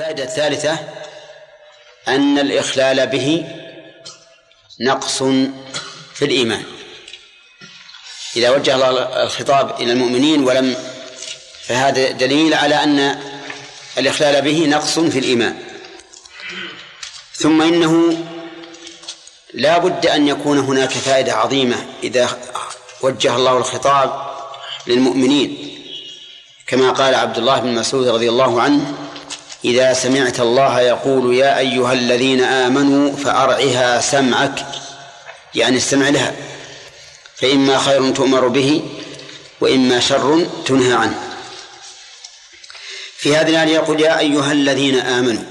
[0.00, 0.78] الفائدة الثالثة
[2.08, 3.44] أن الإخلال به
[4.80, 5.22] نقص
[6.14, 6.62] في الإيمان.
[8.36, 10.76] إذا وجه الله الخطاب إلى المؤمنين ولم
[11.62, 13.20] فهذا دليل على أن
[13.98, 15.58] الإخلال به نقص في الإيمان.
[17.34, 18.24] ثم إنه
[19.54, 22.38] لا بد أن يكون هناك فائدة عظيمة إذا
[23.00, 24.36] وجه الله الخطاب
[24.86, 25.76] للمؤمنين.
[26.66, 28.99] كما قال عبد الله بن مسعود رضي الله عنه
[29.64, 34.66] إذا سمعت الله يقول يا أيها الذين آمنوا فأرعها سمعك.
[35.54, 36.34] يعني استمع لها.
[37.36, 38.82] فإما خير تؤمر به
[39.60, 41.22] وإما شر تنهى عنه.
[43.16, 45.44] في هذه الآية يقول يا أيها الذين آمنوا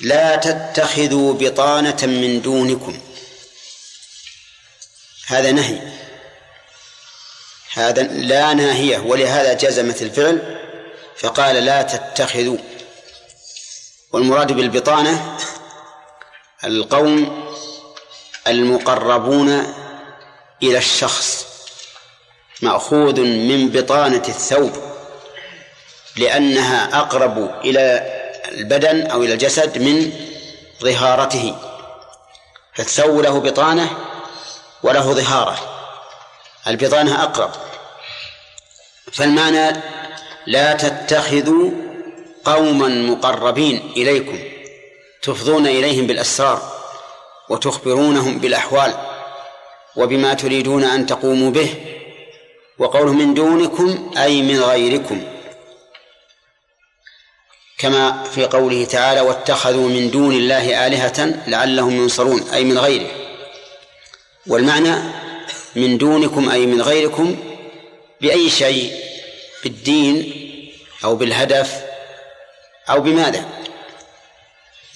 [0.00, 3.00] لا تتخذوا بطانة من دونكم.
[5.26, 5.78] هذا نهي.
[7.72, 10.63] هذا لا ناهية ولهذا جزمت الفعل
[11.16, 12.58] فقال لا تتخذوا.
[14.12, 15.38] والمراد بالبطانة
[16.64, 17.44] القوم
[18.46, 19.74] المقربون
[20.62, 21.46] إلى الشخص
[22.62, 24.72] مأخوذ من بطانة الثوب
[26.16, 28.12] لأنها أقرب إلى
[28.48, 30.12] البدن أو إلى الجسد من
[30.82, 31.56] ظهارته.
[32.74, 33.90] فالثوب له بطانة
[34.82, 35.58] وله ظهارة
[36.66, 37.50] البطانة أقرب.
[39.12, 39.80] فالمعنى
[40.46, 41.70] لا تتخذوا
[42.44, 44.38] قوما مقربين إليكم
[45.22, 46.62] تفضون إليهم بالأسرار
[47.48, 48.94] وتخبرونهم بالأحوال
[49.96, 51.74] وبما تريدون أن تقوموا به
[52.78, 55.22] وقوله من دونكم أي من غيركم.
[57.78, 63.10] كما في قوله تعالى واتخذوا من دون الله آلهة لعلهم ينصرون أي من غيره.
[64.46, 64.94] والمعنى
[65.76, 67.36] من دونكم أي من غيركم
[68.20, 68.92] بأي شيء؟
[69.64, 70.44] بالدين
[71.04, 71.84] أو بالهدف
[72.90, 73.48] أو بماذا؟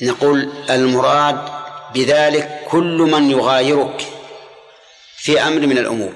[0.02, 1.52] نقول المراد
[1.94, 4.06] بذلك كل من يغايرك
[5.16, 6.12] في أمر من الأمور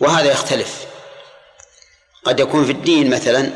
[0.00, 0.86] وهذا يختلف.
[2.24, 3.52] قد يكون في الدين مثلا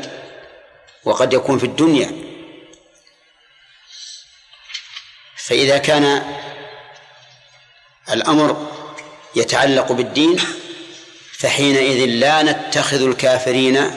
[1.03, 2.11] وقد يكون في الدنيا.
[5.35, 6.35] فإذا كان
[8.11, 8.71] الأمر
[9.35, 10.39] يتعلق بالدين
[11.39, 13.91] فحينئذ لا نتخذ الكافرين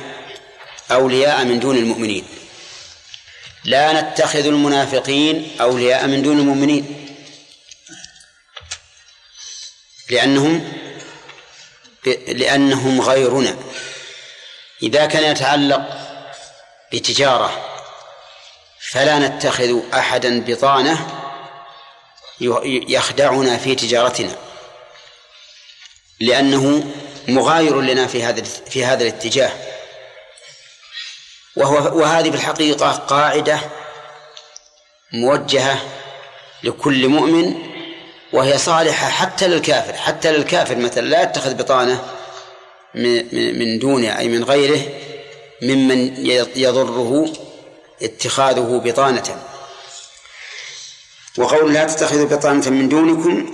[0.90, 2.24] أولياء من دون المؤمنين.
[3.64, 7.06] لا نتخذ المنافقين أولياء من دون المؤمنين.
[10.10, 10.72] لأنهم
[12.28, 13.56] لأنهم غيرنا.
[14.82, 15.80] إذا كان يتعلق
[16.92, 17.66] بتجارة
[18.90, 21.20] فلا نتخذ أحدا بطانة
[22.88, 24.36] يخدعنا في تجارتنا.
[26.20, 26.94] لأنه
[27.28, 29.50] مغاير لنا في هذا في هذا الاتجاه.
[31.56, 33.60] وهو وهذه في الحقيقة قاعدة
[35.12, 35.80] موجهة
[36.62, 37.54] لكل مؤمن
[38.32, 39.92] وهي صالحة حتى للكافر.
[39.92, 42.04] حتى للكافر مثلا لا يتخذ بطانة
[42.94, 44.80] من دونه أي من غيره
[45.62, 46.26] ممن
[46.56, 47.32] يضره
[48.02, 49.42] اتخاذه بطانة.
[51.38, 53.52] وقول لا تتخذوا بطانة من دونكم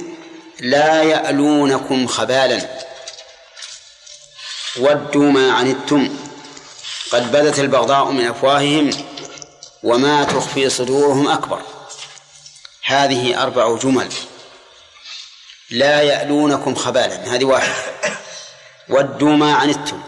[0.61, 2.86] لا يألونكم خبالا.
[4.79, 6.17] ودوا ما عنتم.
[7.13, 8.91] قد بدت البغضاء من أفواههم
[9.83, 11.63] وما تخفي صدورهم أكبر.
[12.85, 14.13] هذه أربع جمل
[15.71, 17.35] لا يألونكم خبالا.
[17.35, 17.75] هذه واحدة.
[18.89, 20.03] ودوا ما عنتم.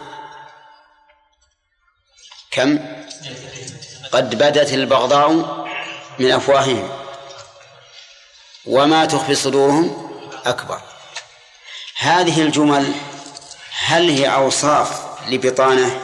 [2.51, 2.79] كم؟
[4.11, 5.29] قد بدت البغضاء
[6.19, 6.89] من أفواههم
[8.65, 10.11] وما تخفي صدورهم
[10.45, 10.81] أكبر.
[11.97, 12.93] هذه الجمل
[13.85, 16.01] هل هي أوصاف لبطانة؟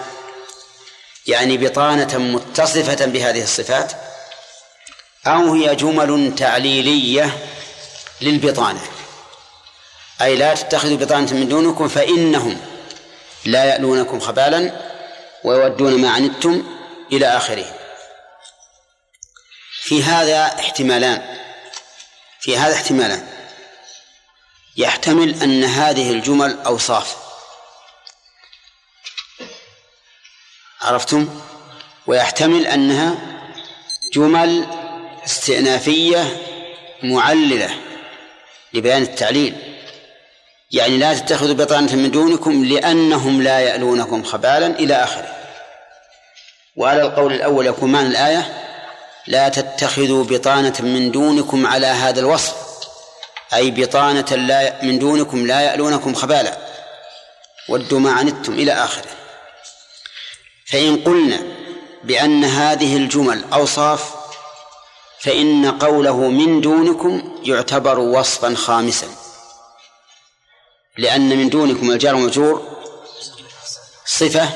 [1.28, 3.92] يعني بطانة متصفة بهذه الصفات؟
[5.28, 7.38] أو هي جمل تعليلية
[8.22, 8.82] للبطانة؟
[10.22, 12.62] أي لا تتخذوا بطانة من دونكم فإنهم
[13.46, 14.72] لا يألونكم خبالا
[15.44, 16.64] ويودون ما عنتم
[17.12, 17.66] إلى آخره.
[19.82, 21.38] في هذا احتمالان.
[22.40, 23.28] في هذا احتمالان.
[24.78, 27.25] يحتمل أن هذه الجمل أوصاف.
[30.82, 31.30] عرفتم؟
[32.08, 33.16] ويحتمل أنها
[34.14, 34.66] جمل
[35.26, 36.38] استئنافية
[37.04, 37.70] معللة
[38.74, 39.56] لبيان التعليل.
[40.72, 45.36] يعني لا تتخذوا بطانة من دونكم لأنهم لا يألونكم خبالا إلى آخره.
[46.76, 48.54] وعلى القول الأول يكون معنى الآية
[49.28, 52.56] لا تتخذوا بطانة من دونكم على هذا الوصف.
[53.54, 56.58] أي بطانة لا من دونكم لا يألونكم خبالا.
[57.70, 59.10] ودوا ما عنتم إلى آخره.
[60.66, 61.40] فإن قلنا
[62.04, 64.16] بأن هذه الجمل أوصاف
[65.20, 69.08] فإن قوله من دونكم يعتبر وصفا خامسا.
[70.98, 72.78] لأن من دونكم الجار والمجرور
[74.06, 74.50] صفة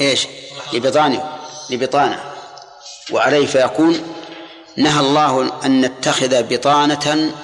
[0.00, 0.26] إيش؟
[0.72, 1.38] لبطانه
[1.70, 2.32] لبطانة.
[3.10, 4.14] وعليه فيكون
[4.76, 7.34] نهى الله أن نتخذ بطانة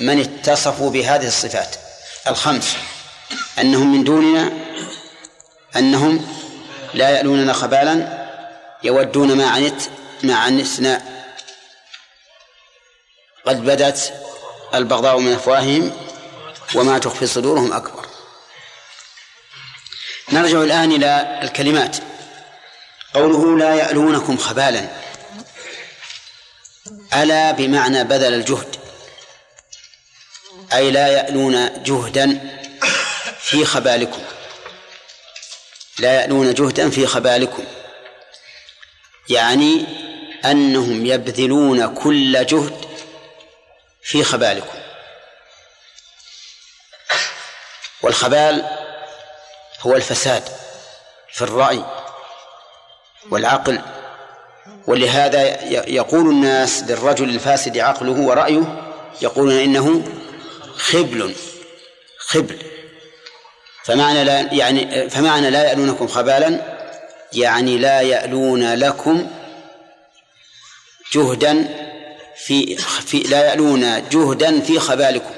[0.00, 1.76] من اتصفوا بهذه الصفات
[2.26, 2.76] الخمس.
[3.58, 4.52] أنهم من دوننا
[5.76, 6.43] أنهم
[6.94, 8.24] لا يألوننا خبالا
[8.82, 9.82] يودون ما عنت
[10.22, 11.02] ما عنتنا.
[13.46, 14.12] قد بدت
[14.74, 15.92] البغضاء من أفواههم
[16.74, 18.06] وما تخفي صدورهم أكبر.
[20.32, 21.96] نرجع الآن إلى الكلمات.
[23.14, 24.88] قوله لا يألونكم خبالا.
[27.14, 28.76] ألا بمعنى بذل الجهد.
[30.72, 32.58] أي لا يألون جهدا
[33.40, 34.22] في خبالكم.
[35.98, 37.64] لا يألون جهدا في خبالكم.
[39.28, 39.86] يعني
[40.44, 42.84] أنهم يبذلون كل جهد
[44.02, 44.78] في خبالكم.
[48.02, 48.64] والخبال
[49.80, 50.42] هو الفساد
[51.32, 51.84] في الرأي
[53.30, 53.80] والعقل
[54.86, 58.92] ولهذا يقول الناس للرجل الفاسد عقله ورأيه
[59.22, 60.02] يقولون إنه
[60.76, 61.34] خبل
[62.18, 62.73] خبل.
[63.84, 66.74] فمعنى لا يعني فمعنى لا يألونكم خبالا
[67.32, 69.30] يعني لا يألون لكم
[71.12, 71.68] جهدا
[72.36, 75.34] في, في لا يألون جهدا في خبالكم.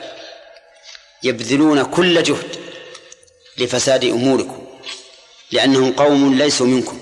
[1.22, 2.56] يبذلون كل جهد
[3.58, 4.66] لفساد أموركم
[5.50, 7.00] لأنهم قوم ليسوا منكم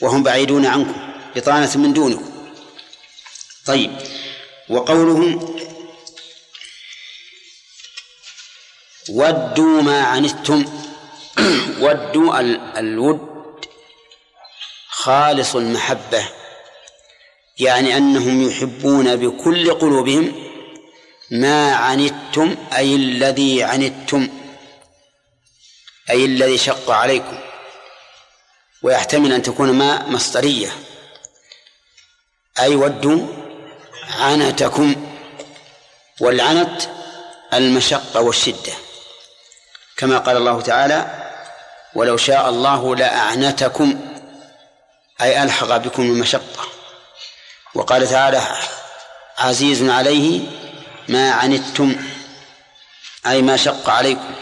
[0.00, 0.96] وهم بعيدون عنكم
[1.36, 2.30] بطانة من دونكم.
[3.66, 3.90] طيب
[4.68, 5.59] وقولهم
[9.10, 10.64] ودوا ما عنتم.
[11.82, 12.40] ودوا
[12.78, 13.66] الود
[14.88, 16.28] خالص المحبة.
[17.58, 20.32] يعني أنهم يحبون بكل قلوبهم
[21.30, 24.28] ما عنتم أي الذي عنتم
[26.10, 27.38] أي الذي شق عليكم.
[28.82, 30.72] ويحتمل أن تكون ما مصدرية.
[32.60, 33.26] أي ودوا
[34.18, 34.94] عنتكم
[36.20, 36.82] والعنت
[37.54, 38.89] المشقة والشدة.
[40.00, 41.06] كما قال الله تعالى
[41.94, 44.00] ولو شاء الله لأعنتكم
[45.22, 46.68] أي ألحق بكم المشقة.
[47.74, 48.42] وقال تعالى
[49.38, 50.40] عزيز عليه
[51.08, 51.96] ما عنتم
[53.26, 54.34] أي ما شق عليكم.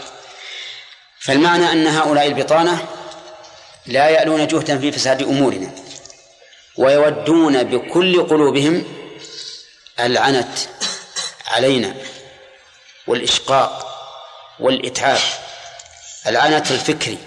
[1.19, 2.85] فالمعنى أن هؤلاء البطانة
[3.85, 5.71] لا يألون جهدا في فساد أمورنا
[6.77, 8.83] ويودون بكل قلوبهم
[9.99, 10.57] العنت
[11.47, 11.95] علينا
[13.07, 13.85] والإشقاق
[14.59, 15.48] والإتعاب.
[16.29, 17.17] العنت الفكري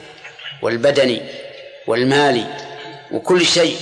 [0.63, 1.23] والبدني
[1.87, 2.47] والمالي
[3.13, 3.77] وكل شيء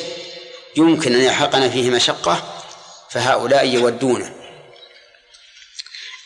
[0.77, 2.65] يمكن أن يحقنا فيه مشقة
[3.11, 4.35] فهؤلاء يودونه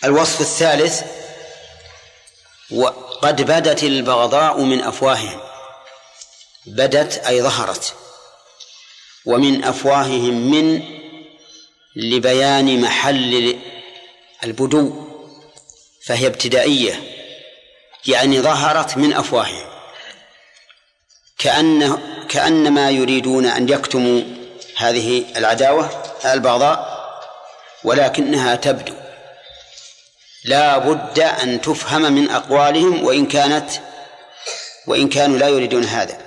[0.05, 1.03] الوصف الثالث
[2.71, 5.41] وقد بدت البغضاء من أفواههم.
[6.67, 7.95] بدت أي ظهرت.
[9.27, 10.83] ومن أفواههم من
[11.97, 13.59] لبيان محل
[14.45, 15.05] البدو
[16.07, 17.14] فهي ابتدائية.
[18.07, 19.67] يعني ظهرت من أفواههم.
[21.39, 21.99] كأن
[22.29, 24.23] كأنما يريدون أن يكتموا
[24.77, 25.91] هذه العداوة
[26.25, 26.95] البغضاء
[27.85, 28.95] ولكنها تبدو.
[30.45, 33.71] لا بد أن تفهم من أقوالهم وإن كانت
[34.87, 36.19] وإن كانوا لا يريدون هذا.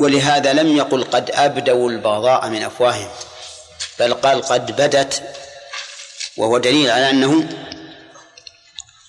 [0.00, 3.10] ولهذا لم يقل قد أبدوا البغضاء من أفواههم
[3.98, 5.22] بل قال قد بدت
[6.36, 7.48] وهو دليل على أنه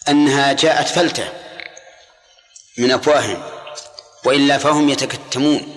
[0.10, 1.30] أنها جاءت فلتة
[2.78, 3.44] من أفواههم
[4.26, 5.76] وإلا فهم يتكتمون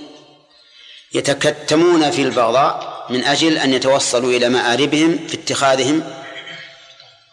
[1.14, 6.02] يتكتمون في البغضاء من أجل أن يتوصلوا إلى مآربهم في اتخاذهم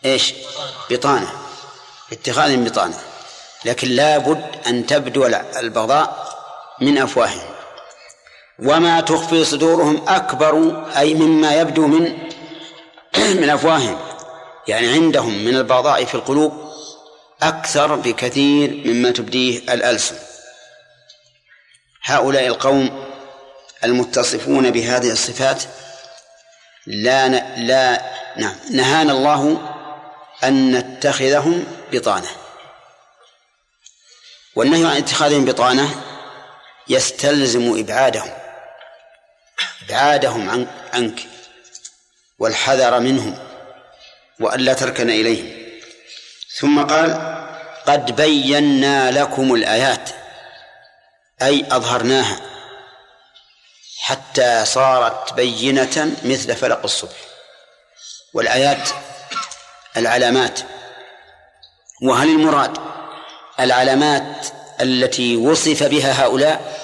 [0.05, 0.33] إيش؟
[0.89, 1.31] بطانة
[2.11, 2.97] اتخاذهم بطانة
[3.65, 5.25] لكن لا بد أن تبدو
[5.59, 6.31] البغضاء
[6.81, 7.51] من أفواههم
[8.59, 12.17] وما تخفي صدورهم أكبر أي مما يبدو من
[13.41, 13.99] من أفواههم
[14.67, 16.70] يعني عندهم من البغضاء في القلوب
[17.41, 20.15] أكثر بكثير مما تبديه الألسن.
[22.03, 23.11] هؤلاء القوم
[23.83, 25.63] المتصفون بهذه الصفات
[26.87, 27.65] لا ن...
[27.67, 28.01] لا
[28.37, 29.61] نعم نهانا الله
[30.43, 32.29] أن نتخذهم بطانة.
[34.55, 36.03] والنهي عن اتخاذهم بطانة
[36.87, 38.33] يستلزم إبعادهم
[39.85, 41.19] إبعادهم عنك
[42.39, 43.37] والحذر منهم
[44.39, 45.61] وألا تركن إليهم.
[46.59, 47.30] ثم قال
[47.87, 50.09] قد بينا لكم الآيات
[51.41, 52.39] أي أظهرناها
[53.99, 57.17] حتى صارت بينة مثل فلق الصبح.
[58.33, 58.89] والآيات
[59.97, 60.59] العلامات.
[62.03, 62.77] وهل المراد
[63.59, 64.47] العلامات
[64.81, 66.79] التي وصف بها هؤلاء؟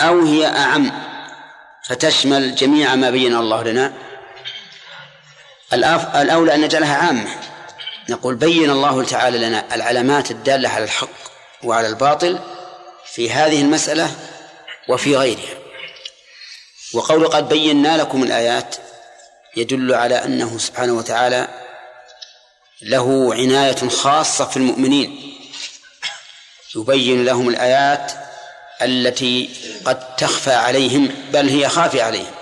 [0.00, 0.92] أو هي أعم
[1.84, 3.92] فتشمل جميع ما بين الله لنا؟
[5.72, 7.49] الأولى أن نجعلها عامة.
[8.10, 11.08] نقول بين الله تعالى لنا العلامات الدالة على الحق
[11.62, 12.38] وعلى الباطل
[13.12, 14.10] في هذه المسألة
[14.88, 15.58] وفي غيرها.
[16.94, 18.76] وقول قد بينا لكم الآيات
[19.56, 21.48] يدل على أنه سبحانه وتعالى
[22.82, 25.36] له عناية خاصة في المؤمنين.
[26.76, 28.12] يبين لهم الآيات
[28.82, 29.50] التي
[29.84, 32.34] قد تخفى عليهم بل هي خافية عليهم.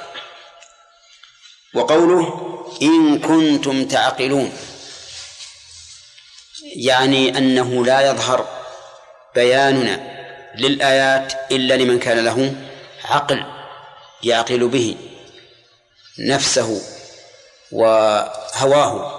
[1.75, 4.52] وقوله إن كنتم تعقلون.
[6.76, 8.46] يعني أنه لا يظهر
[9.34, 10.00] بياننا
[10.54, 12.54] للآيات إلا لمن كان له
[13.04, 13.44] عقل
[14.22, 14.96] يعقل به
[16.18, 16.82] نفسه
[17.72, 19.18] وهواه.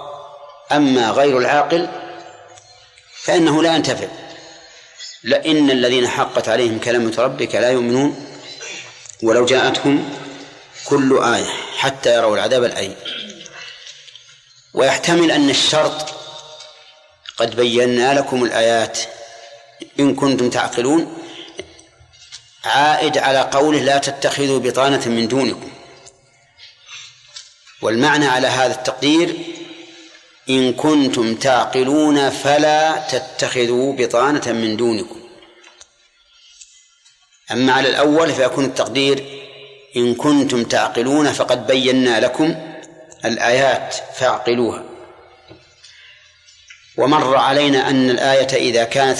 [0.72, 1.88] أما غير العاقل
[3.22, 4.08] فإنه لا ينتفع.
[5.22, 8.26] لأن الذين حقت عليهم كلمة ربك لا يؤمنون
[9.22, 10.10] ولو جاءتهم
[10.84, 11.46] كل آية
[11.78, 12.96] حتى يروا العذاب الأليم.
[14.74, 16.19] ويحتمل أن الشرط
[17.40, 18.98] قد بينا لكم الآيات.
[20.00, 21.18] إن كنتم تعقلون
[22.64, 25.70] عائد على قوله لا تتخذوا بطانة من دونكم.
[27.82, 29.36] والمعنى على هذا التقدير
[30.50, 35.20] إن كنتم تعقلون فلا تتخذوا بطانة من دونكم.
[37.52, 39.24] أما على الأول فيكون التقدير
[39.96, 42.54] إن كنتم تعقلون فقد بينا لكم
[43.24, 44.89] الآيات فاعقلوها.
[47.00, 49.18] ومر علينا أن الآية إذا كانت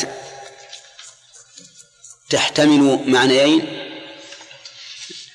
[2.30, 3.78] تحتمل معنيين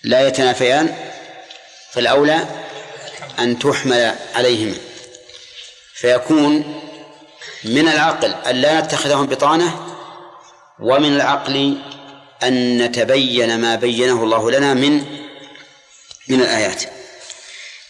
[0.04, 0.96] لا يتنافيان
[1.92, 2.48] فالأولى
[3.40, 4.78] أن تحمل عليهما
[5.94, 6.82] فيكون
[7.64, 9.96] من العقل أن لا نتخذهم بطانة
[10.80, 11.78] ومن العقل
[12.44, 15.06] أن نتبين ما بينه الله لنا من
[16.28, 16.84] من الآيات.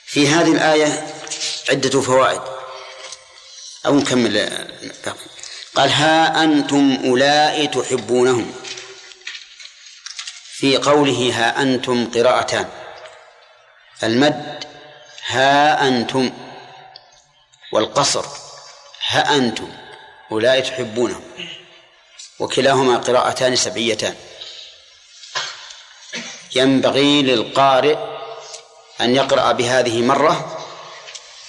[0.06, 1.08] في هذه الآية
[1.70, 2.55] عدة فوائد.
[3.86, 4.68] أو نكمل
[5.76, 8.54] قال ها أنتم أولئك تحبونهم.
[10.54, 12.70] في قوله ها أنتم قراءتان.
[14.04, 14.64] المد
[15.28, 16.32] ها أنتم
[17.74, 18.26] والقصر
[19.08, 19.70] ها أنتم
[20.32, 21.24] أولئك تحبونهم.
[22.40, 24.16] وكلاهما قراءتان سبعيتان.
[26.56, 27.98] ينبغي للقارئ
[29.02, 30.66] أن يقرأ بهذه مرة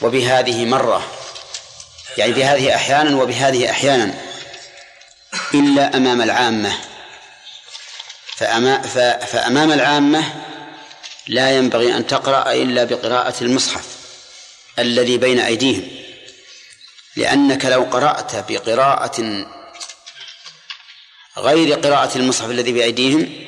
[0.02, 1.15] وبهذه مرة.
[2.18, 4.14] يعني بهذه أحيانا وبهذه أحيانا
[5.54, 6.78] إلا أمام العامة.
[9.26, 10.34] فأمام العامة
[11.28, 13.84] لا ينبغي أن تقرأ إلا بقراءة المصحف
[14.78, 15.88] الذي بين أيديهم.
[17.16, 19.46] لأنك لو قرأت بقراءة
[21.38, 23.46] غير قراءة المصحف الذي بأيديهم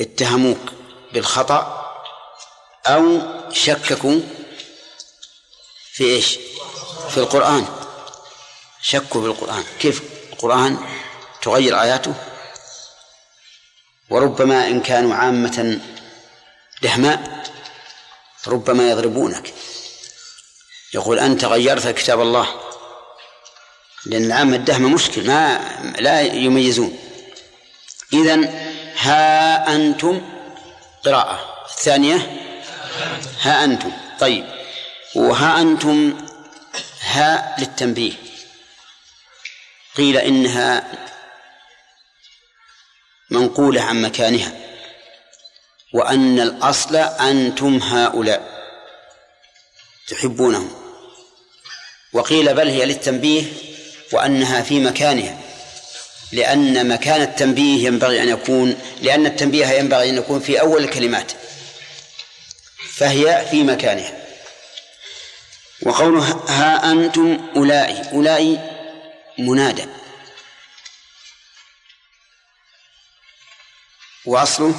[0.00, 0.72] اتهموك
[1.12, 1.80] بالخطأ
[2.86, 3.20] أو
[3.52, 4.20] شككوا
[5.92, 6.38] في إيش؟
[7.10, 7.66] في القرآن.
[8.82, 10.02] شكوا في القرآن كيف
[10.32, 10.78] القرآن
[11.42, 12.14] تغير آياته؟
[14.10, 15.80] وربما إن كانوا عامة
[16.82, 17.42] دهماء
[18.46, 19.54] ربما يضربونك.
[20.94, 22.46] يقول أنت غيرت كتاب الله
[24.06, 25.60] لأن العامة الدهمة مشكل ما
[25.98, 26.98] لا يميزون.
[28.12, 28.44] إذن
[28.96, 30.22] ها أنتم
[31.04, 31.64] قراءة.
[31.76, 32.40] الثانية
[33.40, 33.92] ها أنتم.
[34.20, 34.44] طيب.
[35.16, 36.26] وها أنتم
[37.10, 38.12] ها للتنبيه.
[39.96, 40.92] قيل إنها
[43.30, 44.52] منقولة عن مكانها.
[45.94, 48.60] وأن الأصل أنتم هؤلاء
[50.08, 50.70] تحبونهم.
[52.12, 53.44] وقيل بل هي للتنبيه
[54.12, 55.38] وأنها في مكانها.
[56.32, 61.32] لأن مكان التنبيه ينبغي أن يكون لأن التنبيه ينبغي أن يكون في أول الكلمات.
[62.94, 64.19] فهي في مكانها.
[65.86, 68.12] وقوله ها أنتم أولئي.
[68.12, 68.58] أولئي
[69.38, 69.86] منادى.
[74.26, 74.74] وأصله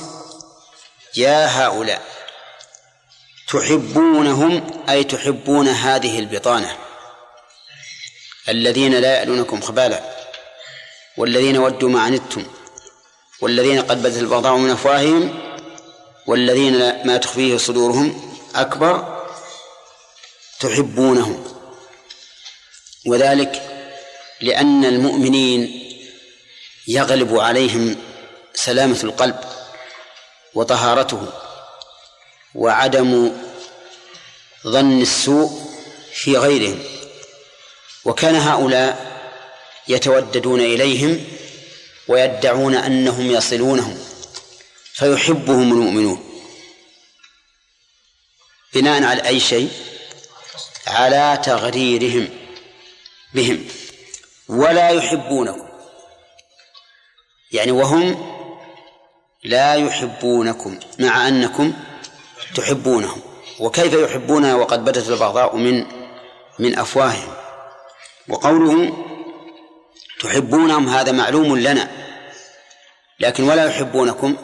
[1.16, 2.02] يا هؤلاء.
[3.48, 6.78] تحبونهم أي تحبون هذه البطانة؟
[8.50, 10.02] الذين لا يألونكم خبالا.
[11.18, 12.46] والذين ودوا ما عنتم.
[13.42, 15.52] والذين قد بدت البغضاء من أفواههم.
[16.28, 19.21] والذين ما تخفيه صدورهم أكبر.
[20.62, 21.44] تحبونهم
[23.08, 23.68] وذلك
[24.42, 25.88] لأن المؤمنين
[26.88, 27.96] يغلب عليهم
[28.54, 29.40] سلامة القلب
[30.54, 31.28] وطهارته
[32.56, 33.32] وعدم
[34.68, 35.72] ظن السوء
[36.14, 36.84] في غيرهم.
[38.06, 39.12] وكان هؤلاء
[39.88, 41.26] يتوددون إليهم
[42.08, 43.98] ويدعون أنهم يصلونهم
[44.94, 46.44] فيحبهم المؤمنون.
[48.74, 49.72] بناء على أي شيء؟
[50.92, 52.30] على تغريرهم
[53.34, 53.66] بهم
[54.50, 55.68] ولا يحبونكم
[57.52, 58.32] يعني وهم
[59.44, 61.74] لا يحبونكم مع أنكم
[62.56, 63.22] تحبونهم.
[63.60, 65.86] وكيف يحبونها وقد بدت البغضاء من
[66.60, 67.34] من أفواههم.
[68.28, 68.94] وقوله
[70.20, 71.92] تحبونهم هذا معلوم لنا
[73.20, 74.36] لكن ولا يحبونكم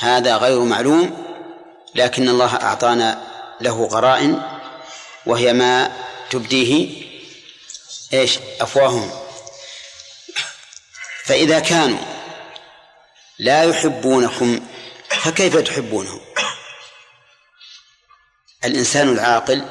[0.00, 1.24] هذا غير معلوم
[1.94, 3.22] لكن الله أعطانا
[3.60, 4.42] له غرائن
[5.26, 5.92] وهي ما
[6.30, 7.02] تبديه
[8.12, 9.10] إيش؟ أفواههم.
[11.24, 11.98] فإذا كانوا
[13.38, 14.60] لا يحبونكم
[15.08, 16.20] فكيف تحبونهم؟
[18.64, 19.64] الإنسان العاقل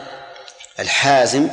[0.80, 1.50] الحازم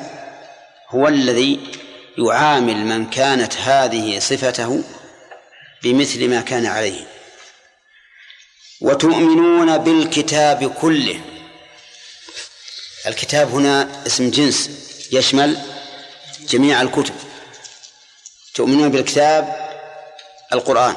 [0.89, 1.73] هو الذي
[2.19, 4.85] يعامل من كانت هذه صفته
[5.83, 7.07] بمثل ما كان عليه.
[8.81, 11.21] وتؤمنون بالكتاب كله.
[13.07, 14.71] الكتاب هنا اسم جنس
[15.13, 15.59] يشمل
[16.41, 17.15] جميع الكتب.
[18.55, 19.73] تؤمنون بالكتاب
[20.53, 20.97] القرآن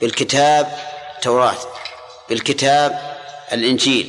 [0.00, 0.78] بالكتاب
[1.16, 1.56] التوراة
[2.28, 3.16] بالكتاب
[3.52, 4.06] الإنجيل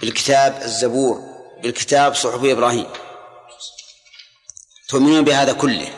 [0.00, 1.20] بالكتاب الزبور
[1.62, 2.86] بالكتاب صحف إبراهيم.
[4.88, 5.94] تؤمنون بهذا كله.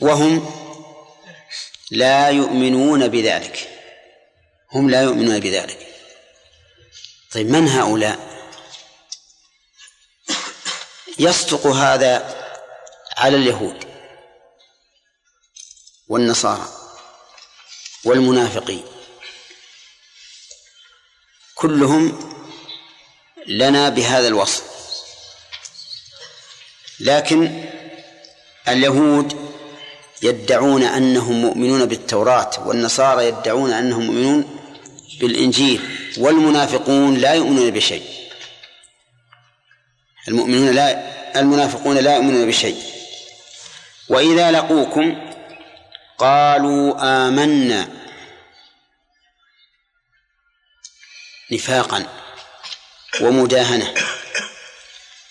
[0.00, 0.50] وهم
[1.90, 3.68] لا يؤمنون بذلك.
[4.72, 5.93] هم لا يؤمنون بذلك.
[7.34, 8.34] طيب من هؤلاء؟
[11.18, 12.44] يصدق هذا
[13.16, 13.84] على اليهود
[16.08, 16.68] والنصارى
[18.04, 18.84] والمنافقين.
[21.54, 22.32] كلهم
[23.46, 24.62] لنا بهذا الوصف.
[27.00, 27.70] لكن
[28.68, 29.54] اليهود
[30.22, 34.60] يدعون أنهم مؤمنون بالتوراة والنصارى يدعون أنهم مؤمنون
[35.20, 35.93] بالإنجيل.
[36.18, 38.04] والمنافقون لا يؤمنون بشيء.
[40.28, 42.82] المؤمنون لا المنافقون لا يؤمنون بشيء.
[44.08, 45.30] وإذا لقوكم
[46.18, 46.94] قالوا
[47.26, 47.88] آمنا
[51.52, 52.06] نفاقا
[53.20, 53.94] ومداهنة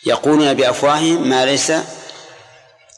[0.06, 1.72] يقولون بأفواههم ما ليس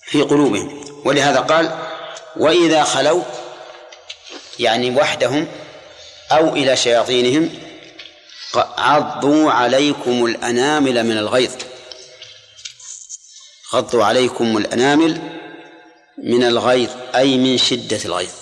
[0.03, 1.01] في قلوبهم.
[1.05, 1.87] ولهذا قال
[2.35, 3.23] وإذا خلوا
[4.59, 5.47] يعني وحدهم
[6.31, 7.64] أو إلى شياطينهم
[8.57, 11.55] عضوا عليكم الأنامل من الغيظ.
[13.73, 15.21] غضوا عليكم الأنامل
[16.17, 18.33] من الغيظ أي من شدة الغيظ.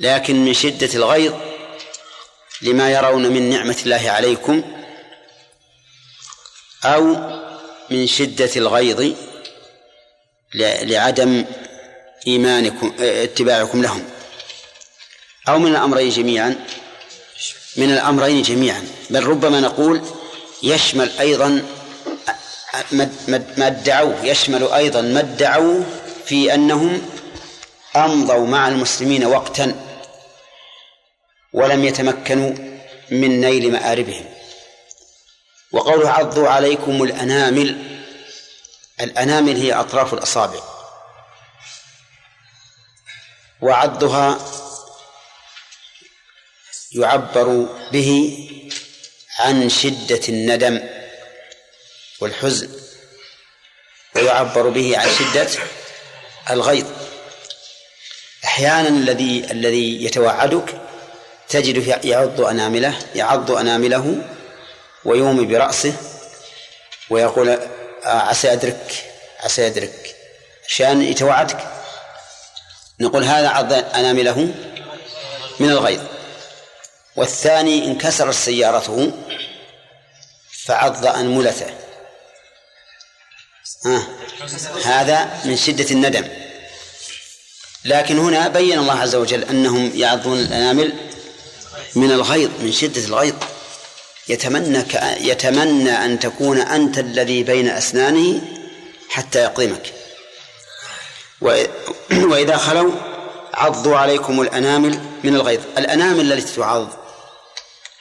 [0.00, 1.34] لكن من شدة الغيظ
[2.62, 4.62] لما يرون من نعمة الله عليكم
[6.84, 7.04] أو
[7.90, 9.14] من شدة الغيظ
[10.54, 11.44] لعدم
[12.26, 14.10] إيمانكم اتباعكم لهم.
[15.48, 16.66] أو من الأمرين جميعا.
[17.76, 18.88] من الأمرين جميعا.
[19.10, 20.02] بل ربما نقول
[20.62, 21.62] يشمل أيضا
[23.58, 25.84] ما ادعوه يشمل أيضا ما ادعوه
[26.26, 27.02] في أنهم
[27.96, 29.74] أمضوا مع المسلمين وقتا
[31.52, 32.50] ولم يتمكنوا
[33.10, 34.24] من نيل مآربهم.
[35.72, 38.00] وقوله عضوا عليكم الأنامل
[39.00, 40.60] الأنامل هي أطراف الأصابع.
[43.62, 44.38] وعضها
[46.94, 48.38] يعبر به
[49.38, 50.80] عن شدة الندم
[52.20, 52.68] والحزن
[54.16, 55.48] ويعبر به عن شدة
[56.50, 56.86] الغيظ.
[58.44, 60.80] أحيانا الذي الذي يتوعدك
[61.48, 64.22] تجد يعض أنامله يعض أنامله
[65.04, 65.94] ويومي برأسه
[67.10, 69.04] ويقول آه، عسى أدرك
[69.40, 70.16] عسى أدرك.
[70.68, 71.58] عشان يتوعدك
[73.00, 74.54] نقول هذا عض أنامله
[75.60, 76.13] من الغيظ.
[77.16, 79.12] والثاني انكسرت سيارته
[80.64, 81.66] فعض أنملته
[83.86, 84.02] آه.
[84.84, 86.28] هذا من شدة الندم.
[87.84, 90.92] لكن هنا بين الله عز وجل أنهم يعضون الأنامل
[91.94, 93.34] من الغيظ من شدة الغيظ.
[94.28, 94.84] يتمنى
[95.20, 98.40] يتمنى أن تكون أنت الذي بين أسنانه
[99.08, 99.92] حتى يقضمك
[102.10, 102.92] وإذا خلوا
[103.54, 105.60] عضوا عليكم الأنامل من الغيظ.
[105.78, 107.03] الأنامل التي تعض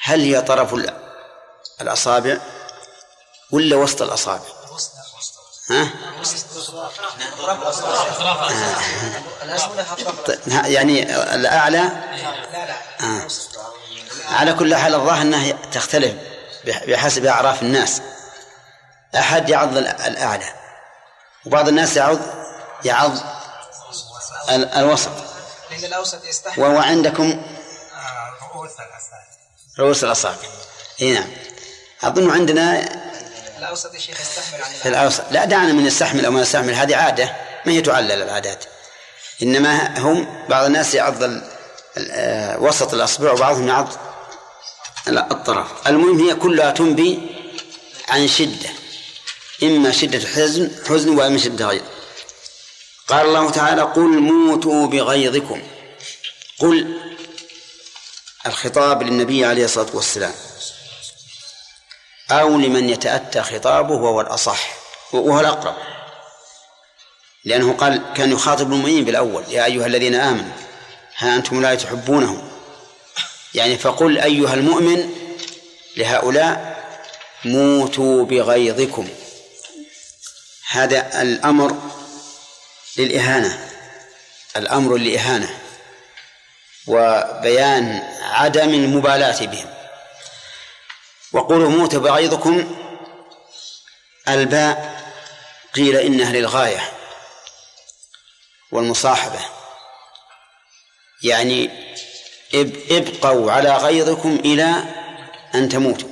[0.04, 0.76] هل هي طرف
[1.82, 2.38] الأصابع
[3.52, 4.44] ولا وسط الأصابع؟
[5.70, 5.89] ها؟
[10.68, 11.80] يعني الأعلى؟
[13.02, 13.28] آه.
[14.30, 16.13] على كل حال الظاهر أنها تختلف
[16.66, 18.02] بحسب أعراف الناس.
[19.16, 20.54] أحد يعض الأعلى
[21.46, 22.20] وبعض الناس يعض
[22.86, 23.18] يعض
[24.50, 25.12] الوسط.
[26.58, 27.42] وهو عندكم
[29.79, 30.38] رؤوس الأصابع.
[31.01, 31.29] إي نعم.
[32.03, 32.89] أظن عندنا
[33.57, 35.23] الأوسط يا شيخ يستحمل عن في الأوسط.
[35.31, 36.73] لا دعنا من يستحمل أو ما يستحمل.
[36.73, 38.65] هذه عادة ما هي تعلل العادات.
[39.41, 41.23] إنما هم بعض الناس يعض
[41.97, 43.89] آه، وسط الأصبع وبعضهم يعض
[45.07, 45.67] الطرف.
[45.88, 47.19] المهم هي كلها تنبي
[48.09, 48.69] عن شدة.
[49.63, 51.83] إما شدة حزن حزن وإما شدة غيظ.
[53.07, 55.62] قال الله تعالى قل موتوا بغيظكم.
[56.59, 57.12] قل
[58.45, 60.34] الخطاب للنبي عليه الصلاة والسلام.
[62.32, 64.73] أو لمن يتأتى خطابه وهو الأصح
[65.13, 65.75] وهو الأقرب.
[67.45, 70.53] لأنه قال كان يخاطب المؤمنين بالأول يا أيها الذين آمنوا
[71.17, 72.51] ها أنتم لا تحبونهم.
[73.53, 75.10] يعني فقل أيها المؤمن
[75.97, 76.84] لهؤلاء
[77.45, 79.10] موتوا بغيظكم.
[80.69, 81.82] هذا الأمر
[82.97, 83.69] للإهانة
[84.58, 85.62] الأمر للإهانة.
[86.88, 89.69] وبيان عدم المبالاة بهم.
[91.32, 92.76] وقولوا موت بغيظكم
[94.30, 95.04] الباء
[95.74, 96.91] قيل إنها للغاية
[98.72, 99.39] والمصاحبة.
[101.24, 101.69] يعني
[102.91, 104.84] ابقوا على غيظكم إلى
[105.56, 106.10] أن تموتوا.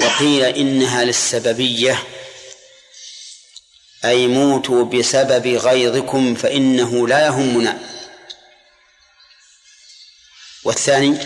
[0.00, 2.02] وقيل إنها للسببية.
[4.04, 7.95] أي موتوا بسبب غيظكم فإنه لا يهمنا.
[10.66, 11.18] والثاني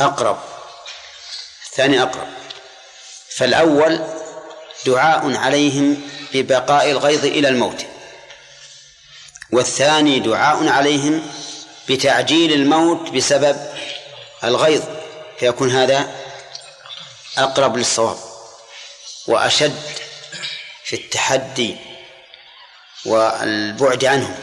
[0.00, 0.38] أقرب.
[1.70, 2.28] الثاني أقرب.
[3.36, 4.04] فالأول
[4.86, 7.86] دعاء عليهم ببقاء الغيظ إلى الموت.
[9.52, 11.32] والثاني دعاء عليهم
[11.88, 13.74] بتعجيل الموت بسبب
[14.44, 14.82] الغيظ.
[15.38, 16.14] فيكون هذا
[17.38, 18.18] أقرب للصواب
[19.26, 19.82] وأشد
[20.84, 21.76] في التحدي
[23.04, 24.36] والبعد عنهم.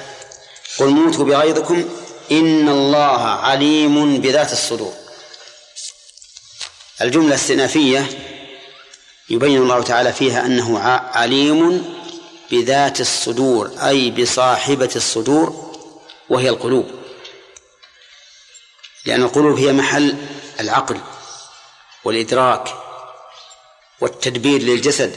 [0.79, 4.93] قل موتوا بغيظكم إن الله عليم بذات الصدور.
[7.01, 8.09] الجملة الاستئنافية
[9.29, 10.79] يبين الله تعالى فيها أنه
[11.13, 11.85] عليم
[12.51, 15.75] بذات الصدور أي بصاحبة الصدور
[16.29, 16.91] وهي القلوب.
[19.05, 20.15] لأن القلوب هي محل
[20.59, 20.97] العقل
[22.03, 22.73] والإدراك
[24.01, 25.15] والتدبير للجسد.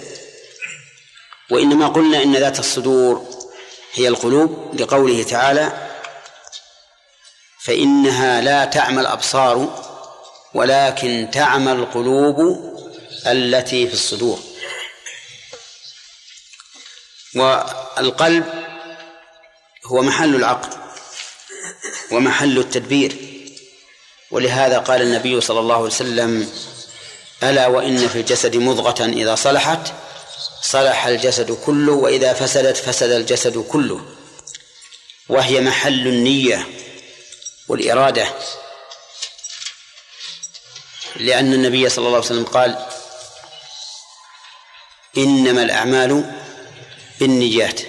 [1.51, 3.27] وإنما قلنا إن ذات الصدور
[3.93, 5.88] هي القلوب لقوله تعالى
[7.69, 9.85] فإنها لا تعمى الأبصار
[10.55, 12.37] ولكن تعمى القلوب
[13.27, 14.39] التي في الصدور.
[17.35, 18.45] والقلب
[19.87, 20.69] هو محل العقل
[22.11, 23.17] ومحل التدبير.
[24.31, 26.51] ولهذا قال النبي صلى الله عليه وسلم
[27.43, 29.93] ألا وإن في الجسد مضغة إذا صلحت
[30.63, 34.01] صلح الجسد كله وإذا فسدت فسد الجسد كله.
[35.29, 36.78] وهي محل النية.
[37.69, 38.35] والإرادة.
[41.17, 42.87] لأن النبي صلى الله عليه وسلم قال
[45.17, 46.35] إنما الأعمال
[47.21, 47.81] بالنيات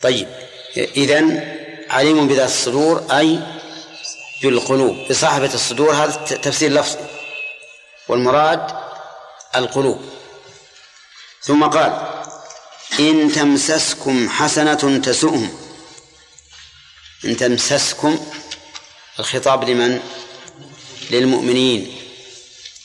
[0.00, 0.28] طيب
[0.76, 1.56] إذن
[1.90, 3.40] عليم بذات الصدور أي
[4.42, 5.08] بالقلوب.
[5.10, 7.06] بصاحبة الصدور هذا تفسير لفظي.
[8.08, 8.76] والمراد
[9.56, 10.10] القلوب.
[11.42, 12.22] ثم قال
[13.00, 15.61] إن تمسسكم حسنة تسؤهم.
[17.24, 18.32] إن تمسسكم
[19.18, 20.00] الخطاب لمن؟
[21.10, 21.98] للمؤمنين.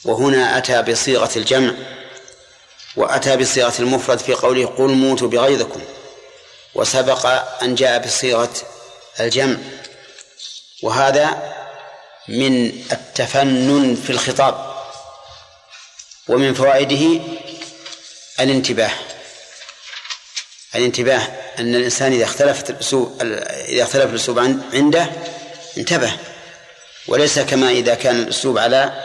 [0.03, 1.73] وهنا أتى بصيغة الجمع
[2.95, 5.81] وأتى بصيغة المفرد في قوله قل موتوا بغيظكم.
[6.75, 7.25] وسبق
[7.63, 8.53] أن جاء بصيغة
[9.19, 9.57] الجمع.
[10.83, 11.53] وهذا
[12.27, 14.77] من التفنن في الخطاب
[16.27, 17.23] ومن فوائده
[18.39, 18.91] الانتباه.
[20.75, 21.46] الانتباه.
[21.59, 23.21] أن الإنسان إذا اختلفت الأسلوب
[23.67, 24.39] إذا اختلف الأسلوب
[24.73, 25.09] عنده
[25.77, 26.13] انتبه.
[27.07, 29.03] وليس كما إذا كان الأسلوب على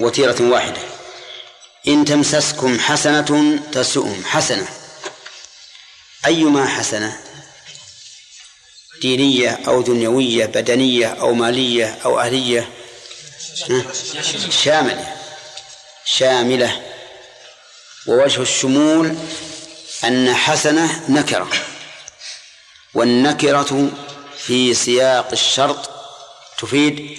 [0.00, 0.80] وتيرة واحدة.
[1.88, 4.68] إن تمسسكم حسنة تسؤهم حسنة.
[6.26, 7.20] أيما حسنة؟
[9.00, 12.68] دينية أو دنيوية بدنية أو مالية أو أهلية.
[14.50, 15.16] شاملة.
[16.04, 16.82] شاملة.
[18.06, 19.16] ووجه الشمول
[20.04, 21.50] أن حسنة نكرة
[22.94, 23.90] والنكرة
[24.38, 25.90] في سياق الشرط
[26.58, 27.18] تفيد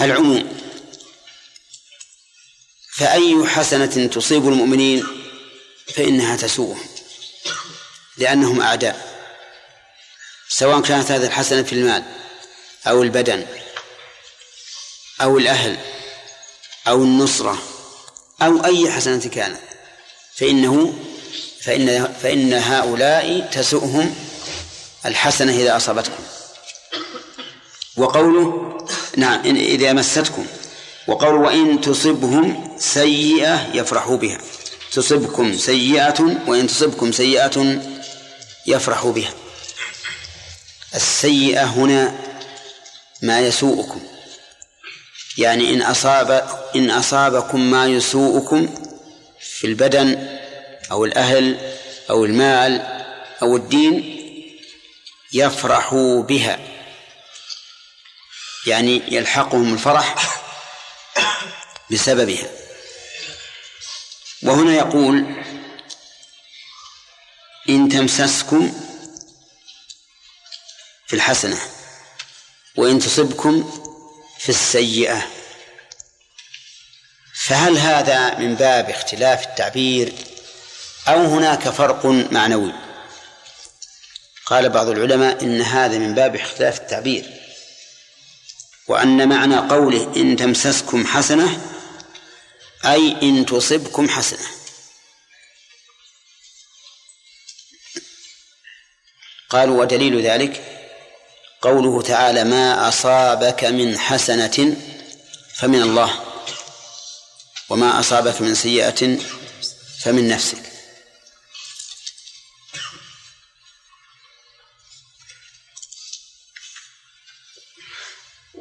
[0.00, 0.58] العموم.
[2.98, 5.06] فأي حسنة تصيب المؤمنين
[5.94, 6.88] فإنها تسوءهم
[8.16, 9.08] لأنهم أعداء
[10.48, 12.04] سواء كانت هذه الحسنة في المال
[12.86, 13.46] أو البدن
[15.20, 15.78] أو الأهل
[16.88, 17.62] أو النصرة
[18.42, 19.60] أو أي حسنة كانت
[20.36, 21.04] فإنه
[21.68, 24.14] فإن فإن هؤلاء تسؤهم
[25.06, 26.22] الحسنة إذا أصابتكم.
[27.96, 28.78] وقوله
[29.16, 30.46] نعم إذا مستكم.
[31.08, 34.40] وقوله وإن تصبهم سيئة يفرحوا بها.
[34.92, 37.82] تصبكم سيئة وإن تصبكم سيئة
[38.66, 39.32] يفرحوا بها.
[40.94, 42.14] السيئة هنا
[43.22, 44.00] ما يسوءكم.
[45.38, 48.68] يعني إن أصاب إن أصابكم ما يسوءكم
[49.40, 50.37] في البدن
[50.90, 51.76] أو الأهل
[52.10, 52.80] أو المال
[53.42, 54.14] أو الدين
[55.32, 56.58] يفرحوا بها.
[58.66, 60.14] يعني يلحقهم الفرح
[61.90, 62.50] بسببها.
[64.42, 65.44] وهنا يقول
[67.68, 68.80] إن تمسسكم
[71.06, 71.58] في الحسنة
[72.76, 73.82] وإن تصبكم
[74.38, 75.26] في السيئة.
[77.34, 80.12] فهل هذا من باب اختلاف التعبير
[81.08, 82.72] أو هناك فرق معنوي.
[84.46, 87.24] قال بعض العلماء إن هذا من باب اختلاف التعبير
[88.88, 91.60] وأن معنى قوله إن تمسسكم حسنة
[92.84, 94.46] أي إن تصبكم حسنة.
[99.50, 100.64] قالوا ودليل ذلك
[101.62, 104.76] قوله تعالى ما أصابك من حسنة
[105.54, 106.20] فمن الله
[107.68, 109.18] وما أصابك من سيئة
[109.98, 110.67] فمن نفسك.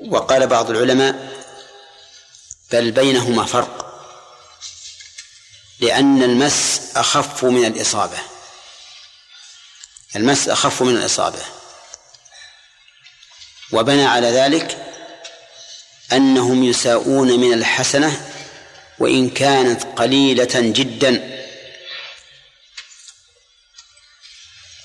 [0.10, 1.38] وقال بعض العلماء
[2.72, 3.88] بل بينهما فرق
[5.80, 8.18] لأن المس أخف من الإصابة.
[10.16, 11.40] المس أخف من الإصابة.
[13.72, 14.94] وبنى على ذلك
[16.12, 18.30] أنهم يساءون من الحسنة
[19.00, 21.44] وإن كانت قليلة جدا.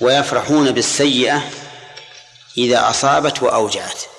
[0.01, 1.51] ويفرحون بالسيئة
[2.59, 4.12] إذا أصابت وأوجعت.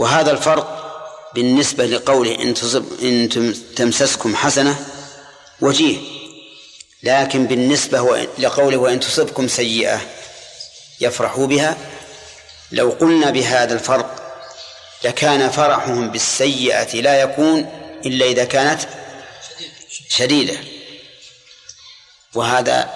[0.00, 0.80] وهذا الفرق
[1.34, 3.28] بالنسبة لقوله إن, تصب إن
[3.76, 4.86] تمسسكم حسنة
[5.60, 5.98] وجيه
[7.02, 10.00] لكن بالنسبة لقوله وإن تصبكم سيئة
[11.00, 11.76] يفرحوا بها
[12.72, 14.16] لو قلنا بهذا الفرق
[15.04, 17.58] لكان فرحهم بالسيئة لا يكون
[18.06, 18.80] إلا إذا كانت
[20.08, 20.58] شديدة.
[22.34, 22.90] وهذا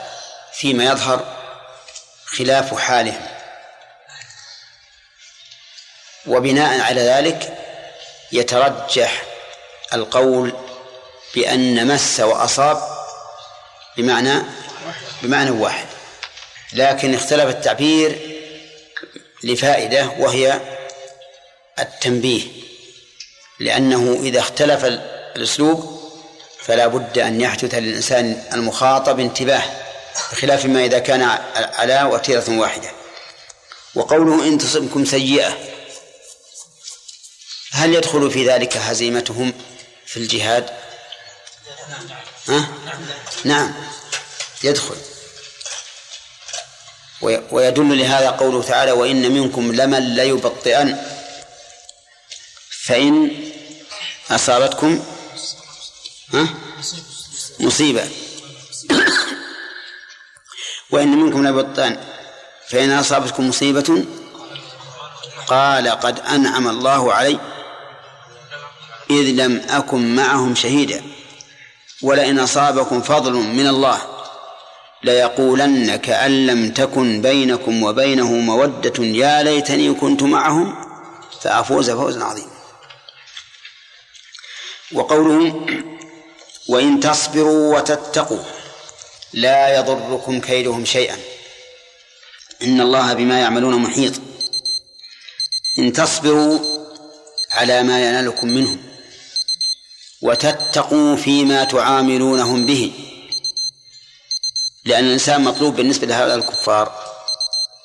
[0.55, 1.37] فيما يظهر
[2.27, 3.34] خلاف حالهم.
[6.27, 7.59] وبناء على ذلك
[8.33, 9.23] يترجح
[9.93, 10.53] القول
[11.35, 12.83] بأن مس وأصاب
[13.97, 14.43] بمعنى
[15.23, 15.87] بمعنى واحد.
[16.73, 18.19] لكن اختلف التعبير
[19.45, 20.61] لفائدة وهي
[21.79, 22.43] التنبيه.
[23.61, 26.01] لأنه إذا اختلف الأسلوب
[26.61, 29.63] فلا بد أن يحدث للإنسان المخاطب انتباه
[30.33, 31.23] بخلاف ما إذا كان
[31.55, 32.91] على وتيرة واحدة.
[33.95, 35.74] وقوله إن تصبكم سيئة
[37.75, 39.53] هل يدخل في ذلك هزيمتهم
[40.07, 40.71] في الجهاد؟
[42.49, 42.69] ها؟
[43.45, 43.75] نعم
[44.65, 44.97] يدخل.
[47.51, 51.07] ويدل لهذا قوله تعالى وإن منكم لمن ليبطئن.
[52.85, 53.31] فإن
[54.31, 55.05] أصابتكم
[56.35, 56.49] ها؟
[57.61, 58.09] مصيبة.
[60.91, 62.05] وإن منكم ليبطئن.
[62.69, 64.05] فإن أصابتكم مصيبة
[65.47, 67.54] قال قد أنعم الله علي.
[69.11, 71.03] إذ لم أكن معهم شهيدا.
[72.03, 74.03] ولئن أصابكم فضل من الله
[75.03, 80.75] ليقولن كأن لم تكن بينكم وبينه مودة يا ليتني كنت معهم.
[81.40, 82.55] فأفوز فوزا عظيما.
[84.93, 85.67] وقوله
[86.69, 88.43] وإن تصبروا وتتقوا
[89.33, 91.17] لا يضركم كيدهم شيئا.
[92.62, 94.12] إن الله بما يعملون محيط.
[95.79, 96.59] إن تصبروا
[97.53, 98.93] على ما ينالكم منهم.
[100.25, 102.93] وتتقوا فيما تعاملونهم به.
[104.85, 107.15] لأن الإنسان مطلوب بالنسبة لهؤلاء الكفار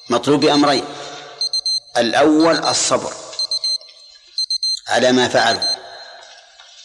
[0.10, 0.86] مطلوب بأمرين
[1.98, 3.14] الأول الصبر
[4.88, 5.62] على ما فعلوا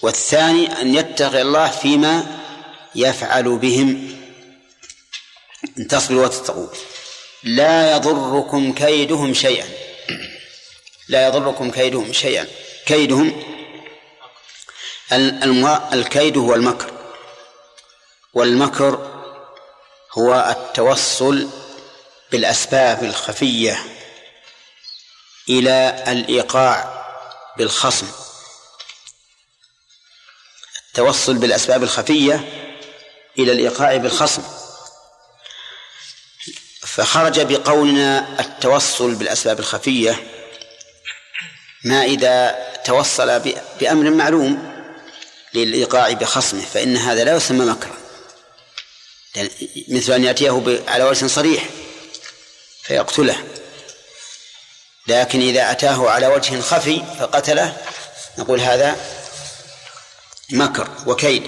[0.03, 2.27] والثاني أن يتقي الله فيما
[2.95, 4.19] يفعل بهم.
[5.79, 6.69] إن تصبروا وتتقوا.
[7.43, 9.69] لا يضركم كيدهم شيئا.
[11.09, 12.47] لا يضركم كيدهم شيئا.
[12.87, 13.54] كيدهم
[15.12, 16.93] الكيد هو المكر.
[18.35, 19.11] والمكر
[20.19, 21.49] هو التوصل
[22.31, 23.79] بالأسباب الخفية
[25.49, 27.05] إلى الإيقاع
[27.59, 28.07] بالخصم.
[30.88, 32.35] التوصل بالأسباب الخفية
[33.38, 34.43] إلى الإيقاع بالخصم.
[36.81, 40.27] فخرج بقولنا التوصل بالأسباب الخفية
[41.85, 44.73] ما إذا توصل بأمر معلوم.
[45.55, 47.97] للإيقاع بخصمه فإن هذا لا يسمى مكرا.
[49.88, 51.69] مثل أن يأتيه على وجه صريح
[52.83, 53.45] فيقتله.
[55.07, 57.77] لكن إذا أتاه على وجه خفي فقتله
[58.38, 58.97] نقول هذا
[60.51, 61.43] مكر وكيد.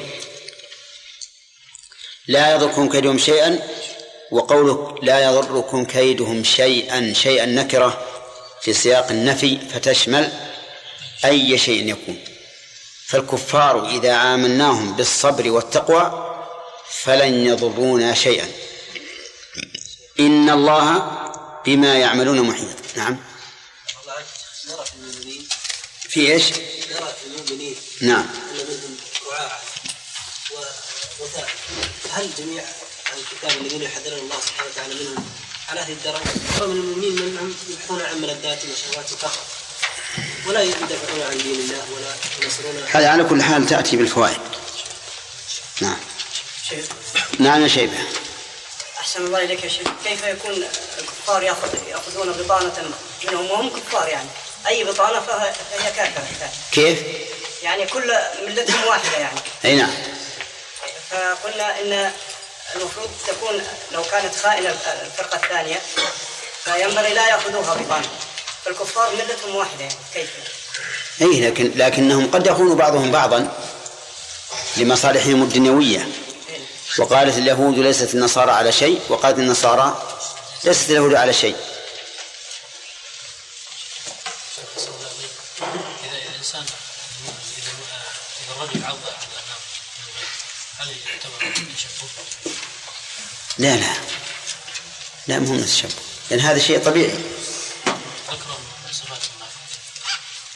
[2.29, 3.59] لا يضركم كيدهم شيئا
[4.31, 8.07] وقوله لا يضركم كيدهم شيئا شيئا نكرة
[8.63, 10.33] في سياق النفي فتشمل
[11.25, 12.36] أي شيء يكون.
[13.07, 16.37] فالكفار إذا عاملناهم بالصبر والتقوى
[17.03, 18.53] فلن يضرونا شيئا.
[20.21, 21.13] إن الله
[21.67, 22.77] بما يعملون محيط.
[22.97, 23.17] نعم.
[26.09, 28.27] في إيش؟ نرى في المؤمنين نعم.
[28.51, 28.97] ان منهم
[32.11, 32.65] هل جميع
[33.17, 35.25] الكتاب الذين يحذرون الله سبحانه وتعالى منهم؟
[35.69, 36.21] على هذه الدرجة
[36.63, 39.66] ومن المؤمنين من يبحثون عن ملذات وشهوات فقط
[40.47, 44.41] ولا يدافعون عن دين الله ولا ينصرون هذا على كل حال تأتي بالفوائد.
[45.81, 45.97] نعم.
[46.69, 46.85] شيخ.
[47.39, 47.91] نعم يا شيخ.
[49.01, 49.89] أحسن الله إليك يا شيخ.
[50.05, 50.65] كيف يكون
[50.99, 52.91] الكفار يأخذ يأخذون بطانة
[53.25, 54.29] منهم وهم كفار يعني.
[54.67, 56.99] أي بطانة فهي كافرة كيف؟
[57.63, 58.15] يعني كل
[58.47, 59.41] ملتهم واحدة يعني.
[59.65, 59.95] أي نعم.
[61.11, 62.13] فقلنا إن
[62.77, 65.81] المفروض تكون لو كانت خائنة الفرقة الثانية
[66.65, 68.09] فينبغي لا يأخذوها بطانة.
[68.67, 70.31] فالكفار ملتهم واحدة يعني كيف؟
[71.23, 73.53] أي لكن لكنهم قد يخون بعضهم بعضا
[74.77, 76.09] لمصالحهم الدنيوية.
[76.99, 80.03] وقالت اليهود ليست النصارى على شيء وقالت النصارى
[80.65, 81.57] ليست اليهود على شيء؟
[93.59, 93.93] لا لا.
[95.27, 95.91] لا مهم التشبه
[96.31, 97.19] لأن هذا شيء طبيعي.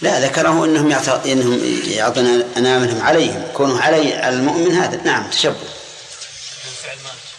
[0.01, 0.93] لا ذكره إنهم
[1.27, 5.01] إنهم يعطون اناملهم عليهم كونه علي على المؤمن هذا.
[5.05, 5.69] نعم تشبه.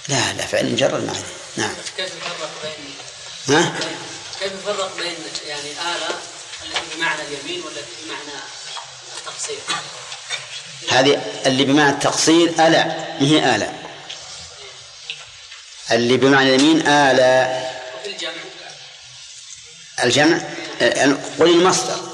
[0.08, 1.14] لا لا فعل مجرد ما
[1.58, 1.74] نعم.
[1.98, 3.74] كيف يفرق بين ها؟
[4.40, 5.16] كيف يفرق بين
[5.48, 6.16] يعني آلة
[6.66, 8.40] التي بمعنى اليمين والتي بمعنى
[9.18, 9.58] التقصير؟
[10.90, 12.84] هذه اللي بمعنى التقصير آلة.
[13.20, 13.74] ما هي آلة؟
[15.92, 17.72] اللي بمعنى اليمين آلة.
[20.04, 20.38] الجمع.
[21.40, 22.11] قل المصدر.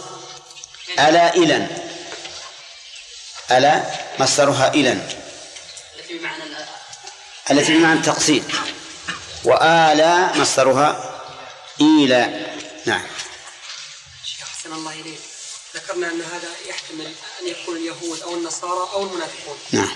[1.00, 1.68] ألا إلى
[3.52, 3.84] ألا
[4.20, 6.44] مصدرها إلى التي بمعنى
[7.52, 8.44] التي بمعنى التقصير.
[9.44, 11.22] وآلا مصدرها
[11.82, 12.46] إلى
[12.86, 13.08] نعم.
[14.26, 15.20] شيخ أحسن الله إليك.
[15.76, 17.06] ذكرنا أن هذا يحتمل
[17.42, 19.58] أن يكون اليهود أو النصارى أو المنافقون.
[19.72, 19.96] نعم.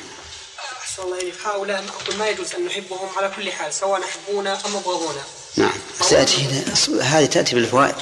[0.81, 1.35] أحسن الله إليك.
[1.45, 1.83] هؤلاء
[2.17, 5.23] ما يجوز أن نحبهم على كل حال سواء نحبونا أم يبغضونا
[5.55, 5.73] نعم.
[6.09, 6.63] سأتي
[7.01, 7.95] هذه تأتي بالفوائد.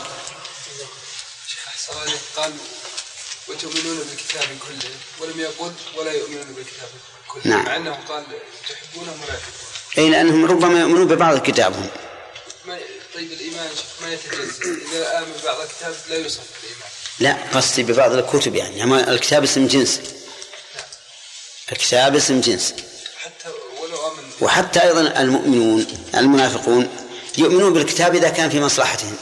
[1.47, 2.21] شيخ أحسن الله إليك.
[2.35, 2.53] قال
[3.49, 6.89] وتؤمنون بالكتاب كله ولم يقل ولا يؤمنون بالكتاب
[7.27, 7.41] كله.
[7.45, 7.65] نعم.
[7.65, 8.23] مع أنه قال
[8.69, 11.89] تحبونه منافقون أي لأنهم ربما يؤمنون ببعض كتابهم.
[13.15, 13.69] طيب الإيمان
[14.01, 16.89] ما يتجزأ؟ إذا آمن ببعض الكتاب لا يوصف بالإيمان.
[17.19, 18.83] لا قصدي ببعض الكتب يعني.
[18.83, 19.99] أما الكتاب اسم جنس.
[21.71, 22.73] الكتاب اسم جنس.
[23.17, 23.49] حتى
[23.81, 27.07] ولو أمن وحتى أيضا المؤمنون المنافقون
[27.37, 29.17] يؤمنون بالكتاب إذا كان في مصلحتهم.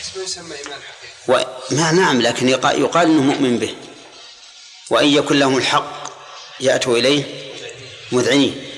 [0.00, 0.93] بس ما يسمى إيمان حقيقي.
[1.28, 1.42] و...
[1.70, 3.76] ما نعم لكن يقال, يقال أنه مؤمن به.
[4.90, 6.04] وإن يكن لهم الحق
[6.60, 7.52] يأتوا إليه
[8.12, 8.70] مذعنين.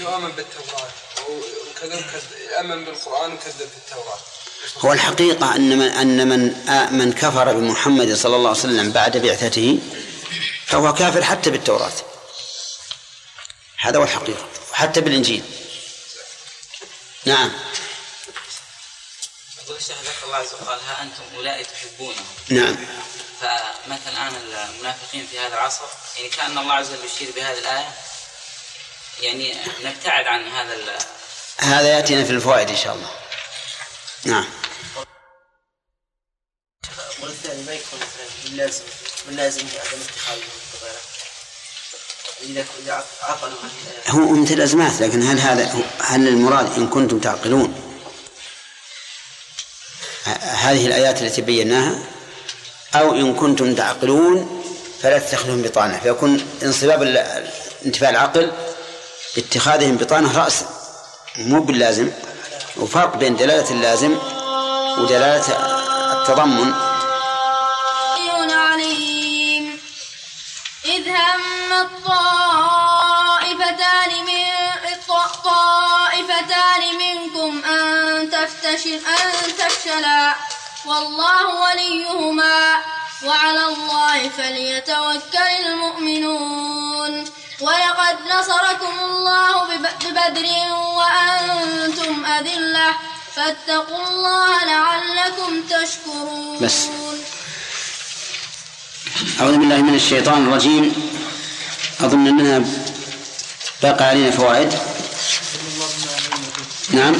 [0.00, 0.10] لو
[3.32, 4.18] وكذب بالتوراة.
[4.78, 6.40] هو الحقيقة أن من أن من
[6.98, 9.78] من كفر بمحمد صلى الله عليه وسلم بعد بعثته
[10.66, 11.92] فهو كافر حتى بالتوراة.
[13.76, 15.42] هذا هو الحقيقة حتى بالإنجيل.
[17.24, 17.52] نعم.
[19.84, 22.24] الشيخ ذكر الله عز وجل قال ها أنتم أولئك تحبونهم.
[22.48, 22.76] نعم.
[23.40, 25.84] فمثلا الآن المنافقين في هذا العصر
[26.16, 27.88] يعني كأن الله عز وجل يشير بهذه الآية
[29.20, 29.54] يعني
[29.84, 30.98] نبتعد عن هذا
[31.58, 33.10] هذا يأتينا في الفوائد إن شاء الله.
[34.24, 34.44] نعم.
[37.22, 38.84] والثاني ما يكون مثلا من لازم
[39.28, 40.38] من لازم عدم اتخاذ
[42.42, 43.58] إذا إذا عقلوا
[44.08, 47.93] هو مثل الأزمات لكن هل هذا هل المراد إن كنتم تعقلون؟
[50.64, 51.98] هذه الآيات التي بيناها
[52.94, 54.62] أو إن كنتم تعقلون
[55.02, 55.98] فلا تتخذهم بطانة.
[56.02, 57.02] فيكون انصباب
[57.86, 58.52] انتفاء العقل
[59.36, 60.66] باتخاذهم بطانة رأسا
[61.38, 62.10] مو باللازم.
[62.76, 64.16] وفرق بين دلالة اللازم
[64.98, 65.44] ودلالة
[66.12, 66.93] التضمن.
[78.74, 80.34] تفتشل أن تفشلا.
[80.86, 82.76] والله وليهما.
[83.22, 87.24] وعلى الله فليتوكل المؤمنون.
[87.60, 92.94] ولقد نصركم الله ببدر وأنتم أذلة.
[93.36, 96.58] فاتقوا الله لعلكم تشكرون.
[96.62, 96.86] بس.
[99.40, 101.10] أعوذ بالله من الشيطان الرجيم.
[102.00, 102.62] أظن أنها
[103.82, 104.78] باقى علينا فوائد.
[106.90, 107.14] نعم.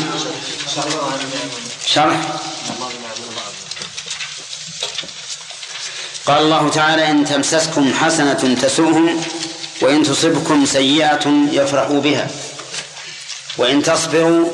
[1.86, 2.20] شرح.
[6.26, 9.24] قال الله تعالى إن تمسسكم حسنة تسؤهم
[9.82, 12.30] وإن تصبكم سيئة يفرحوا بها.
[13.58, 14.52] وإن تصبروا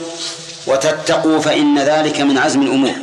[0.67, 2.95] وتتقوا فإن ذلك من عزم الأمور.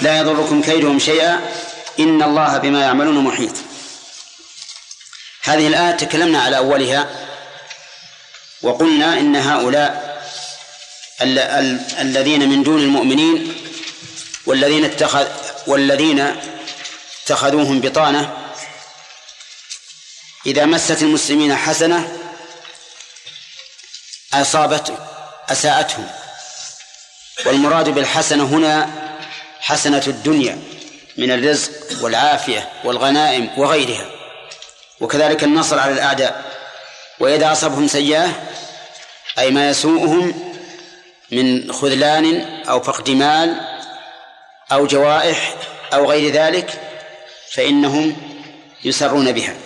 [0.00, 1.40] لا يضركم كيدهم شيئا.
[2.00, 3.52] إن الله بما يعملون محيط.
[5.42, 7.06] هذه الآية تكلمنا على أولها.
[8.62, 10.11] وقلنا إن هؤلاء
[12.00, 13.54] الذين من دون المؤمنين
[14.46, 15.26] والذين اتخذ
[15.66, 16.36] والذين
[17.24, 18.36] اتخذوهم بطانة
[20.46, 22.18] إذا مست المسلمين حسنة
[24.34, 24.98] أصابت
[25.48, 26.06] أساءتهم
[27.46, 28.90] والمراد بالحسنة هنا
[29.60, 30.58] حسنة الدنيا
[31.16, 31.70] من الرزق
[32.02, 34.06] والعافية والغنائم وغيرها
[35.00, 36.52] وكذلك النصر على الأعداء
[37.20, 38.42] وإذا أصابهم سيئة
[39.38, 40.51] أي ما يسوءهم
[41.32, 43.60] من خذلان أو فقد مال
[44.72, 45.54] أو جوائح
[45.92, 46.80] أو غير ذلك
[47.52, 48.16] فإنهم
[48.84, 49.56] يسرون بها.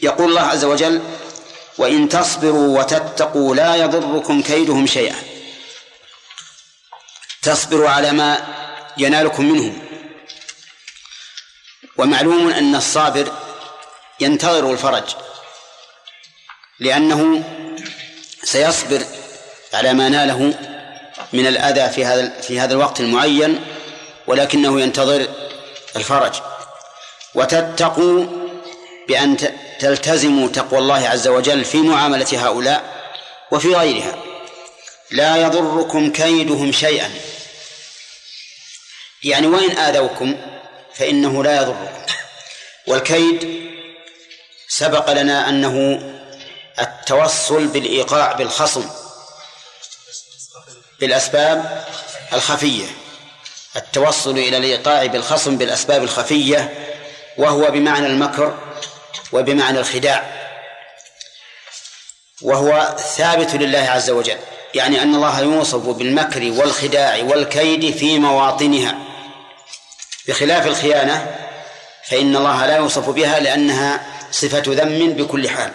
[0.00, 1.02] يقول الله عز وجل
[1.78, 5.16] وإن تصبروا وتتقوا لا يضركم كيدهم شيئا.
[7.42, 8.46] تصبروا على ما
[8.98, 9.82] ينالكم منهم.
[11.96, 13.32] ومعلوم أن الصابر
[14.20, 15.04] ينتظر الفرج
[16.80, 17.44] لأنه
[18.42, 19.02] سيصبر
[19.76, 20.54] على ما ناله
[21.32, 23.64] من الأذى في هذا في هذا الوقت المعين
[24.26, 25.26] ولكنه ينتظر
[25.96, 26.32] الفرج.
[27.34, 28.26] وتتقوا
[29.08, 29.36] بأن
[29.80, 32.82] تلتزموا تقوى الله عز وجل في معاملة هؤلاء
[33.50, 34.18] وفي غيرها.
[35.10, 37.10] لا يضركم كيدهم شيئا.
[39.24, 40.36] يعني وإن آذوكم
[40.94, 41.88] فإنه لا يضركم.
[42.86, 43.66] والكيد
[44.68, 46.02] سبق لنا أنه
[46.80, 48.84] التوصل بالإيقاع بالخصم.
[51.00, 51.84] بالأسباب
[52.32, 52.86] الخفية.
[53.76, 56.74] التوصل إلى الإيقاع بالخصم بالأسباب الخفية
[57.36, 58.58] وهو بمعنى المكر
[59.32, 60.30] وبمعنى الخداع.
[62.42, 64.38] وهو ثابت لله عز وجل
[64.74, 68.98] يعني أن الله يوصف بالمكر والخداع والكيد في مواطنها.
[70.28, 71.36] بخلاف الخيانة
[72.04, 75.72] فإن الله لا يوصف بها لأنها صفة ذم بكل حال.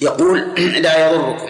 [0.00, 1.48] يقول لا يضركم.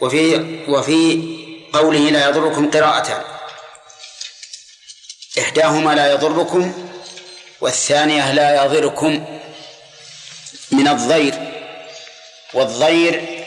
[0.00, 0.36] وفي
[0.68, 1.39] وفي
[1.72, 3.24] قوله لا يضركم قراءتان
[5.38, 6.90] إحداهما لا يضركم
[7.60, 9.40] والثانية لا يضركم
[10.70, 11.34] من الضير
[12.54, 13.44] والضير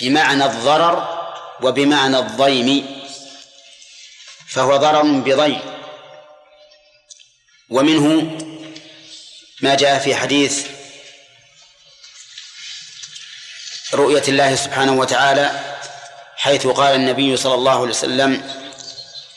[0.00, 1.22] بمعنى الضرر
[1.62, 3.02] وبمعنى الضيم
[4.48, 5.60] فهو ضرر بضيم
[7.70, 8.38] ومنه
[9.60, 10.66] ما جاء في حديث
[13.94, 15.71] رؤية الله سبحانه وتعالى
[16.42, 18.42] حيث قال النبي صلى الله عليه وسلم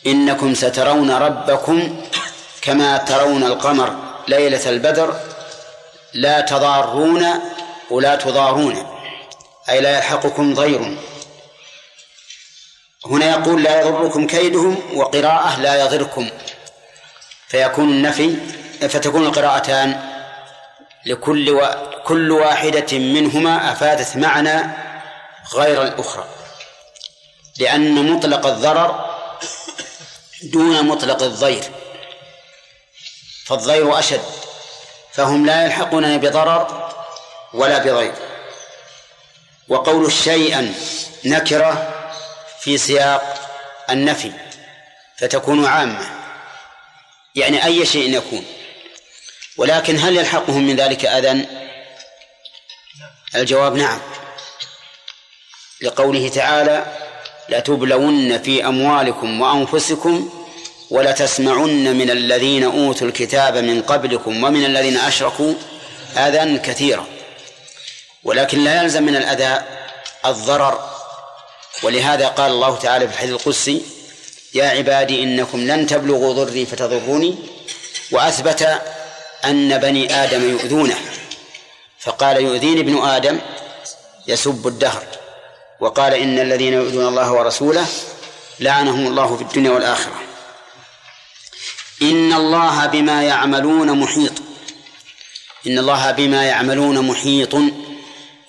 [0.08, 2.02] إنكم سترون ربكم
[2.62, 3.96] كما ترون القمر
[4.28, 5.20] ليلة البدر
[6.14, 7.26] لا تضارون
[7.90, 8.88] ولا تضارون
[9.70, 10.98] أي لا يلحقكم ضير.
[13.06, 16.30] هنا يقول لا يضركم كيدهم وقراءة لا يضركم
[17.48, 18.36] فيكون النفي
[18.82, 20.02] فتكون القراءتان
[21.06, 21.62] لكل و...
[22.06, 24.62] كل واحدة منهما أفادت معنى
[25.54, 26.45] غير الأخرى.
[27.58, 29.16] لأن مطلق الضرر
[30.44, 31.64] دون مطلق الضير
[33.46, 34.22] فالضير أشد
[35.14, 36.94] فهم لا يلحقون بضرر
[37.54, 38.14] ولا بضير.
[39.68, 40.74] وقول شيئا
[41.26, 41.94] نكرة
[42.60, 43.52] في سياق
[43.90, 44.32] النفي
[45.18, 46.10] فتكون عامة
[47.36, 48.46] يعني أي شيء يكون.
[49.58, 51.46] ولكن هل يلحقهم من ذلك أذى؟
[53.36, 54.02] الجواب نعم
[55.82, 57.05] لقوله تعالى
[57.50, 60.30] لتبلون في أموالكم وأنفسكم
[60.90, 65.54] ولتسمعن من الذين أوتوا الكتاب من قبلكم ومن الذين أشركوا
[66.18, 67.06] أذى كثيرا
[68.24, 69.62] ولكن لا يلزم من الأذى
[70.26, 70.90] الضرر.
[71.84, 73.82] ولهذا قال الله تعالى في الحديث القدسي
[74.54, 77.36] يا عبادي إنكم لن تبلغوا ضري فتضروني
[78.12, 78.82] وأثبت
[79.46, 80.96] أن بني آدم يؤذونه.
[82.00, 83.40] فقال يؤذيني ابن آدم
[84.28, 85.04] يسب الدهر.
[85.80, 87.86] وقال إن الذين يؤذون الله ورسوله
[88.60, 90.22] لعنهم الله في الدنيا والآخرة.
[92.02, 94.32] إن الله بما يعملون محيط.
[95.68, 97.56] إن الله بما يعملون محيط.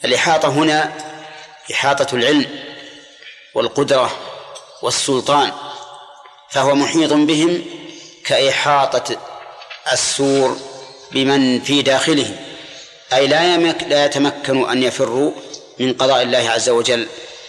[0.04, 0.92] الإحاطة هنا
[1.72, 2.46] إحاطة العلم
[3.54, 4.10] والقدرة
[4.82, 5.52] والسلطان.
[6.50, 7.64] فهو محيط بهم
[8.24, 9.16] كإحاطة
[9.92, 10.56] السور
[11.12, 12.36] بمن في داخله
[13.12, 15.32] أي لا لا يتمكن أن يفروا
[15.78, 17.08] من قضاء الله عز وجل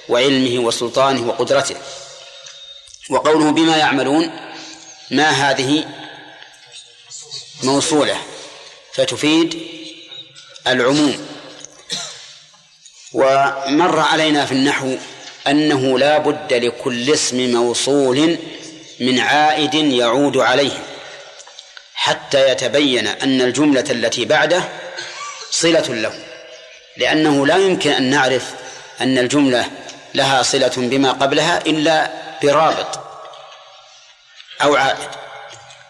[0.09, 1.75] وعلمه وسلطانه وقدرته.
[3.09, 4.32] وقوله بما يعملون
[5.11, 5.86] ما هذه؟
[7.63, 8.17] موصولة.
[8.93, 9.61] فتفيد
[10.67, 11.28] العموم.
[13.13, 14.95] ومر علينا في النحو
[15.47, 18.38] أنه لا بد لكل اسم موصول
[18.99, 20.84] من عائد يعود عليه
[21.93, 24.63] حتى يتبين أن الجملة التي بعده
[25.51, 26.26] صلة له.
[26.98, 28.54] لأنه لا يمكن أن نعرف
[29.02, 29.72] أن الجملة
[30.16, 32.12] لها صلة بما قبلها إلا
[32.43, 33.00] برابط
[34.62, 35.10] أو عائد.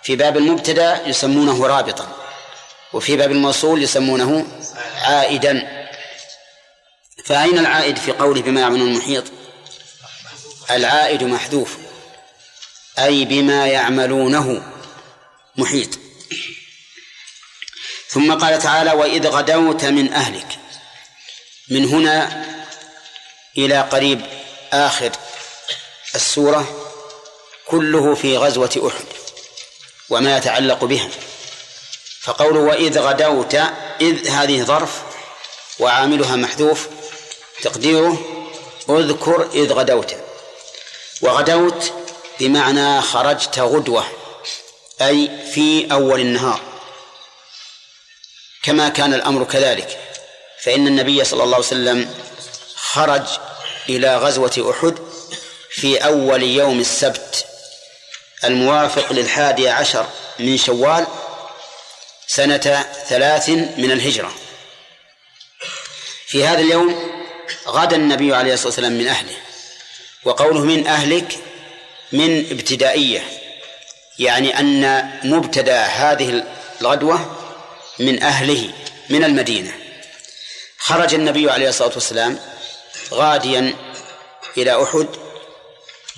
[0.04, 2.16] في باب المبتدأ يسمونه رابطا
[2.94, 4.48] وفي باب الموصول يسمونه
[5.02, 5.88] عائدا.
[7.26, 9.24] فأين العائد في قوله بما يعملون المحيط؟
[10.72, 11.78] العائد محذوف
[13.00, 14.64] أي بما يعملونه
[15.58, 16.00] محيط.
[18.08, 20.48] ثم قال تعالى وإذ غدوت من أهلك.
[21.70, 22.46] من هنا
[23.58, 24.22] إلى قريب
[24.74, 25.12] آخر
[26.16, 26.90] السورة
[27.66, 29.06] كله في غزوة أحد
[30.10, 31.10] وما يتعلق بها.
[32.22, 33.56] فقوله وإذ غدوت
[34.02, 35.02] إذ هذه ظرف
[35.80, 36.88] وعاملها محذوف
[37.62, 38.44] تقديره
[38.90, 40.16] اذكر إذ غدوت.
[41.22, 41.94] وغدوت
[42.40, 44.06] بمعنى خرجت غدوة
[45.02, 46.62] أي في أول النهار.
[48.64, 50.07] كما كان الأمر كذلك.
[50.64, 52.14] فإن النبي صلى الله عليه وسلم
[52.76, 53.28] خرج
[53.90, 54.98] إلى غزوة أحد
[55.70, 57.46] في أول يوم السبت
[58.44, 60.08] الموافق للحادي عشر
[60.40, 61.08] من شوال
[62.28, 64.34] سنة ثلاث من الهجرة.
[66.28, 66.96] في هذا اليوم
[67.68, 69.36] غدا النبي عليه الصلاة والسلام من أهله
[70.24, 71.38] وقوله من أهلك
[72.12, 73.24] من ابتدائية
[74.20, 76.44] يعني أن مبتدأ هذه
[76.82, 77.36] الغدوة
[78.00, 78.70] من أهله
[79.10, 79.87] من المدينة.
[80.88, 82.40] خرج النبي عليه الصلاة والسلام
[83.14, 83.76] غاديا
[84.58, 85.08] إلى أحد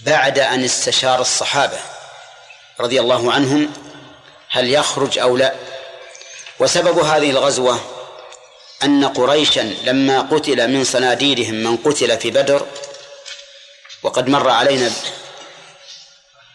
[0.05, 1.80] بعد أن استشار الصحابة
[2.80, 3.74] رضي الله عنهم
[4.49, 5.55] هل يخرج أو لا.
[6.59, 7.80] وسبب هذه الغزوة
[8.84, 12.65] أن قريشا لما قتل من صناديدهم من قتل في بدر
[14.03, 14.91] وقد مر علينا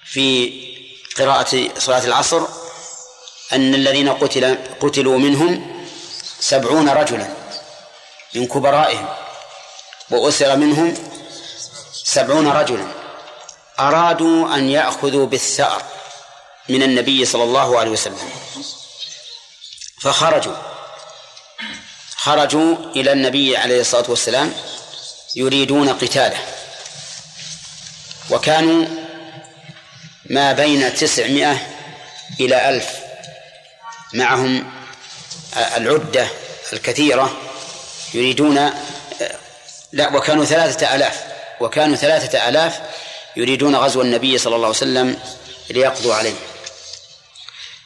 [0.04, 0.52] في
[1.18, 2.42] قراءة صلاة العصر
[3.52, 5.84] أن الذين قتل قتلوا منهم
[6.40, 7.43] سبعون رجلا.
[8.34, 9.08] من كبرائهم
[10.10, 10.94] وأسر منهم
[11.92, 12.86] سبعون رجلا
[13.80, 15.82] أرادوا أن يأخذوا بالثأر
[16.68, 18.30] من النبي صلى الله عليه وسلم.
[20.00, 20.56] فخرجوا
[22.16, 24.54] خرجوا إلى النبي عليه الصلاة والسلام
[25.36, 26.38] يريدون قتاله.
[28.30, 28.86] وكانوا
[30.30, 31.66] ما بين تسعمائة
[32.40, 32.88] إلى ألف
[34.12, 34.72] معهم
[35.56, 36.28] العدة
[36.72, 37.36] الكثيرة
[38.14, 38.70] يريدون
[39.92, 41.24] لا وكانوا ثلاثة آلاف
[41.60, 42.80] وكانوا ثلاثة آلاف
[43.36, 45.20] يريدون غزو النبي صلى الله عليه وسلم
[45.70, 46.34] ليقضوا عليه.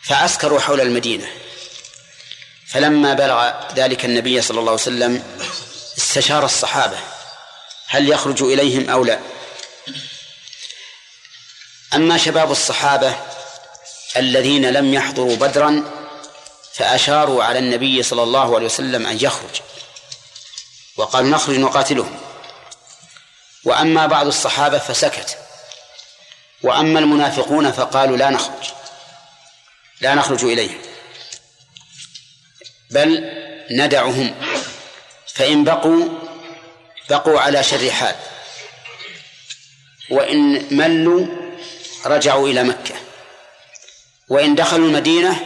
[0.03, 1.27] فعسكروا حول المدينة.
[2.69, 5.25] فلما بلغ ذلك النبي صلى الله عليه وسلم
[5.99, 6.99] استشار الصحابة
[7.87, 9.19] هل يخرج إليهم أو لا.
[11.95, 13.15] أما شباب الصحابة
[14.17, 15.85] الذين لم يحضروا بدرا
[16.75, 19.61] فأشاروا على النبي صلى الله عليه وسلم أن يخرج.
[20.99, 22.19] وقالوا نخرج نقاتلهم.
[23.65, 25.39] وأما بعض الصحابة فسكت.
[26.63, 28.71] وأما المنافقون فقالوا لا نخرج.
[30.01, 30.79] لا نخرج إليهم.
[32.91, 33.33] بل
[33.71, 34.35] ندعهم.
[35.35, 36.09] فإن بقوا
[37.11, 38.17] بقوا على شر حال.
[40.11, 41.27] وإن ملوا
[42.07, 42.95] رجعوا إلى مكة.
[44.29, 45.45] وإن دخلوا المدينة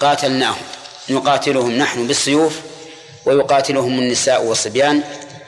[0.00, 0.62] قاتلناهم.
[1.08, 2.71] نقاتلهم نحن بالسيوف
[3.26, 5.02] ويقاتلهم النساء والصبيان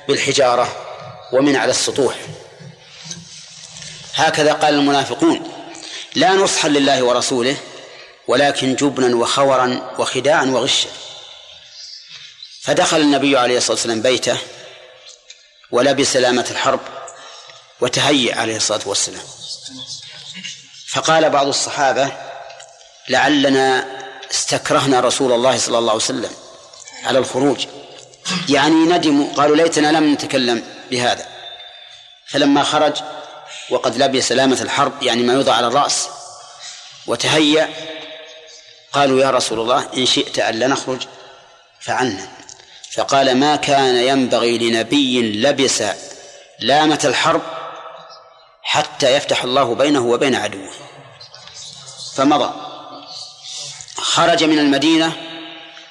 [0.09, 0.77] بالحجارة
[1.33, 2.15] ومن على السطوح.
[4.15, 5.53] هكذا قال المنافقون
[6.15, 7.57] لا نصحا لله ورسوله
[8.29, 10.89] ولكن جبنا وخورا وخداعا وغشا.
[12.63, 14.39] فدخل النبي عليه الصلاة والسلام بيته
[15.71, 16.81] ولبس سلامة الحرب
[17.81, 19.23] وتهيأ عليه الصلاة والسلام.
[20.89, 22.13] فقال بعض الصحابة
[23.09, 23.87] لعلنا
[24.31, 26.44] استكرهنا رسول الله صلى الله عليه وسلم.
[27.05, 27.67] على الخروج.
[28.49, 31.27] يعني ندموا قالوا ليتنا لم نتكلم بهذا.
[32.27, 32.97] فلما خرج
[33.71, 36.09] وقد لبس سلامة الحرب يعني ما يوضع على الرأس
[37.07, 37.69] وتهيأ
[38.93, 41.07] قالوا يا رسول الله إن شئت ألا نخرج
[41.81, 42.29] فعلنا.
[42.93, 45.83] فقال ما كان ينبغي لنبي لبس
[46.61, 47.43] لامة الحرب
[48.63, 50.71] حتى يفتح الله بينه وبين عدوه.
[52.15, 52.53] فمضى.
[53.97, 55.13] خرج من المدينة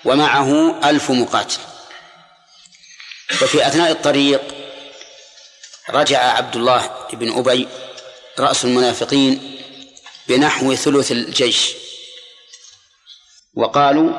[0.05, 1.59] ومعه ألف مقاتل.
[3.41, 4.41] وفي أثناء الطريق
[5.89, 7.67] رجع عبد الله بن أبي
[8.39, 9.59] رأس المنافقين
[10.27, 11.73] بنحو ثلث الجيش.
[13.55, 14.11] وقالوا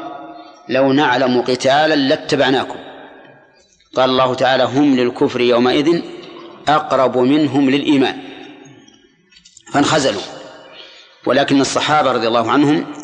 [0.68, 2.78] لو نعلم قتالا لاتبعناكم.
[3.96, 6.02] قال الله تعالى هم للكفر يومئذ
[6.68, 8.22] أقرب منهم للإيمان.
[9.72, 10.22] فانخزلوا.
[11.26, 12.94] ولكن الصحابة رضي الله عنهم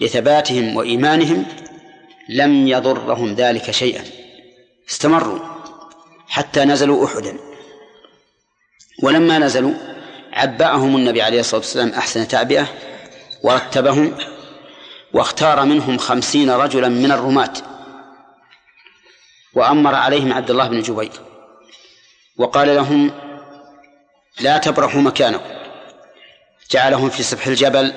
[0.00, 1.46] لثباتهم وإيمانهم
[2.28, 4.04] لم يضرهم ذلك شيئا.
[4.90, 5.38] استمروا
[6.28, 7.36] حتى نزلوا أحدا.
[9.02, 9.74] ولما نزلوا
[10.32, 12.68] عبأهم النبي عليه الصلاة والسلام أحسن تعبئة
[13.42, 14.18] ورتبهم
[15.12, 17.52] واختار منهم خمسين رجلا من الرماة
[19.54, 21.12] وأمر عليهم عبد الله بن جبير
[22.36, 23.10] وقال لهم
[24.40, 25.56] لا تبرحوا مكانكم.
[26.70, 27.92] جعلهم في سفح الجبل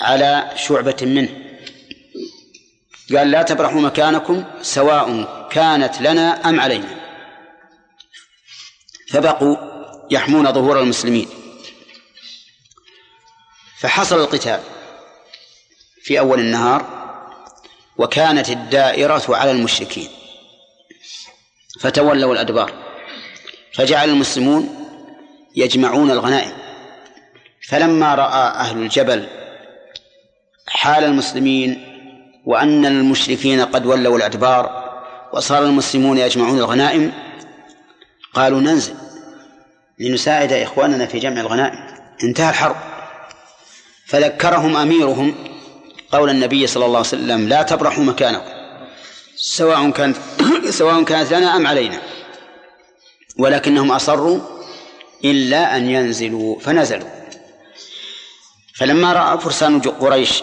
[0.00, 1.43] على شعبة منه.
[3.12, 7.00] قال لا تبرحوا مكانكم سواء كانت لنا أم علينا.
[9.10, 9.56] فبقوا
[10.10, 11.28] يحمون ظهور المسلمين.
[13.78, 14.60] فحصل القتال
[16.02, 17.04] في أول النهار
[17.96, 20.08] وكانت الدائرة على المشركين.
[21.80, 22.72] فتولوا الأدبار.
[23.74, 24.86] فجعل المسلمون
[25.56, 26.52] يجمعون الغنائم.
[27.68, 29.28] فلما رأى أهل الجبل
[30.68, 31.93] حال المسلمين
[32.44, 34.84] وأن المشركين قد ولوا الأدبار
[35.32, 37.12] وصار المسلمون يجمعون الغنائم.
[38.34, 38.94] قالوا ننزل
[39.98, 41.78] لنساعد إخواننا في جمع الغنائم.
[42.22, 42.76] انتهى الحرب.
[44.06, 45.34] فذكرهم أميرهم
[46.12, 48.52] قول النبي صلى الله عليه وسلم لا تبرحوا مكانكم
[49.36, 50.16] سواء كانت
[50.78, 52.00] سواء كانت لنا أم علينا.
[53.38, 54.40] ولكنهم أصروا
[55.24, 57.08] إلا أن ينزلوا فنزلوا.
[58.74, 60.42] فلما رأى فرسان قريش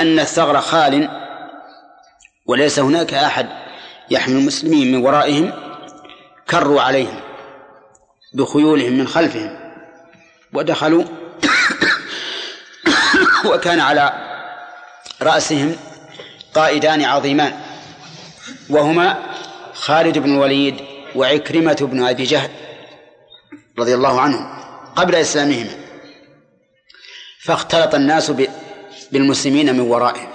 [0.00, 1.08] أن الثغر خال
[2.46, 3.48] وليس هناك أحد
[4.10, 5.52] يحمي المسلمين من ورائهم
[6.50, 7.20] كروا عليهم
[8.34, 9.60] بخيولهم من خلفهم
[10.52, 11.04] ودخلوا
[13.50, 14.12] وكان على
[15.22, 15.76] رأسهم
[16.54, 17.60] قائدان عظيمان
[18.70, 19.22] وهما
[19.74, 20.76] خالد بن الوليد
[21.14, 22.50] وعكرمة بن أبي جهل
[23.78, 24.60] رضي الله عنهم
[24.96, 25.70] قبل إسلامهما
[27.40, 28.30] فاختلط الناس
[29.12, 30.28] بالمسلمين من ورائهم.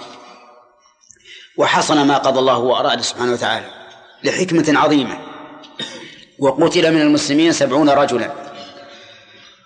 [1.56, 3.66] وحصل ما قضى الله وأراد سبحانه وتعالى
[4.24, 5.18] لحكمة عظيمة.
[6.38, 8.30] وقتل من المسلمين سبعون رجلا.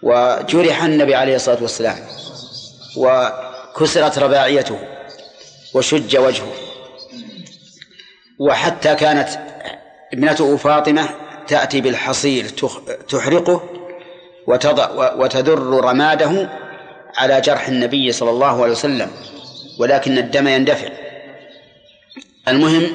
[0.02, 1.98] وجرح النبي عليه الصلاة والسلام.
[2.96, 4.78] وكسرت رباعيته.
[5.74, 6.52] وشج وجهه.
[8.38, 9.28] وحتى كانت
[10.12, 11.08] ابنته فاطمة
[11.48, 12.48] تأتي بالحصير
[13.08, 13.62] تحرقه.
[14.46, 16.48] وتضع وتذر رماده.
[17.20, 19.10] على جرح النبي صلى الله عليه وسلم
[19.78, 20.88] ولكن الدم يندفع.
[22.48, 22.86] المهم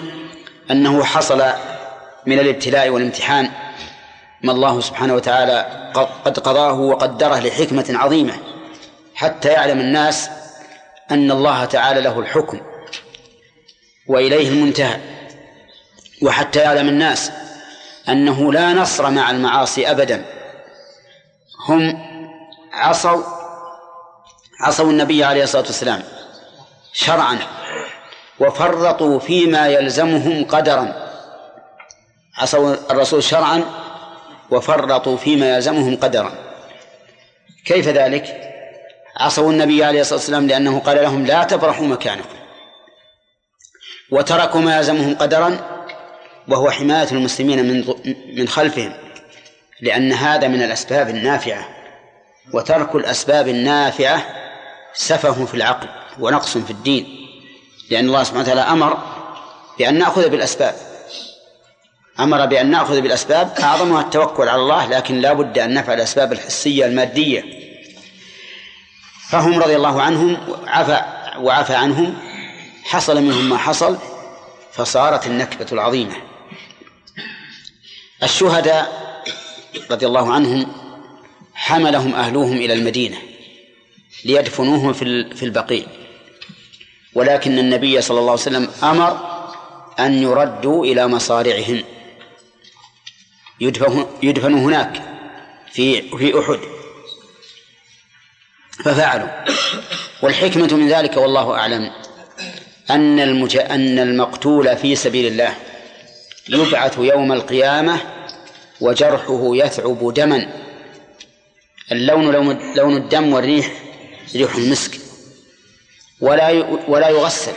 [0.71, 1.43] أنه حصل
[2.25, 3.49] من الابتلاء والامتحان
[4.43, 5.91] ما الله سبحانه وتعالى
[6.25, 8.33] قد قضاه وقدره لحكمة عظيمة
[9.15, 10.29] حتى يعلم الناس
[11.11, 12.61] أن الله تعالى له الحكم
[14.07, 14.99] وإليه المنتهى.
[16.21, 17.31] وحتى يعلم الناس
[18.09, 20.25] أنه لا نصر مع المعاصي أبدا.
[21.67, 22.05] هم
[22.73, 23.34] عصوا
[24.61, 26.03] عصوا النبي عليه الصلاة والسلام
[26.93, 27.37] شرعا
[28.39, 31.09] وفرطوا فيما يلزمهم قدرا.
[32.37, 33.63] عصوا الرسول شرعا
[34.51, 36.33] وفرطوا فيما يلزمهم قدرا.
[37.65, 38.51] كيف ذلك؟
[39.17, 42.35] عصوا النبي عليه الصلاة والسلام لأنه قال لهم لا تبرحوا مكانكم.
[44.11, 45.57] وتركوا ما يلزمهم قدرا
[46.47, 47.95] وهو حماية المسلمين من
[48.37, 48.93] من خلفهم.
[49.81, 51.67] لأن هذا من الأسباب النافعة.
[52.53, 54.44] وترك الأسباب النافعة
[54.95, 55.87] سفه في العقل
[56.19, 57.27] ونقص في الدين
[57.89, 58.97] لأن الله سبحانه وتعالى أمر
[59.79, 60.75] بأن نأخذ بالأسباب.
[62.19, 66.85] أمر بأن نأخذ بالأسباب أعظمها التوكل على الله لكن لا بد أن نفعل الأسباب الحسية
[66.85, 67.43] المادية.
[69.29, 70.37] فهم رضي الله عنهم
[70.67, 71.01] عفى
[71.39, 72.17] وعفى عنهم
[72.83, 73.97] حصل منهم ما حصل
[74.71, 76.15] فصارت النكبة العظيمة.
[78.23, 79.05] الشهداء
[79.91, 80.67] رضي الله عنهم
[81.53, 83.17] حملهم أهلوهم إلى المدينة.
[84.25, 84.93] ليدفنوهم
[85.35, 85.85] في البقيع.
[87.13, 89.35] ولكن النبي صلى الله عليه وسلم أمر
[89.99, 91.83] أن يردوا إلى مصارعهم.
[94.23, 95.01] يدفنوا هناك
[95.71, 96.59] في في أحد.
[98.83, 99.27] ففعلوا.
[100.21, 101.91] والحكمة من ذلك والله أعلم
[102.89, 103.19] أن.
[103.55, 105.55] أن المقتول في سبيل الله
[106.49, 108.01] يبعث يوم القيامة
[108.81, 110.61] وجرحه يثعب دما.
[111.91, 113.84] اللون لون لون الدم والريح
[114.35, 114.99] ريح المسك
[116.21, 116.49] ولا
[116.87, 117.53] ولا يغسل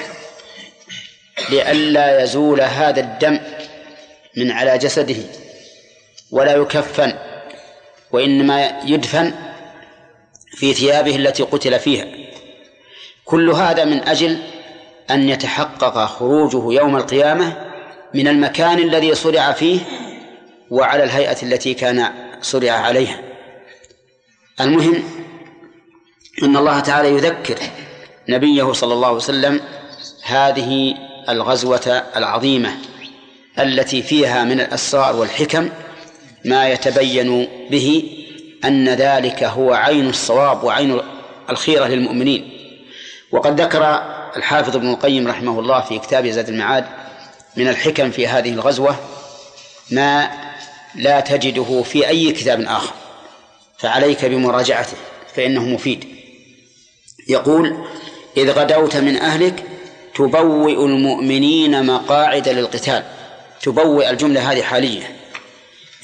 [1.50, 3.40] لئلا يزول هذا الدم
[4.36, 5.16] من على جسده
[6.30, 7.12] ولا يكفن
[8.12, 9.34] وإنما يدفن
[10.56, 12.06] في ثيابه التي قتل فيها.
[13.24, 14.38] كل هذا من أجل
[15.10, 17.56] أن يتحقق خروجه يوم القيامة
[18.14, 19.80] من المكان الذي صرع فيه
[20.70, 22.12] وعلى الهيئة التي كان
[22.42, 23.20] صرع عليها.
[24.60, 25.02] المهم
[26.42, 27.58] أن الله تعالى يذكر
[28.28, 29.60] نبيه صلى الله عليه وسلم
[30.22, 30.94] هذه
[31.28, 32.74] الغزوة العظيمة
[33.58, 35.68] التي فيها من الأسرار والحكم
[36.44, 38.02] ما يتبين به
[38.64, 41.00] أن ذلك هو عين الصواب وعين
[41.50, 42.50] الخيرة للمؤمنين.
[43.32, 44.02] وقد ذكر
[44.36, 46.84] الحافظ ابن القيم رحمه الله في كتاب زاد المعاد
[47.56, 48.96] من الحكم في هذه الغزوة
[49.90, 50.30] ما
[50.94, 52.92] لا تجده في أي كتاب آخر
[53.78, 54.96] فعليك بمراجعته
[55.34, 56.17] فإنه مفيد.
[57.28, 57.76] يقول
[58.36, 59.64] إذ غدوت من أهلك
[60.14, 63.04] تبوئ المؤمنين مقاعد للقتال.
[63.62, 65.16] تبوئ الجملة هذه حالية.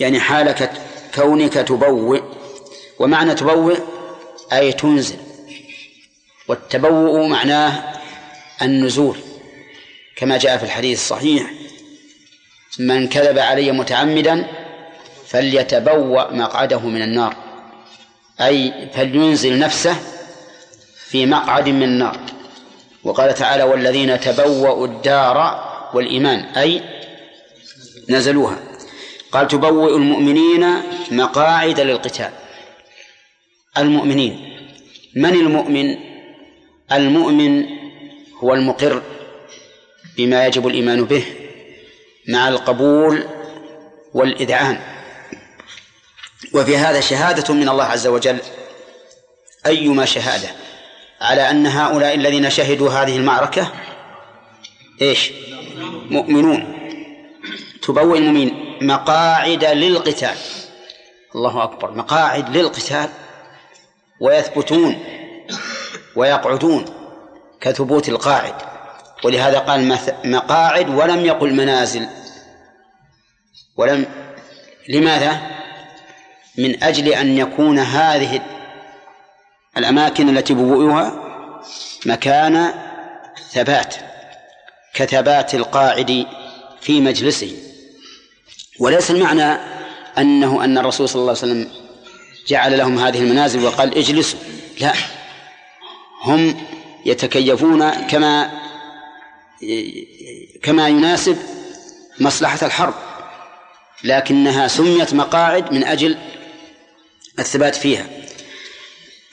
[0.01, 0.73] يعني حالك
[1.15, 2.21] كونك تبوئ.
[2.99, 3.79] ومعنى تبوئ
[4.53, 5.17] أي تنزل.
[6.49, 7.93] والتبوؤ معناه
[8.63, 9.19] النزول.
[10.17, 11.51] كما جاء في الحديث الصحيح
[12.79, 14.47] من كذب علي متعمدا
[15.27, 17.37] فليتبوأ مقعده من النار.
[18.41, 19.97] أي فلينزل نفسه
[21.15, 22.19] في مقعد من النار
[23.05, 25.39] وقال تعالى والذين تبوأوا الدار
[25.95, 26.83] والإيمان أي
[28.09, 28.59] نزلوها.
[29.33, 30.67] قال تبوئ المؤمنين
[31.11, 32.31] مقاعد للقتال.
[33.79, 34.59] المؤمنين.
[35.17, 35.97] من المؤمن؟
[36.93, 37.65] المؤمن
[38.39, 39.03] هو المقر
[40.17, 41.25] بما يجب الإيمان به
[42.29, 43.25] مع القبول
[44.15, 44.81] والإذعان.
[46.55, 48.39] وفي هذا شهادة من الله عز وجل
[49.67, 50.64] أيما شهادة؟
[51.25, 53.73] على أن هؤلاء الذين شهدوا هذه المعركة
[55.03, 55.33] إيش؟
[56.11, 56.75] مؤمنون.
[57.83, 58.79] تبوئ المؤمنين.
[58.83, 60.37] مقاعد للقتال.
[61.35, 61.91] الله أكبر.
[61.91, 63.09] مقاعد للقتال.
[64.21, 65.05] ويثبتون.
[66.17, 66.85] ويقعدون.
[67.61, 68.55] كثبوت القاعد.
[69.25, 72.07] ولهذا قال مقاعد ولم يقل منازل.
[73.77, 74.07] ولم
[74.89, 75.41] لماذا؟
[76.59, 78.41] من أجل أن يكون هذه
[79.77, 81.25] الأماكن التي بوئوها
[82.07, 82.75] مكان
[83.51, 83.95] ثبات
[84.95, 86.27] كثبات القاعد
[86.81, 87.57] في مجلسه.
[88.81, 89.59] وليس المعنى
[90.19, 91.71] أنه أن الرسول صلى الله عليه وسلم
[92.49, 94.39] جعل لهم هذه المنازل وقال اجلسوا.
[94.81, 94.93] لا
[96.23, 96.67] هم
[97.07, 98.51] يتكيفون كما
[100.63, 101.39] كما يناسب
[102.21, 102.95] مصلحة الحرب
[104.05, 106.19] لكنها سميت مقاعد من أجل
[107.39, 108.07] الثبات فيها.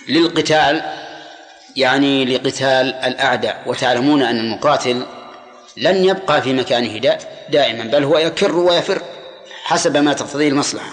[0.10, 0.82] للقتال
[1.76, 3.64] يعني لقتال الأعداء.
[3.66, 5.06] وتعلمون أن المقاتل
[5.78, 7.18] لن يبقى في مكانه
[7.50, 9.02] دائما بل هو يكر ويفر
[9.64, 10.92] حسب ما تقتضيه المصلحة.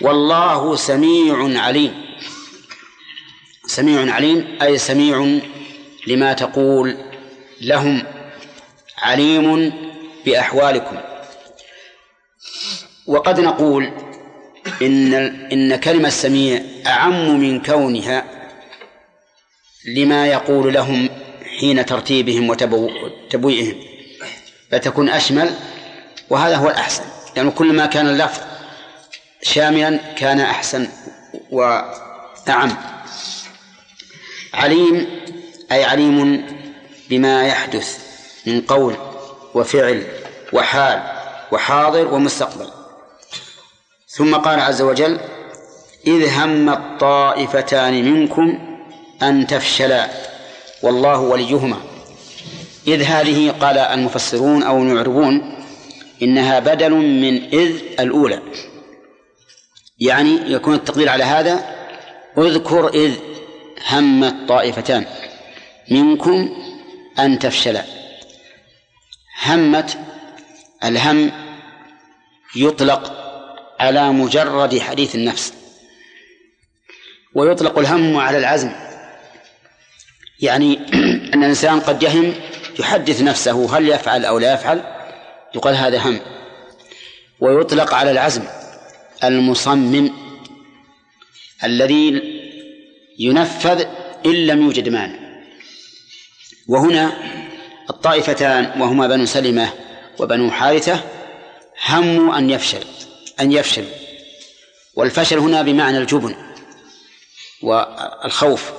[0.00, 2.04] والله سميع عليم.
[3.66, 5.38] سميع عليم أي سميع
[6.06, 6.96] لما تقول
[7.60, 8.04] لهم
[8.98, 9.72] عليم
[10.26, 10.96] بأحوالكم.
[13.06, 13.92] وقد نقول
[14.86, 15.14] إن
[15.52, 18.24] إن كلمة سميع أعم من كونها
[19.96, 21.08] لما يقول لهم
[21.60, 23.76] حين ترتيبهم وتبويئهم
[24.70, 25.50] فتكون أشمل
[26.30, 27.02] وهذا هو الأحسن.
[27.36, 28.40] يعني كل ما كان اللفظ
[29.42, 30.88] شاملا كان أحسن
[31.50, 32.76] وأعم.
[34.54, 35.06] عليم
[35.72, 36.46] أي عليم
[37.10, 37.98] بما يحدث
[38.46, 38.96] من قول
[39.54, 40.06] وفعل
[40.52, 41.02] وحال
[41.52, 42.81] وحاضر ومستقبل.
[44.16, 45.20] ثم قال عز وجل
[46.06, 48.58] إذ هم الطائفتان منكم
[49.22, 50.08] أن تفشلا
[50.82, 51.76] والله وليهما.
[52.86, 55.54] إذ هذه قال المفسرون أو المعربون
[56.22, 58.42] إنها بدل من إذ الأولى.
[59.98, 61.64] يعني يكون التقدير على هذا
[62.38, 63.14] اذكر إذ
[63.90, 65.04] همت طائفتان
[65.90, 66.56] منكم
[67.18, 67.84] أن تفشلا.
[69.46, 69.98] همت
[70.84, 71.32] الهم
[72.56, 73.21] يطلق
[73.82, 75.52] على مجرد حديث النفس.
[77.34, 78.72] ويطلق الهم على العزم.
[80.40, 80.78] يعني
[81.34, 82.34] أن الإنسان قد يهم
[82.78, 84.82] يحدث نفسه هل يفعل أو لا يفعل
[85.54, 86.20] يقال هذا هم.
[87.40, 88.42] ويطلق على العزم
[89.24, 90.10] المصمم
[91.64, 92.22] الذي
[93.18, 93.84] ينفذ
[94.26, 95.18] إن لم يوجد مانع.
[96.68, 97.12] وهنا
[97.90, 99.72] الطائفتان وهما بنو سلمة
[100.18, 101.00] وبنو حارثة
[101.88, 102.84] هموا أن يفشل.
[103.40, 103.84] أن يفشل.
[104.94, 106.34] والفشل هنا بمعنى الجبن
[107.62, 108.72] والخوف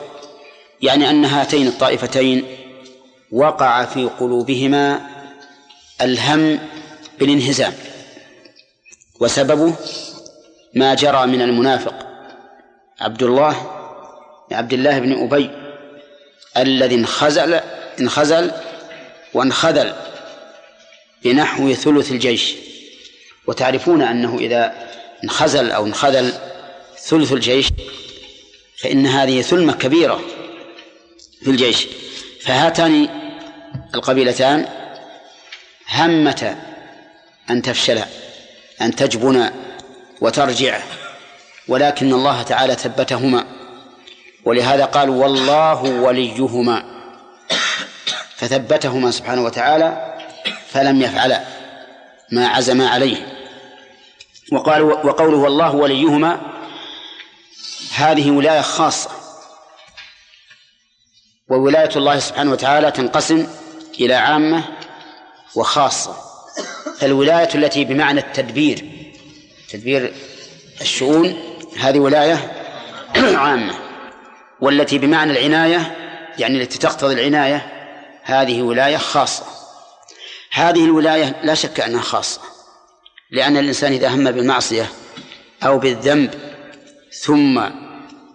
[0.82, 2.45] يعني أن هاتين الطائفتين
[3.32, 5.01] وقع في قلوبهما
[6.01, 6.60] الهم
[7.20, 7.74] بالانهزام.
[9.20, 9.76] وسببه
[10.74, 12.08] ما جرى من المنافق
[13.01, 13.72] عبد الله
[14.51, 15.49] عبد الله بن أبي
[16.58, 17.54] الذي انخزل
[17.99, 18.51] انخزل
[19.34, 19.93] وانخذل
[21.24, 22.54] بنحو ثلث الجيش.
[23.48, 24.74] وتعرفون أنه إذا
[25.24, 26.34] انخزل أو انخذل
[27.00, 27.68] ثلث الجيش
[28.78, 30.22] فإن هذه ثلمة كبيرة
[31.44, 31.88] في الجيش.
[32.41, 33.10] فهاتان
[33.96, 34.66] القبيلتان
[35.89, 36.56] همتا
[37.50, 38.06] أن تفشلا
[38.82, 39.54] أن تجبنا
[40.22, 40.80] وترجع.
[41.68, 43.46] ولكن الله تعالى ثبتهما.
[44.46, 46.84] ولهذا قال والله وليهما
[48.36, 50.16] فثبتهما سبحانه وتعالى
[50.70, 51.44] فلم يفعلا
[52.32, 53.33] ما عزما عليه.
[54.52, 56.41] وقال وقوله والله وليهما
[57.96, 59.10] هذه ولاية خاصة
[61.50, 63.48] وولاية الله سبحانه وتعالى تنقسم
[64.00, 64.64] إلى عامة
[65.56, 66.16] وخاصة.
[67.00, 68.86] فالولاية التي بمعنى التدبير
[69.70, 70.14] تدبير
[70.82, 71.38] الشؤون
[71.80, 72.52] هذه ولاية
[73.44, 73.74] عامة.
[74.62, 75.96] والتي بمعنى العناية
[76.38, 77.70] يعني التي تقتضي العناية
[78.24, 79.46] هذه ولاية خاصة.
[80.52, 82.41] هذه الولاية لا شك أنها خاصة.
[83.34, 84.90] لأن الإنسان إذا هم بالمعصية
[85.64, 86.34] أو بالذنب
[87.12, 87.64] ثم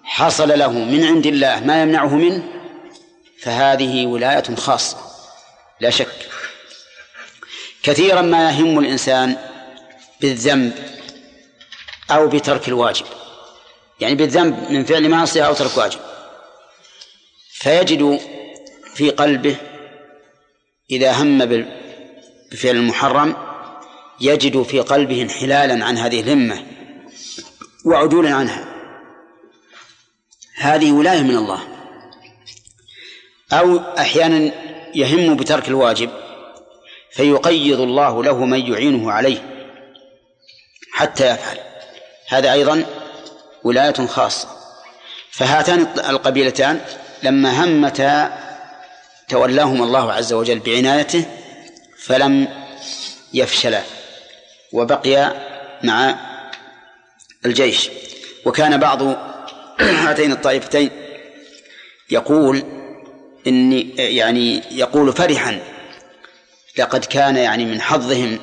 [0.05, 2.43] حصل له من عند الله ما يمنعه منه
[3.41, 4.97] فهذه ولاية خاصة
[5.81, 6.29] لا شك.
[7.83, 9.37] كثيرا ما يهم الإنسان
[10.21, 10.73] بالذنب
[12.11, 13.07] أو بترك الواجب.
[14.01, 16.01] يعني بالذنب من فعل معصية أو ترك واجب.
[17.53, 18.21] فيجد
[18.95, 19.57] في قلبه
[20.91, 21.39] إذا هم
[22.53, 23.48] بفعل المحرم
[24.21, 26.67] يجد في قلبه انحلالا عن هذه الهمة
[27.85, 28.65] وعدولا عنها.
[30.57, 31.61] هذه ولاية من الله.
[33.53, 34.53] أو أحيانا
[34.95, 36.11] يهم بترك الواجب
[37.13, 39.69] فيقيض الله له من يعينه عليه
[40.93, 41.59] حتى يفعل.
[42.29, 42.85] هذا أيضا
[43.65, 44.49] ولاية خاصة.
[45.31, 46.81] فهاتان القبيلتان
[47.23, 48.39] لما همتا
[49.29, 51.25] تولاهم الله عز وجل بعنايته
[51.99, 52.49] فلم
[53.35, 53.98] يفشلا.
[54.73, 55.33] وبقي
[55.85, 56.15] مع
[57.47, 57.91] الجيش.
[58.45, 59.03] وكان بعض
[59.81, 60.91] هاتين الطائفتين
[62.11, 62.63] يقول
[63.47, 65.61] إني يعني يقول فرحا
[66.79, 68.39] لقد كان يعني من حظهم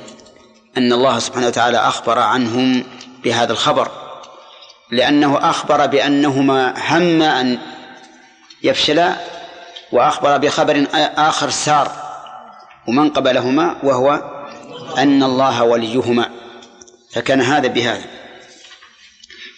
[0.76, 2.84] أن الله سبحانه وتعالى أخبر عنهم
[3.24, 3.90] بهذا الخبر.
[4.90, 7.58] لأنه أخبر بأنهما هم أن
[8.62, 9.14] يفشلا
[9.92, 11.92] وأخبر بخبر آخر سار
[12.88, 14.35] ومن قبلهما وهو
[14.96, 16.30] أن الله وليهما
[17.12, 18.04] فكان هذا بهذا.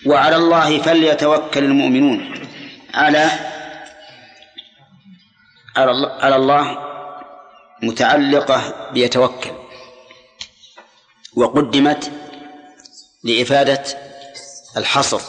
[0.07, 2.49] وعلى الله فليتوكل المؤمنون.
[2.95, 3.31] على
[6.21, 6.79] على الله
[7.83, 9.51] متعلقة بيتوكل.
[11.35, 12.13] وقدمت
[13.25, 13.85] لإفادة
[14.77, 15.21] الحصر.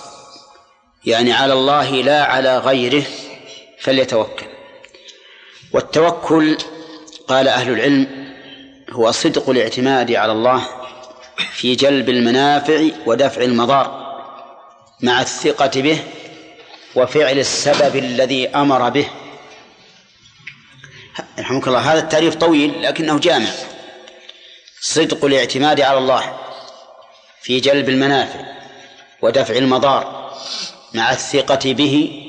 [1.06, 3.06] يعني على الله لا على غيره
[3.80, 4.46] فليتوكل.
[5.74, 6.58] والتوكل
[7.28, 8.19] قال أهل العلم
[8.92, 10.68] هو صدق الاعتماد على الله
[11.52, 14.10] في جلب المنافع ودفع المضار
[15.02, 16.04] مع الثقة به
[16.96, 19.08] وفعل السبب الذي أمر به.
[21.40, 23.50] رحمك الله هذا التعريف طويل لكنه جامع.
[24.82, 26.40] صدق الاعتماد على الله
[27.42, 28.40] في جلب المنافع
[29.22, 30.34] ودفع المضار
[30.94, 32.26] مع الثقة به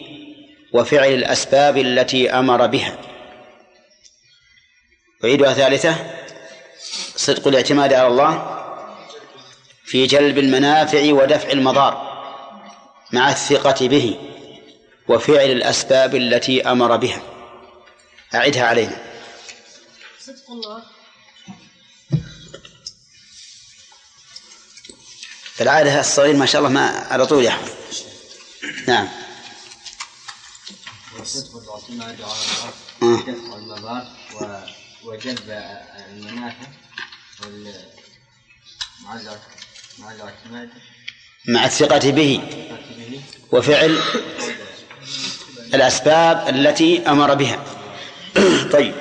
[0.73, 2.99] وفعل الأسباب التي أمر بها.
[5.25, 6.20] أعيدها ثالثة.
[7.21, 8.57] صدق الاعتماد على الله
[9.85, 12.11] في جلب المنافع ودفع المضار
[13.13, 14.19] مع الثقة به
[15.09, 17.23] وفعل الأسباب التي أمر بها.
[18.35, 18.97] أعدها علينا.
[20.21, 20.83] صدق الله.
[25.61, 27.73] العادة الصغير ما شاء الله ما على طول يحفظ
[28.89, 29.09] نعم.
[31.21, 32.33] الصدق والاعتماد على
[33.03, 33.07] آه.
[33.07, 34.07] الله دفع المضار
[34.41, 35.51] و- وجلب
[36.09, 36.67] المنافع.
[41.49, 42.41] مع الثقة به
[42.91, 43.21] به
[43.53, 43.99] وفعل
[45.75, 47.59] الأسباب التي أمر بها.
[48.73, 48.95] طيب.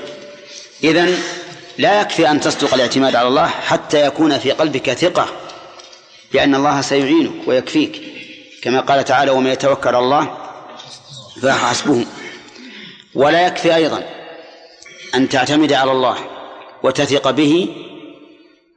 [0.84, 1.18] إذن
[1.78, 5.28] لا يكفي أن تصدق الاعتماد على الله حتى يكون في قلبك ثقة
[6.34, 8.02] بأن الله سيعينك ويكفيك.
[8.62, 10.38] كما قال تعالى ومن يتوكل على الله
[11.42, 12.06] فحسبه
[13.14, 14.04] ولا يكفي أيضا
[15.16, 16.18] أن تعتمد على الله
[16.84, 17.76] وتثق به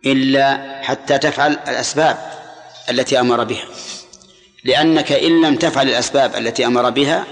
[0.06, 2.18] إلا حتى تفعل الأسباب
[2.90, 3.64] التي أمر بها.
[4.64, 7.24] لأنك إن لم تفعل الأسباب التي أمر بها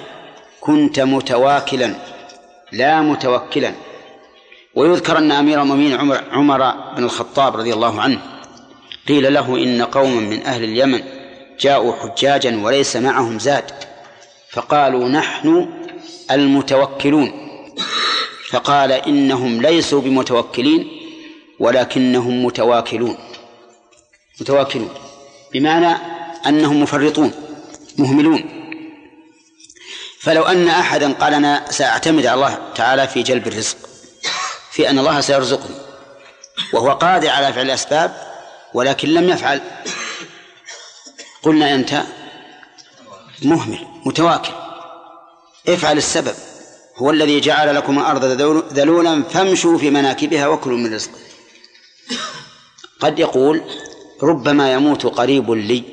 [0.60, 1.94] كنت متواكلا
[2.72, 3.74] لا متوكلا.
[4.74, 8.18] ويذكر أن أمير المؤمنين عمر, عمر بن الخطاب رضي الله عنه
[9.08, 11.02] قيل له إن قوما من أهل اليمن
[11.60, 13.64] جاءوا حجاجا وليس معهم زاد
[14.50, 15.68] فقالوا نحن
[16.30, 17.32] المتوكلون.
[18.50, 20.99] فقال إنهم ليسوا بمتوكلين
[21.60, 23.16] ولكنهم متواكلون.
[24.40, 24.94] متواكلون.
[25.52, 25.96] بمعنى
[26.46, 27.32] أنهم مفرطون
[27.98, 28.60] مهملون.
[30.20, 33.76] فلو أن أحدا قال أنا سأعتمد على الله تعالى في جلب الرزق
[34.70, 35.76] في أن الله سيرزقني
[36.72, 38.16] وهو قادر على فعل الأسباب
[38.74, 39.60] ولكن لم يفعل
[41.42, 42.02] قلنا أنت
[43.42, 44.52] مهمل متواكل.
[45.68, 46.34] افعل السبب
[46.96, 48.24] هو الذي جعل لكم الأرض
[48.72, 51.18] ذلولا فامشوا في مناكبها وكلوا من رزقه.
[53.00, 53.62] قد يقول
[54.22, 55.84] ربما يموت قريب لي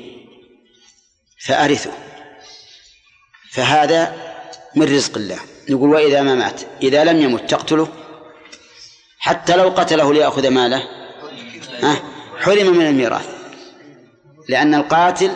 [1.46, 1.92] فأرثه.
[3.52, 4.14] فهذا
[4.74, 5.38] من رزق الله.
[5.68, 7.88] نقول وإذا ما مات؟ إذا لم يمت تقتله؟
[9.18, 10.82] حتى لو قتله ليأخذ ماله؟
[11.82, 12.02] ها؟
[12.38, 13.28] حرم من الميراث.
[14.48, 15.32] لأن القاتل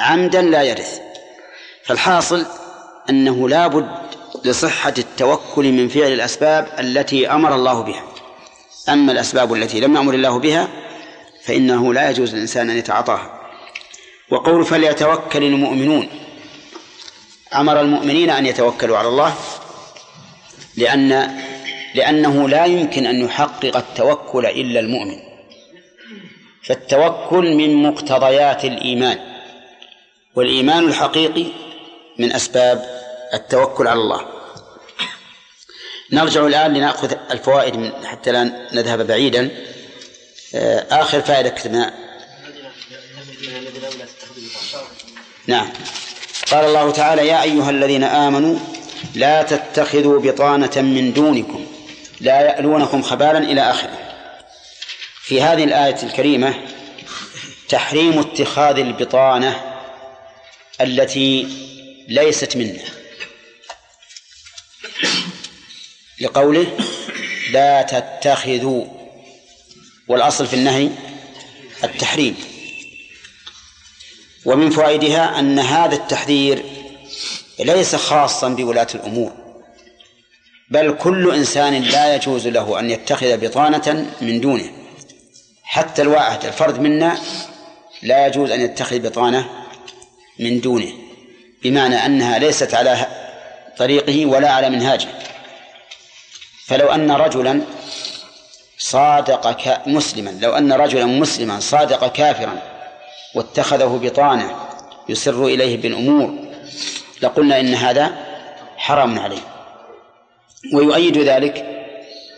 [0.00, 1.00] عمدا لا يرث.
[1.84, 2.46] فالحاصل
[3.10, 4.02] أنه لا بد
[4.44, 8.11] لصحة التوكل من فعل الأسباب التي أمر الله بها.
[8.88, 10.68] أما الأسباب التي لم يأمر الله بها
[11.42, 13.40] فإنه لا يجوز للإنسان أن يتعاطاها.
[14.30, 16.08] وقول فليتوكل المؤمنون
[17.54, 19.34] أمر المؤمنين أن يتوكلوا على الله
[20.76, 21.38] لأن
[21.94, 25.16] لأنه لا يمكن أن يحقق التوكل إلا المؤمن.
[26.64, 29.18] فالتوكل من مقتضيات الإيمان
[30.34, 31.46] والإيمان الحقيقي
[32.18, 33.02] من أسباب
[33.34, 34.41] التوكل على الله.
[36.12, 39.50] نرجع الآن لنأخذ الفوائد من حتى لا نذهب بعيدا.
[40.54, 41.94] آه، آخر فائدة كتبنا.
[45.46, 45.68] نعم.
[46.50, 48.58] قال الله تعالى يا أيها الذين آمنوا
[49.14, 51.66] لا تتخذوا بطانة من دونكم
[52.20, 53.98] لا يألونكم خبالا إلى آخره.
[55.22, 56.54] في هذه الآية الكريمة
[57.68, 59.60] تحريم اتخاذ البطانة
[60.80, 61.48] التي
[62.08, 63.01] ليست منا
[66.22, 66.66] لقوله
[67.52, 68.84] لا تتخذوا
[70.08, 70.88] والأصل في النهي
[71.84, 72.36] التحريم.
[74.44, 76.62] ومن فوائدها أن هذا التحذير
[77.60, 79.32] ليس خاصا بولاة الأمور
[80.70, 84.72] بل كل إنسان لا يجوز له أن يتخذ بطانة من دونه.
[85.62, 87.18] حتى الواحد الفرد منا
[88.02, 89.50] لا يجوز أن يتخذ بطانة
[90.38, 90.92] من دونه
[91.62, 93.06] بمعنى أنها ليست على
[93.78, 95.08] طريقه ولا على منهاجه.
[96.72, 97.60] فلو أن رجلا
[98.78, 99.56] صادق
[99.86, 102.58] مسلما لو أن رجلا مسلما صادق كافرا
[103.34, 104.56] واتخذه بطانة
[105.08, 106.34] يسر إليه بالأمور
[107.22, 108.12] لقلنا إن هذا
[108.76, 109.38] حرام عليه.
[110.74, 111.84] ويؤيد ذلك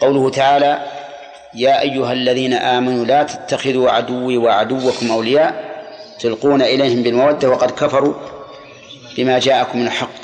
[0.00, 0.86] قوله تعالى
[1.54, 5.84] يا أيها الذين آمنوا لا تتخذوا عدوي وعدوكم أولياء
[6.20, 8.14] تلقون إليهم بالمودة وقد كفروا
[9.16, 10.14] بما جاءكم من الحق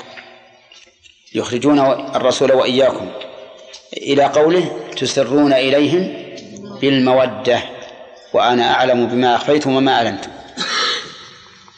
[1.35, 1.79] يخرجون
[2.15, 3.07] الرسول وإياكم
[3.97, 6.13] إلى قوله تسرون إليهم
[6.81, 7.61] بالمودة
[8.33, 10.31] وأنا أعلم بما أخفيتم وما أعلنتم.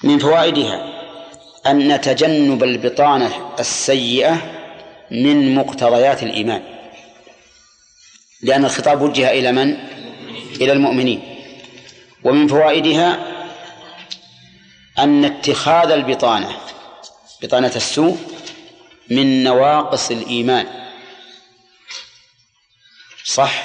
[0.04, 0.94] من فوائدها
[1.68, 4.38] أن تجنب البطانة السيئة
[5.12, 6.62] من مقتضيات الإيمان.
[8.42, 9.78] لأن الخطاب وجه إلى من؟
[10.62, 11.22] إلى المؤمنين.
[12.24, 13.20] ومن فوائدها
[15.00, 16.50] أن اتخاذ البطانة
[17.42, 18.18] بطانة السوء
[19.10, 20.83] من نواقص الإيمان.
[23.26, 23.64] صح؟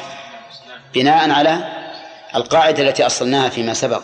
[0.94, 1.72] بناء على
[2.34, 4.02] القاعدة التي أصلناها فيما سبق.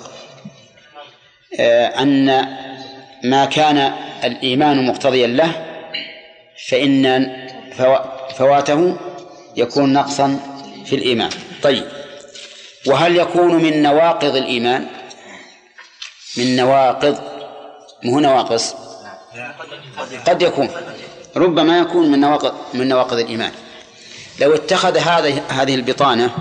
[1.60, 2.48] آه، أن
[3.24, 3.92] ما كان
[4.24, 5.66] الإيمان مقتضيا له
[6.68, 7.36] فإن
[8.36, 8.96] فواته
[9.56, 10.40] يكون نقصا
[10.84, 11.30] في الإيمان.
[11.62, 11.84] طيب
[12.86, 14.86] وهل يكون من نواقض الإيمان؟
[16.36, 17.18] من نواقض
[18.02, 18.74] مو نواقص؟
[20.26, 20.68] قد يكون.
[21.36, 23.52] ربما يكون من نواقض من نواقض الإيمان.
[24.38, 26.36] لو اتخذ هذه هذه البطانة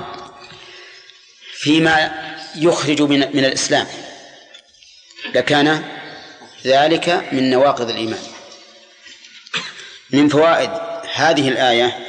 [1.53, 2.23] فيما
[2.55, 3.87] يخرج من من الإسلام
[5.35, 5.83] لكان
[6.65, 8.19] ذلك من نواقض الإيمان.
[10.09, 10.69] من فوائد
[11.13, 11.99] هذه الآية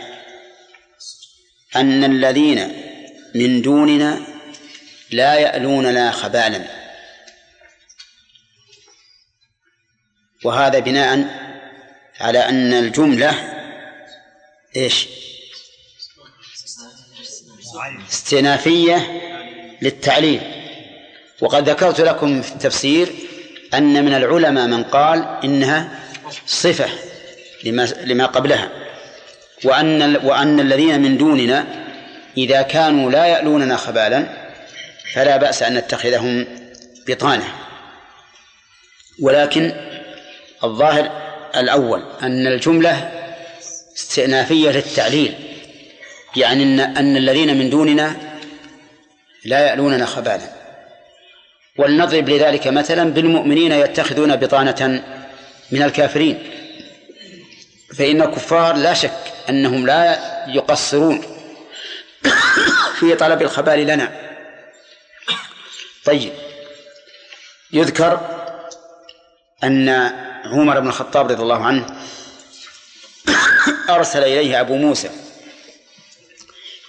[1.77, 2.85] أن الذين
[3.35, 4.21] من دوننا
[5.11, 6.65] لا يألوننا خبالا.
[10.45, 11.45] وهذا بناء
[12.21, 13.55] على أن الجملة
[14.77, 15.09] إيش؟
[18.11, 19.21] استئنافية
[19.83, 20.41] للتعليل.
[21.41, 23.09] وقد ذكرت لكم في التفسير
[23.75, 25.89] أن من العلماء من قال إنها
[26.47, 26.89] صفة
[27.65, 28.69] لما لما قبلها
[29.65, 31.67] وأن وأن الذين من دوننا
[32.37, 34.27] إذا كانوا لا يألوننا خبالا
[35.15, 36.47] فلا بأس أن نتخذهم
[37.09, 37.45] بطانة.
[39.23, 39.73] ولكن
[40.65, 41.11] الظاهر
[41.57, 43.11] الأول أن الجملة
[43.97, 45.35] استئنافية للتعليل.
[46.37, 48.17] يعني أن, أن الذين من دوننا
[49.45, 50.55] لا يألوننا خبالا.
[51.79, 55.03] ولنضرب لذلك مثلا بالمؤمنين يتخذون بطانة
[55.71, 56.51] من الكافرين.
[57.99, 60.19] فإن الكفار لا شك أنهم لا
[60.49, 61.23] يقصرون
[62.99, 64.13] في طلب الخبال لنا.
[66.05, 66.33] طيب.
[67.73, 68.21] يذكر
[69.65, 69.89] أن
[70.45, 71.87] عمر بن الخطاب رضي الله عنه
[73.91, 75.24] أرسل إليه أبو موسى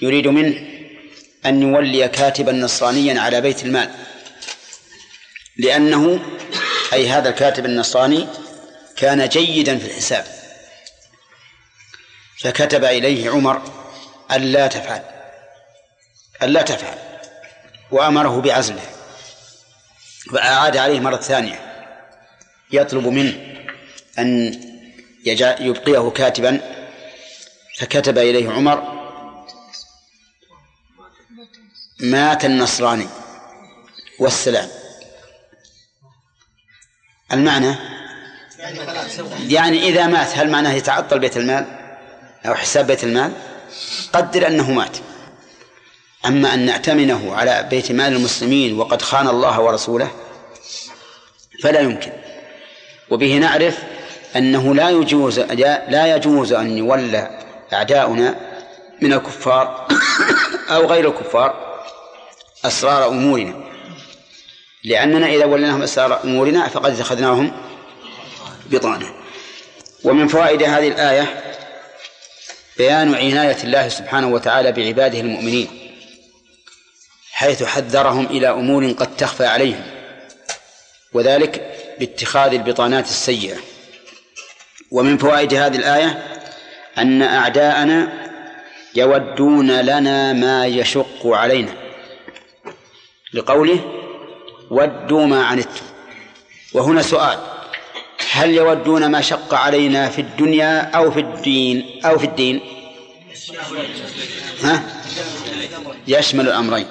[0.02, 0.68] يريد منه
[1.46, 3.92] أن يولي كاتبا نصرانيا على بيت المال.
[5.58, 6.20] لأنه
[6.94, 8.28] أي هذا الكاتب النصراني
[8.96, 10.26] كان جيدا في الحساب.
[12.40, 13.62] فكتب إليه عمر
[14.32, 15.02] ألا تفعل
[16.44, 16.98] ألا تفعل
[17.92, 18.82] وأمره بعزله
[20.34, 21.86] وأعاد عليه مرة ثانية.
[22.72, 23.56] يطلب منه
[24.20, 24.60] أن
[25.60, 26.62] يبقيه كاتبا.
[27.80, 28.95] فكتب إليه عمر
[32.00, 33.08] مات النصراني
[34.20, 34.70] والسلام.
[37.34, 37.76] المعنى؟
[39.48, 41.66] يعني إذا مات هل معناه يتعطل بيت المال؟
[42.46, 43.32] أو حساب بيت المال؟
[44.14, 44.98] قدر أنه مات.
[46.26, 50.12] أما أن نأتمنه على بيت مال المسلمين وقد خان الله ورسوله
[51.64, 52.12] فلا يمكن.
[53.10, 53.78] وبه نعرف
[54.36, 57.40] أنه لا يجوز لا يجوز أن يولى
[57.74, 58.36] أعداؤنا
[59.02, 59.88] من الكفار
[60.70, 61.75] أو غير الكفار.
[62.68, 63.66] أسرار أمورنا.
[64.84, 67.52] لأننا إذا وليناهم أسرار أمورنا فقد اتخذناهم
[68.72, 69.14] بطانة
[70.04, 71.44] ومن فوائد هذه الآية
[72.78, 75.68] بيان عناية الله سبحانه وتعالى بعباده المؤمنين
[77.32, 79.84] حيث حذرهم إلى أمور قد تخفى عليهم
[81.14, 83.58] وذلك باتخاذ البطانات السيئة.
[84.92, 86.40] ومن فوائد هذه الآية
[86.98, 88.28] أن أعداءنا
[88.96, 91.85] يودون لنا ما يشق علينا.
[93.36, 93.80] لقوله
[94.70, 95.86] ودوا ما عنتم.
[96.74, 97.40] وهنا سؤال
[98.32, 102.60] هل يودون ما شق علينا في الدنيا أو في الدين أو في الدين؟
[104.64, 104.84] ها؟
[106.08, 106.88] يشمل الأمرين.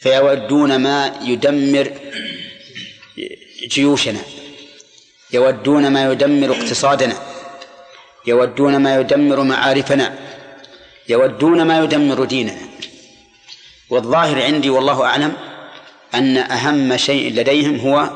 [0.00, 1.86] فيودون ما يدمر
[3.72, 4.20] جيوشنا.
[5.32, 7.16] يودون ما يدمر اقتصادنا.
[8.26, 10.18] يودون ما يدمر معارفنا.
[11.08, 12.56] يودون ما يدمر ديننا.
[13.92, 15.32] والظاهر عندي والله أعلم
[16.14, 18.10] أن أهم شيء لديهم هو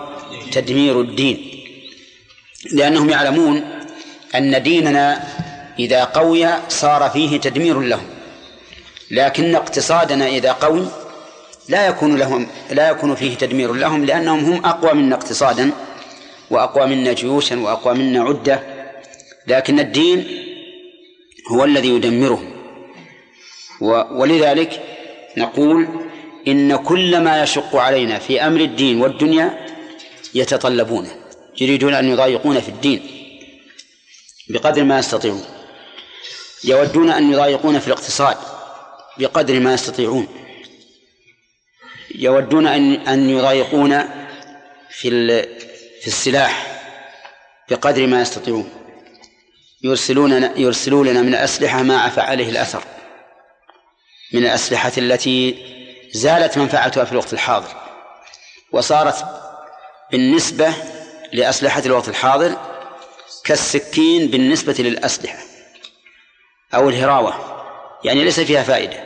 [0.53, 1.65] تدمير الدين.
[2.73, 3.65] لأنهم يعلمون
[4.35, 5.25] أن ديننا
[5.79, 8.07] إذا قوي صار فيه تدمير لهم
[9.11, 10.87] لكن اقتصادنا إذا قوي
[11.69, 15.71] لا يكون لهم لا يكون فيه تدمير لهم لأنهم هم أقوى منا اقتصادا
[16.51, 18.63] وأقوى منا جيوشا وأقوى منا عدة.
[19.47, 20.27] لكن الدين
[21.53, 22.51] هو الذي يدمرهم
[24.11, 24.86] ولذلك
[25.37, 25.89] نقول
[26.49, 29.67] إن كل ما يشق علينا في أمر الدين والدنيا
[30.35, 31.17] يتطلبونه
[31.61, 33.01] يريدون أن يضايقون في الدين
[34.49, 35.45] بقدر ما يستطيعون
[36.65, 38.37] يودون أن يضايقون في الاقتصاد
[39.19, 40.27] بقدر ما يستطيعون
[42.15, 44.03] يودون أن أن يضايقون
[44.91, 45.43] في
[46.01, 46.77] في السلاح
[47.71, 48.71] بقدر ما يستطيعون
[49.83, 52.83] يرسلون يرسلون لنا من الأسلحة ما عفى عليه الأثر.
[54.37, 55.55] من الأسلحة التي
[56.13, 57.69] زالت منفعتها في الوقت الحاضر
[58.73, 59.25] وصارت
[60.13, 60.73] بالنسبة
[61.33, 62.57] لأسلحة الوقت الحاضر
[63.45, 65.39] كالسكين بالنسبة للأسلحة
[66.75, 67.35] أو الهراوة
[68.05, 68.97] يعني ليس فيها فائدة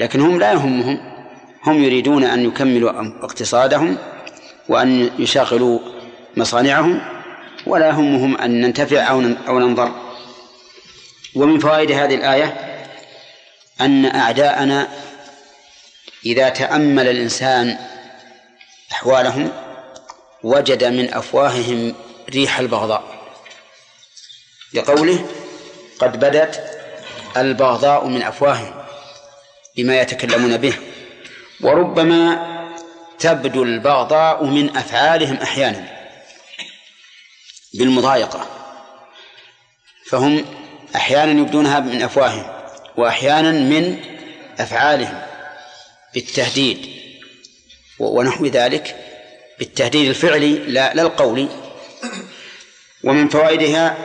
[0.00, 0.98] لكن هم لا يهمهم
[1.64, 2.90] هم يريدون أن يكملوا
[3.22, 3.98] اقتصادهم
[4.68, 5.78] وأن يشغلوا
[6.36, 7.00] مصانعهم
[7.66, 9.92] ولا همهم أن ننتفع أو أو ننضر
[11.36, 12.67] ومن فوائد هذه الآية
[13.80, 14.88] أن أعداءنا
[16.26, 17.78] إذا تأمل الإنسان
[18.92, 19.52] أحوالهم
[20.42, 21.94] وجد من أفواههم
[22.30, 23.18] ريح البغضاء.
[24.74, 25.26] لقوله
[25.98, 26.78] قد بدت
[27.36, 28.74] البغضاء من أفواههم
[29.76, 30.74] بما يتكلمون به
[31.60, 32.48] وربما
[33.18, 35.98] تبدو البغضاء من أفعالهم أحيانا
[37.74, 38.46] بالمضايقة
[40.06, 40.44] فهم
[40.96, 42.57] أحيانا يبدونها من أفواههم.
[42.98, 43.96] وأحيانا من
[44.58, 45.22] أفعالهم
[46.14, 46.88] بالتهديد
[47.98, 48.96] ونحو ذلك
[49.58, 51.48] بالتهديد الفعلي لا لا القولي.
[53.04, 53.96] ومن فوائدها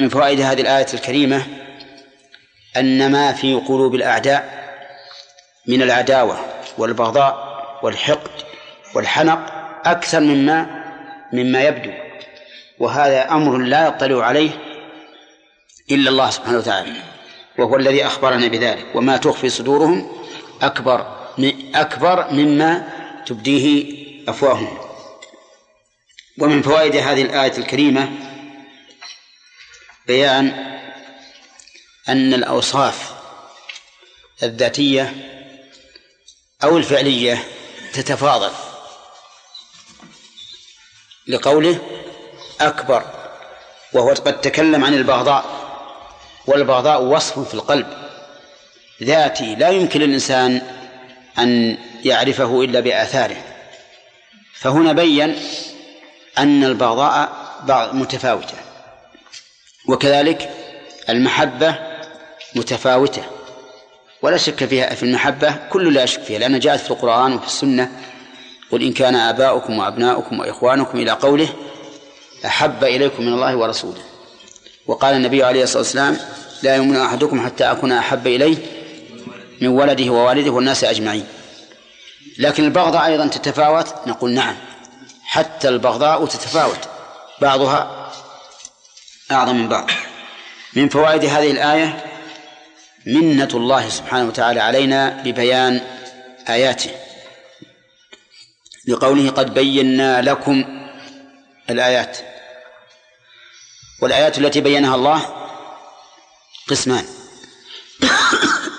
[0.00, 1.46] من فوائد هذه الآية الكريمة
[2.76, 4.64] أن ما في قلوب الأعداء
[5.66, 6.38] من العداوة
[6.78, 7.34] والبغضاء
[7.82, 8.30] والحقد
[8.94, 9.38] والحنق
[9.84, 10.84] أكثر مما
[11.32, 11.92] مما يبدو.
[12.78, 14.50] وهذا أمر لا يطلع عليه
[15.90, 17.13] إلا الله سبحانه وتعالى.
[17.58, 18.86] وهو الذي أخبرنا بذلك.
[18.94, 20.12] وما تخفي صدورهم
[20.62, 21.28] أكبر
[21.74, 22.88] أكبر مما
[23.26, 23.94] تبديه
[24.28, 24.78] أفواههم.
[26.38, 28.12] ومن فوائد هذه الآية الكريمة
[30.06, 30.74] بيان
[32.08, 33.14] أن الأوصاف
[34.42, 35.14] الذاتية
[36.64, 37.44] أو الفعلية
[37.92, 38.50] تتفاضل
[41.26, 41.78] لقوله
[42.60, 43.02] أكبر
[43.92, 45.53] وهو قد تكلم عن البغضاء.
[46.46, 47.86] والبغضاء وصف في القلب
[49.02, 49.54] ذاتي.
[49.54, 50.62] لا يمكن للإنسان
[51.38, 53.36] أن يعرفه إلا بآثاره.
[54.54, 55.36] فهنا بين
[56.38, 57.28] أن البغضاء
[57.92, 58.54] متفاوتة
[59.88, 60.50] وكذلك
[61.08, 61.78] المحبة
[62.54, 63.22] متفاوتة.
[64.22, 67.90] ولا شك فيها في المحبة كل لا شك فيها لأنها جاءت في القرآن وفي السنة.
[68.70, 71.48] قل إن كان آباؤكم وأبناؤكم وإخوانكم إلى قوله
[72.46, 74.02] أحب إليكم من الله ورسوله.
[74.86, 76.18] وقال النبي عليه الصلاة والسلام
[76.62, 78.56] لا يؤمن أحدكم حتى أكون أحب إليه
[79.60, 81.26] من ولده ووالده والناس أجمعين.
[82.38, 84.56] لكن البغضاء أيضا تتفاوت؟ نقول نعم.
[85.24, 86.88] حتى البغضاء تتفاوت.
[87.40, 88.10] بعضها
[89.30, 89.90] أعظم من بعض.
[90.76, 92.04] من فوائد هذه الآية
[93.06, 95.80] منة الله سبحانه وتعالى علينا ببيان
[96.48, 96.90] آياته.
[98.88, 100.64] لقوله قد بينا لكم
[101.70, 102.18] الآيات.
[104.00, 105.34] والآيات التي بينها الله
[106.68, 107.04] قسمان.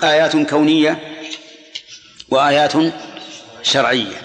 [0.03, 1.17] آيات كونية
[2.29, 2.73] وآيات
[3.63, 4.21] شرعية.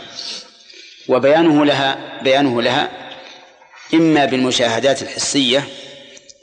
[1.08, 2.90] وبيانه لها بيانه لها
[3.94, 5.68] إما بالمشاهدات الحسية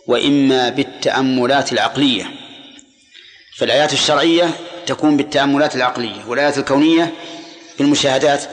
[0.08, 2.32] وإما بالتأملات العقلية.
[3.58, 4.50] فالآيات الشرعية
[4.86, 7.14] تكون بالتأملات العقلية والآيات الكونية
[7.80, 8.44] بالمشاهدات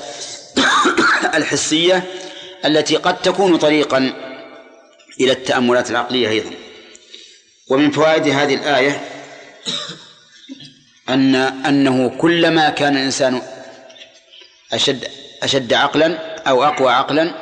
[1.35, 2.05] الحسية
[2.65, 4.13] التي قد تكون طريقا
[5.21, 6.51] إلى التأملات العقلية أيضا.
[7.69, 9.09] ومن فوائد هذه الآية
[11.09, 13.43] أن أنه كلما كان الإنسان
[14.73, 15.09] أشد
[15.43, 17.35] أشد عقلا أو أقوى عقلا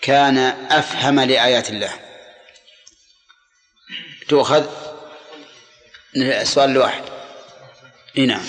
[0.00, 0.38] كان
[0.70, 1.92] أفهم لآيات الله.
[4.28, 4.66] تؤخذ؟
[6.16, 7.02] السؤال الواحد
[8.18, 8.42] إي نعم.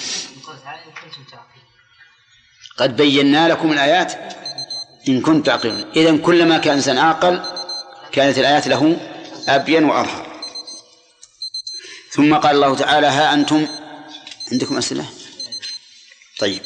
[2.77, 4.13] قد بينا لكم الآيات
[5.07, 5.91] إن كنت تعقلون.
[5.95, 7.56] إذا كلما كان إنسان عاقل
[8.11, 8.97] كانت الآيات له
[9.47, 10.27] أبين وأظهر.
[12.11, 13.67] ثم قال الله تعالى ها أنتم
[14.51, 15.05] عندكم أسئلة؟
[16.39, 16.61] طيب.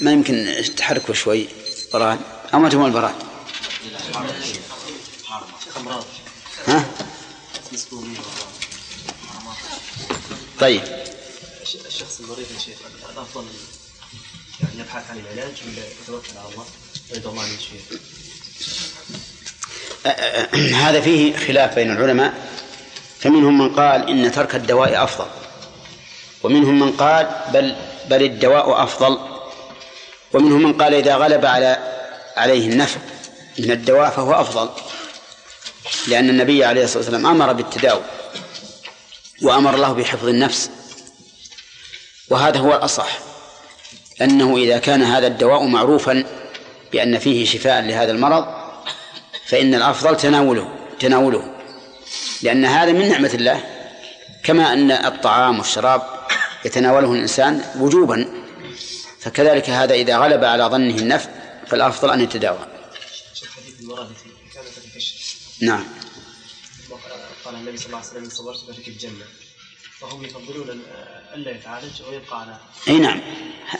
[0.00, 1.48] ما يمكن تحركوا شوي
[2.58, 3.14] ما تبغون البران
[6.66, 6.84] ها؟
[10.60, 10.82] طيب.
[11.86, 12.78] الشخص المريض يا شيخ
[13.12, 13.44] الافضل
[14.62, 16.64] يعني يبحث عن العلاج ولا يتوكل على الله.
[17.12, 17.98] ويدعو الله ان يشفيه؟
[20.84, 22.34] هذا فيه خلاف بين العلماء.
[23.20, 25.26] فمنهم من قال إن ترك الدواء أفضل.
[26.42, 27.76] ومنهم من قال بل
[28.08, 29.18] بل الدواء أفضل.
[30.32, 31.78] ومنهم من قال إذا غلب على
[32.36, 33.00] عليه النفع
[33.58, 34.70] من الدواء فهو أفضل.
[36.06, 38.02] لأن النبي عليه الصلاة والسلام أمر بالتداوي
[39.42, 40.70] وأمر الله بحفظ النفس.
[42.30, 43.27] وهذا هو الأصح.
[44.22, 46.24] أنه إذا كان هذا الدواء معروفا
[46.92, 48.46] بأن فيه شفاء لهذا المرض
[49.46, 51.54] فإن الأفضل تناوله تناوله.
[52.42, 53.64] لأن هذا من نعمة الله
[54.44, 56.02] كما أن الطعام والشراب
[56.64, 58.28] يتناوله الإنسان وجوبا.
[59.20, 61.30] فكذلك هذا إذا غلب على ظنه النفع
[61.66, 62.66] فالأفضل أن يتداوى.
[65.62, 65.84] نعم.
[67.44, 69.24] قال النبي صلى الله عليه وسلم صبرت فلك الجنة.
[70.00, 70.80] فهم يفضلون
[71.34, 72.56] ألا يتعالج ويبقى على
[72.88, 73.20] أي نعم.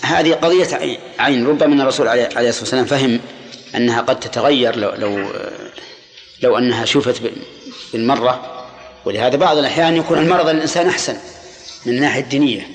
[0.02, 3.20] هذه قضية عين- ربما أن الرسول عليه عليه الصلاة والسلام فهم
[3.74, 5.30] أنها قد تتغير لو لو
[6.42, 7.42] لو أنها شفت بال-
[7.92, 8.54] بالمرة.
[9.04, 11.16] ولهذا بعض الأحيان يكون المرض للإنسان أحسن
[11.86, 12.68] من الناحية الدينية.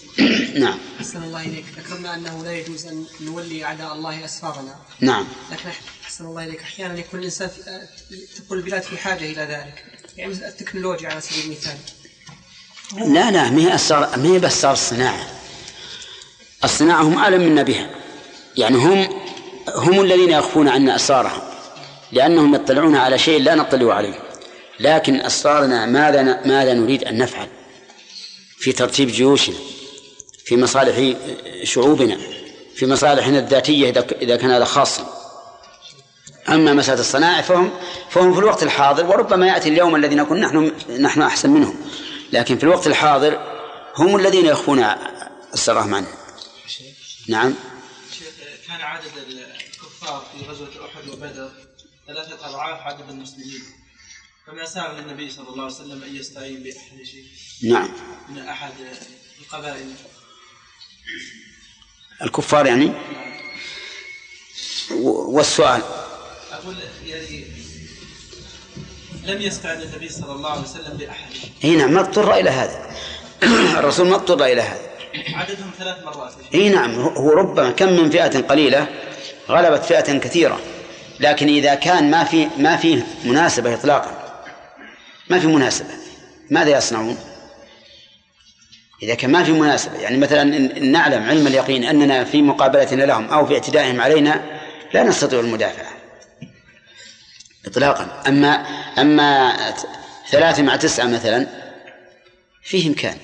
[0.64, 0.78] نعم.
[1.00, 1.64] أحسن الله إليك.
[1.78, 5.26] ذكرنا أنه لا يجوز أن نولي أعداء الله أسفارنا نعم.
[5.52, 5.68] لكن
[6.04, 6.60] أحسن الله إليك.
[6.60, 7.50] أحيانا يكون الإنسان
[8.36, 9.84] تكون البلاد في حاجة إلى ذلك.
[10.16, 11.76] يعني مثل التكنولوجيا على سبيل المثال.
[12.96, 15.26] لا لا ما هي أسرار ما هي بس صار الصناعة.
[16.64, 17.90] الصناعة هم أعلم منا بها.
[18.56, 19.08] يعني هم
[19.74, 21.42] هم الذين يخفون عنا أسرارهم
[22.12, 24.18] لأنهم يطلعون على شيء لا نطلع عليه.
[24.80, 27.46] لكن أسرارنا ماذا ماذا نريد أن نفعل؟
[28.58, 29.56] في ترتيب جيوشنا
[30.44, 31.16] في مصالح
[31.64, 32.16] شعوبنا
[32.74, 33.90] في مصالحنا الذاتية
[34.22, 35.06] إذا كان هذا خاصا.
[36.48, 37.70] أما مسألة الصناعة فهم
[38.10, 41.74] فهم في الوقت الحاضر وربما يأتي اليوم الذي نكون نحن نحن أحسن منهم.
[42.32, 43.60] لكن في الوقت الحاضر
[43.96, 44.78] هم الذين يخفون
[45.54, 46.06] أسرارهم عنه
[47.28, 47.54] نعم.
[48.18, 48.28] شيخ
[48.68, 51.50] كان عدد الكفار في غزوة أحد وبدر
[52.06, 53.62] ثلاثة أضعاف عدد المسلمين.
[54.46, 57.24] فما سأل النبي صلى الله عليه وسلم أن يستعين بأحد شيء
[57.72, 57.88] نعم.
[58.28, 58.72] من أحد
[59.40, 59.94] القبائل؟
[62.22, 62.92] الكفار يعني؟
[64.90, 65.82] و- والسؤال.
[66.52, 67.44] أقول يعني
[69.24, 71.30] لم يستعن النبي صلى الله عليه وسلم بأحد.
[71.64, 72.90] إي نعم ما اضطر إلى هذا.
[73.78, 74.80] الرسول ما اضطر إلى هذا.
[75.34, 76.32] عددهم ثلاث مرات.
[76.54, 78.86] إي نعم هو- ربما كم من فئة قليلة
[79.48, 80.60] غلبت فئة كثيرة.
[81.20, 84.42] لكن إذا كان ما في ما فيه مناسبة إطلاقا.
[85.30, 85.88] ما في مناسبة.
[86.50, 87.16] ماذا يصنعون؟
[89.02, 93.02] إذا كان ما في مناسبة يعني مثلا إن إن نعلم علم اليقين أننا في مقابلتنا
[93.02, 94.44] لهم أو في اعتدائهم علينا
[94.94, 95.89] لا نستطيع المدافعة.
[97.66, 98.22] إطلاقا.
[98.28, 98.48] أما
[99.00, 99.56] أما
[100.30, 101.46] ثلاثة مع تسعة مثلا
[102.62, 103.18] فيه إمكان.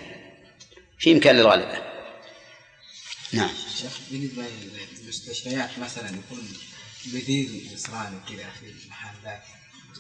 [0.99, 1.79] في إمكان للغلبة
[3.33, 3.51] نعم.
[3.81, 4.43] شيخ بالنسبة
[5.03, 6.49] للمستشفيات مثلا يكون
[7.07, 9.43] بديل نصراني كذا في المحل ذاك.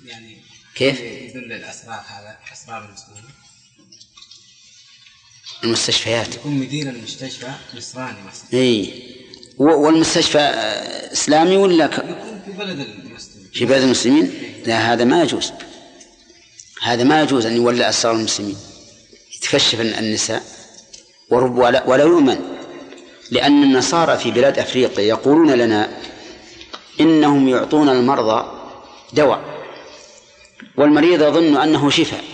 [0.06, 0.36] يعني
[0.74, 3.24] كيف؟ يدل الأسرار هذا أسرار المسلمين؟
[5.64, 6.34] المستشفيات.
[6.34, 8.44] يكون مدير المستشفى نصراني مثلا.
[8.60, 9.02] اي
[9.58, 10.38] والمستشفى
[11.12, 14.32] إسلامي ولا ك- يكون في بلد المسلمين في بلد المسلمين؟
[14.66, 15.52] لا هذا ما يجوز.
[16.82, 18.56] هذا ما يجوز أن يولى أسرار المسلمين.
[19.36, 20.42] يتكشف الن- النساء
[21.30, 22.38] ورب ولا, ولا يؤمن.
[23.30, 25.88] لأن النصارى في بلاد أفريقيا يقولون لنا
[27.00, 28.52] إنهم يعطون المرضى
[29.12, 29.40] دواء
[30.76, 32.24] والمريض يظن أنه شفاء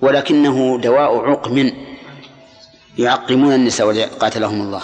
[0.00, 1.72] ولكنه دواء عقم
[2.98, 4.82] يعقمون النساء قاتلهم الله.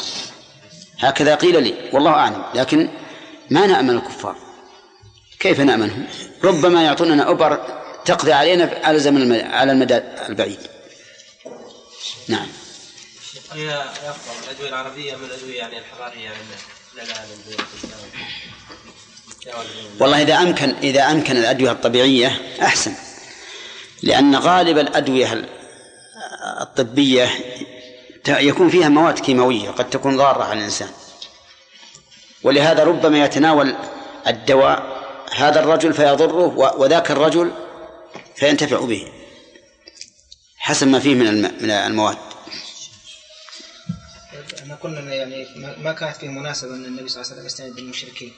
[0.98, 2.44] هكذا قيل لي والله أعلم.
[2.54, 2.88] لكن
[3.50, 4.36] ما نأمن الكفار؟
[5.40, 6.06] كيف نأمنهم
[6.44, 9.96] ربما يعطوننا أبر تقضي علينا على زمن على المدى
[10.28, 10.58] البعيد.
[12.28, 12.46] نعم.
[13.52, 16.28] هي أفضل الأدوية العربية من الأدوية يعني الحضارية
[16.96, 17.04] لا
[20.00, 22.92] والله إذا أمكن إذا أمكن الأدوية الطبيعية أحسن.
[24.02, 25.48] لأن غالب الأدوية ال-
[26.60, 27.28] الطبية
[28.28, 30.88] يكون فيها مواد كيماوية قد تكون ضارة على الإنسان.
[32.42, 33.74] ولهذا ربما يتناول
[34.26, 34.99] الدواء
[35.36, 36.46] هذا الرجل فيضره
[36.78, 37.52] وذاك الرجل
[38.36, 39.08] فينتفع به
[40.58, 42.16] حسب ما فيه من من المواد.
[44.58, 45.46] إحنا كنا يعني
[45.82, 48.32] ما- كانت فيه مناسبة أن النبي صلى الله عليه وسلم يستند بالمشركين.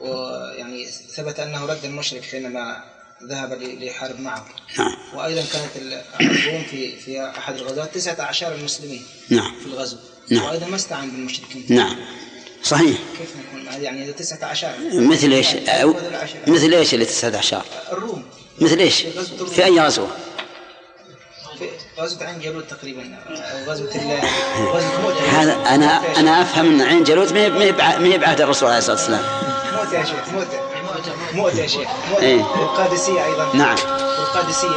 [0.00, 0.86] ويعني
[1.16, 2.84] ثبت أنه رد المشرك حينما
[3.28, 4.46] ذهب ليحارب معه.
[4.78, 4.96] نعم.
[5.14, 9.54] وأيضا كانت ال- الروم في في أحد الغزوات تسعة عشر المسلمين نعم.
[9.60, 9.96] في الغزو.
[10.30, 10.44] نعم.
[10.44, 11.64] وأيضا ما استعان بالمشركين.
[11.68, 11.96] نعم.
[12.62, 12.96] صحيح.
[13.18, 14.68] كيف نكون يعني إذا تسعة عشر.
[14.92, 16.36] مثل إيش؟ يعني أو العشرة.
[16.46, 17.62] مثل إيش اللي 19
[17.92, 18.22] الروم.
[18.60, 19.04] مثل إيش؟
[19.54, 20.08] في أي غزوة؟
[21.58, 21.68] في
[22.00, 23.02] غزوة عين جالوت تقريبا.
[23.28, 24.20] أو غزوة ال-
[24.74, 28.68] غزوة موتة هذا أنا أنا أفهم إن عين جالوت ما هي ما هي بعهد الرسول
[28.68, 29.22] عليه الصلاة والسلام.
[29.76, 30.60] موتة يا شيخ موتة
[31.34, 32.42] موتة يا شيخ موتة إيه.
[32.42, 33.50] والقادسية أيضا.
[33.54, 33.76] نعم.
[34.18, 34.76] والقادسية.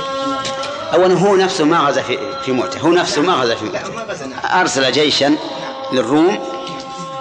[0.93, 2.79] اولا هو نفسه ما غزا في في موته.
[2.79, 4.03] هو نفسه ما غزا في موته.
[4.03, 5.35] غزنا أرسل جيشا
[5.93, 6.54] للروم.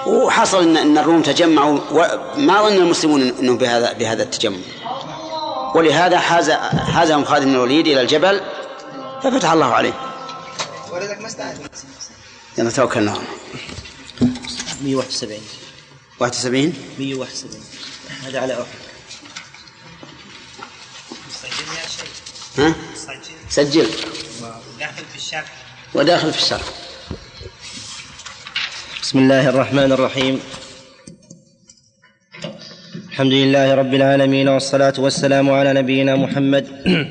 [0.06, 4.58] وحصل ان إن الروم تجمعوا وما ظن المسلمون إنه بهذا بهذا التجمع.
[5.74, 6.50] ولهذا حاز
[6.94, 8.40] حازهم خالد بن الوليد إلى الجبل
[9.22, 9.92] ففتح الله عليه.
[10.92, 11.56] ولذلك ما استعان
[12.58, 13.10] يلا توكلنا.
[13.10, 13.28] على الله
[14.82, 15.42] 171
[16.20, 17.64] 71 171
[18.24, 18.66] هذا على
[21.88, 22.08] شيخ.
[22.58, 23.18] ها؟ مسجل
[23.50, 23.90] سجل.
[24.80, 25.52] داخل في الشرح
[25.94, 26.62] وداخل في الشرح
[29.04, 30.40] بسم الله الرحمن الرحيم.
[33.10, 36.66] الحمد لله رب العالمين والصلاة والسلام على نبينا محمد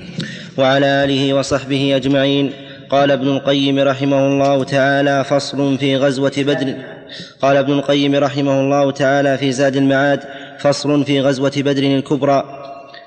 [0.60, 2.54] وعلى آله وصحبه أجمعين.
[2.90, 6.74] قال ابن القيم رحمه الله تعالى فصل في غزوة بدر.
[7.42, 10.20] قال ابن القيم رحمه الله تعالى في زاد المعاد
[10.60, 12.44] فصل في غزوة بدر الكبرى.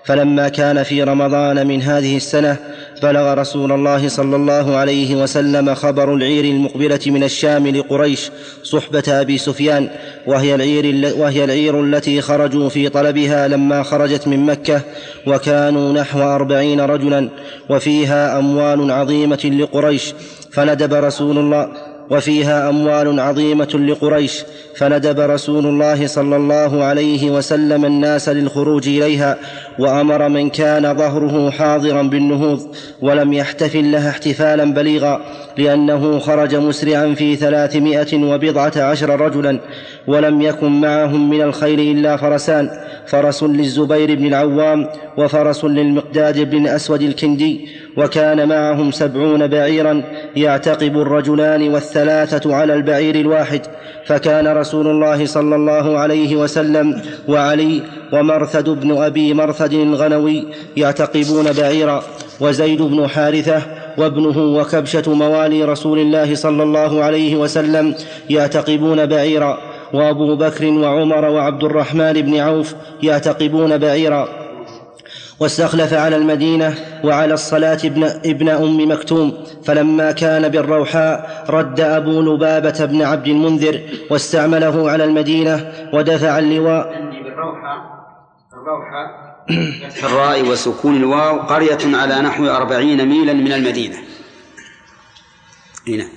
[0.05, 2.57] فلما كان في رمضان من هذه السنة
[3.03, 8.31] بلغ رسول الله صلى الله عليه وسلم خبر العير المقبلة من الشام لقريش
[8.63, 9.89] صحبة أبي سفيان
[10.27, 14.81] وهي العير, وهي العير التي خرجوا في طلبها لما خرجت من مكة
[15.27, 17.29] وكانوا نحو أربعين رجلا
[17.69, 20.15] وفيها أموال عظيمة لقريش
[20.53, 21.69] فندب رسول الله
[22.11, 24.45] وفيها أموال عظيمة لقريش
[24.77, 29.39] فندب رسول الله صلى الله عليه وسلم الناس للخروج إليها
[29.79, 35.21] وأمر من كان ظهره حاضرا بالنهوض ولم يحتفل لها احتفالا بليغا
[35.59, 39.61] لأنه خرج مسرعا في ثلاثمائة وبضعة عشر رجلا
[40.07, 42.71] ولم يكن معهم من الخيل إلا فرسان
[43.07, 44.89] فرس للزبير بن العوام
[45.19, 50.03] وفرس للمقداد بن اسود الكندي وكان معهم سبعون بعيرا
[50.37, 53.61] يعتقب الرجلان والثلاثة على البعير الواحد
[54.07, 57.83] فكان رسول الله صلى الله عليه وسلم وعلي
[58.13, 60.47] ومرثد بن أبي مرثد الغنوي
[60.77, 62.03] يعتقبون بعيرا
[62.41, 63.63] وزيد بن حارثة
[63.99, 67.95] وابنه وكبشة موالي رسول الله صلى الله عليه وسلم
[68.31, 69.59] يعتقبون بعيرا
[69.93, 74.29] وأبو بكر وعمر وعبد الرحمن بن عوف يعتقبون بعيرا
[75.41, 76.75] واستخلف على المدينة
[77.05, 79.33] وعلى الصلاة ابن, ابن أم مكتوم
[79.65, 83.81] فلما كان بالروحاء رد أبو لبابة بن عبد المنذر
[84.11, 87.07] واستعمله على المدينة ودفع اللواء
[90.05, 93.97] الراء وسكون الواو قرية على نحو أربعين ميلا من المدينة.
[95.89, 96.09] هنا.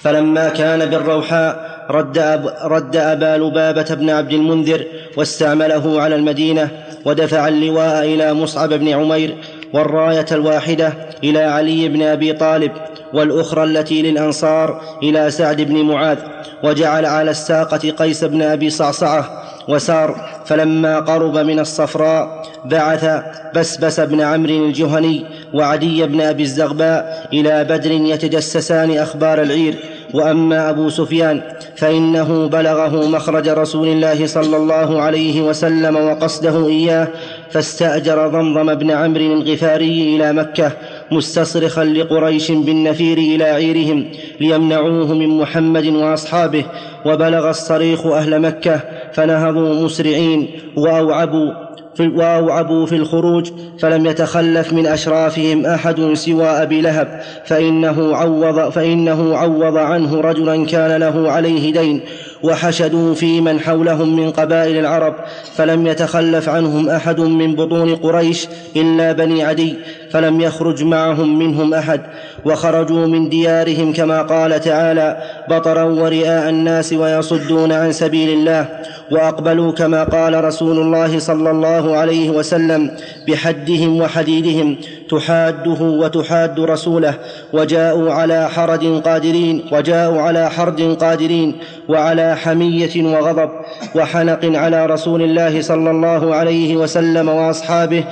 [0.00, 4.86] فلما كان بالروحاء رد, أب رد أبا لبابة بن عبد المنذر
[5.16, 9.36] واستعمله على المدينة ودفع اللواء إلى مصعب بن عمير
[9.72, 10.92] والراية الواحدة
[11.24, 12.72] إلى علي بن أبي طالب
[13.12, 16.18] والأخرى التي للأنصار إلى سعد بن معاذ
[16.64, 23.22] وجعل على الساقة قيس بن أبي صعصعة وسار فلما قرب من الصفراء بعث
[23.54, 29.74] بسبس بن عمرو الجهني وعدي بن أبي الزغباء إلى بدر يتجسسان أخبار العير.
[30.14, 31.42] وأما أبو سفيان
[31.76, 37.08] فإنه بلغه مخرج رسول الله صلى الله عليه وسلم وقصده إياه
[37.50, 40.72] فاستأجر ضمضم بن عمرو الغفاري إلى مكة
[41.10, 44.08] مستصرخا لقريش بالنفير إلى عيرهم
[44.40, 46.64] ليمنعوه من محمد وأصحابه
[47.06, 48.80] وبلغ الصريخ أهل مكة
[49.12, 51.64] فنهضوا مسرعين وأوعبوا
[51.94, 59.36] في وأوعبوا في الخروج فلم يتخلف من أشرافهم أحد سوى أبي لهب فإنه عوض فإنه
[59.36, 62.00] عوض عنه رجلا كان له عليه دين.
[62.44, 65.14] وحشدوا في من حولهم من قبائل العرب
[65.56, 68.46] فلم يتخلف عنهم أحد من بطون قريش
[68.76, 69.74] إلا بني عدي.
[70.14, 72.00] فلم يخرج معهم منهم أحد
[72.44, 75.18] وخرجوا من ديارهم كما قال تعالى
[75.50, 78.68] بطرا ورئاء الناس ويصدون عن سبيل الله
[79.10, 82.90] وأقبلوا كما قال رسول الله صلى الله عليه وسلم
[83.28, 84.76] بحدهم وحديدهم
[85.10, 87.14] تحاده وتحاد رسوله
[87.52, 91.56] وجاءوا على حرد قادرين وجاءوا على حرد قادرين
[91.88, 93.50] وعلى حمية وغضب
[93.94, 98.04] وحنق على رسول الله صلى الله عليه وسلم وأصحابه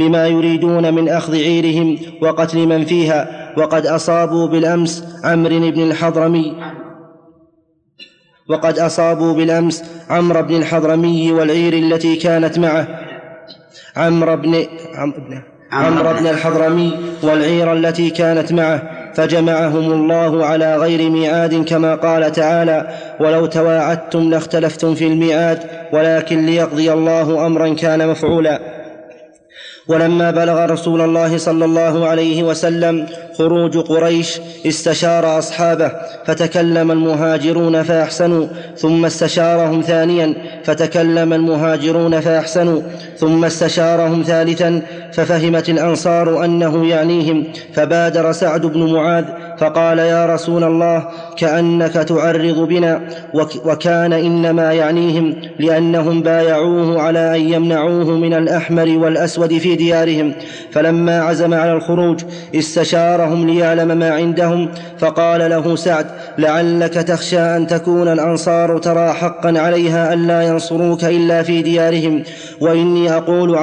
[0.00, 6.56] لما يريدون من أخذ عيرهم وقتل من فيها وقد أصابوا بالأمس عمرو بن الحضرمي.
[8.50, 12.88] وقد أصابوا بالأمس عمرو بن الحضرمي والعير التي كانت معه.
[13.96, 14.66] عمرو بن
[15.72, 18.82] عمرو بن الحضرمي والعير التي كانت معه.
[19.14, 22.88] فجمعهم الله على غير ميعاد كما قال تعالى
[23.20, 25.58] ولو تواعدتم لاختلفتم في الميعاد
[25.92, 28.79] ولكن ليقضي الله أمرا كان مفعولا.
[29.90, 33.06] ولما بلغ رسول الله صلى الله عليه وسلم
[33.38, 35.92] خروج قريش استشار أصحابه
[36.24, 38.46] فتكلم المهاجرون فأحسنوا
[38.76, 40.34] ثم استشارهم ثانيا
[40.64, 42.80] فتكلم المهاجرون فأحسنوا
[43.16, 47.44] ثم استشارهم ثالثا ففهمت الأنصار أنه يعنيهم
[47.74, 49.24] فبادر سعد بن معاذ
[49.58, 53.00] فقال يا رسول الله كأنك تعرض بنا
[53.64, 60.34] وكان إنما يعنيهم لأنهم بايعوه على أن يمنعوه من الأحمر والأسود في ديارهم
[60.72, 62.20] فلما عزم على الخروج
[62.54, 66.06] استشارهم ليعلم ما عندهم فقال له سعد
[66.38, 72.22] لعلك تخشى أن تكون الأنصار ترى حقا عليها الا ينصروك إلا في ديارهم
[72.60, 73.56] وإني أقول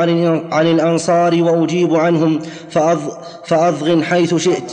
[0.52, 2.40] عن الأنصار وأجيب عنهم
[2.70, 3.00] فأض
[3.46, 4.72] فأضغن حيث شئت.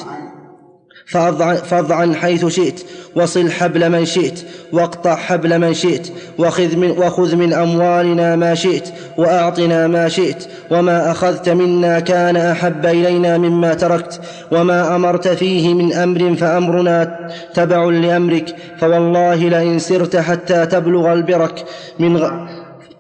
[1.07, 2.81] فاضع, فاضعا حيث شئت
[3.17, 8.89] وصل حبل من شئت واقطع حبل من شئت وخذ من, وخذ من أموالنا ما شئت
[9.17, 14.21] وأعطنا ما شئت وما أخذت منا كان أحب إلينا مما تركت
[14.51, 21.65] وما أمرت فيه من أمر فأمرنا تبع لأمرك فوالله لئن سرت حتى تبلغ البرك
[21.99, 22.31] من غ...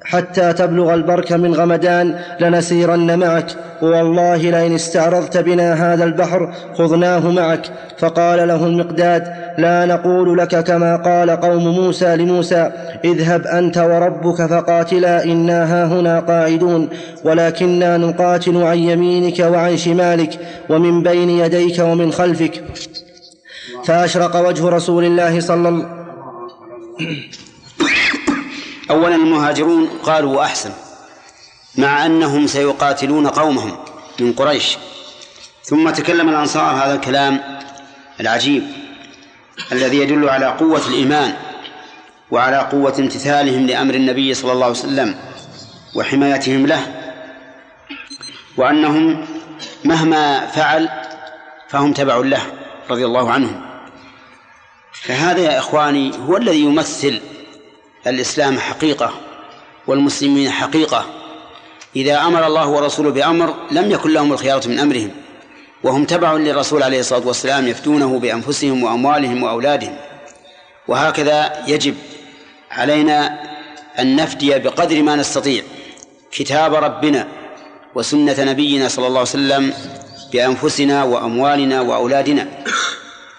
[0.04, 3.46] حتى تبلغ البرك من غمدان لنسيرن معك.
[3.82, 7.66] والله لئن استعرضت بنا هذا البحر خذناه معك.
[7.98, 12.70] فقال له المقداد لا نقول لك كما قال قوم موسى لموسى
[13.04, 16.88] اذهب أنت وربك فقاتلا إنا هاهنا قاعدون.
[17.24, 20.38] ولكنا نقاتل عن يمينك وعن شمالك
[20.70, 22.64] ومن بين يديك ومن خلفك.
[23.84, 25.86] فأشرق وجه رسول الله صلى الله
[28.90, 30.70] أولا المهاجرون قالوا وأحسن
[31.78, 33.76] مع أنهم سيقاتلون قومهم
[34.20, 34.76] من قريش.
[35.64, 37.40] ثم تكلم الأنصار هذا الكلام
[38.20, 38.62] العجيب
[39.72, 41.34] الذي يدل على قوة الإيمان
[42.30, 45.14] وعلى قوة امتثالهم لأمر النبي صلى الله عليه وسلم
[45.94, 46.82] وحمايتهم له
[48.56, 49.26] وأنهم
[49.84, 50.88] مهما فعل
[51.68, 52.42] فهم تبع له
[52.90, 53.60] رضي الله عنهم.
[54.92, 57.20] فهذا يا إخواني هو الذي يمثل
[58.06, 59.14] الإسلام حقيقة
[59.86, 61.06] والمسلمين حقيقة.
[61.96, 65.10] إذا أمر الله ورسوله بأمر لم يكن لهم الخيارة من أمرهم
[65.82, 69.96] وهم تبع للرسول عليه الصلاة والسلام يفتونه بأنفسهم وأموالهم وأولادهم.
[70.88, 71.94] وهكذا يجب
[72.70, 73.40] علينا
[73.98, 75.62] أن نفدي بقدر ما نستطيع
[76.32, 77.28] كتاب ربنا
[77.94, 79.74] وسنة نبينا صلى الله عليه وسلم
[80.32, 82.48] بأنفسنا وأموالنا وأولادنا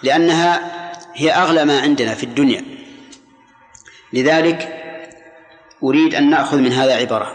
[0.04, 0.72] لأنها
[1.14, 2.75] هي أغلى ما عندنا في الدنيا.
[4.14, 4.86] لذلك
[5.84, 7.34] أريد أن نأخذ من هذا عبرة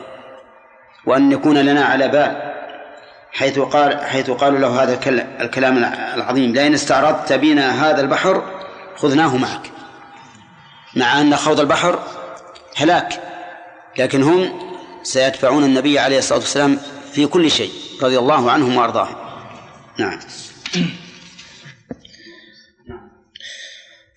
[1.06, 2.51] وأن يكون لنا على بال
[3.32, 4.94] حيث قال حيث قالوا له هذا
[5.40, 5.78] الكلام
[6.14, 8.42] العظيم لئن استعرضت بنا هذا البحر
[8.97, 9.70] خذناه معك.
[10.97, 11.98] مع أن خوض البحر
[12.76, 13.20] هلاك
[13.98, 14.52] لكن هم
[15.02, 16.78] سيتبعون النبي عليه الصلاة والسلام
[17.12, 17.70] في كل شيء
[18.02, 19.16] رضي الله عنهم وأرضاهم.
[19.98, 20.18] نعم.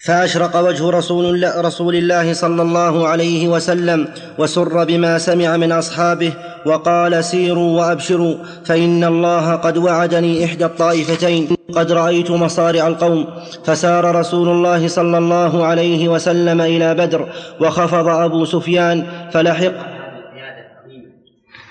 [0.05, 4.07] فأشرق وجه رسول الله, رسول الله صلى الله عليه وسلم
[4.37, 6.33] وسر بما سمع من أصحابه
[6.65, 8.35] وقال سيروا وأبشروا
[8.65, 13.27] فإن الله قد وعدني إحدى الطائفتين قد رأيت مصارع القوم
[13.65, 19.73] فسار رسول الله صلى الله عليه وسلم إلى بدر وخفض أبو سفيان فلحق.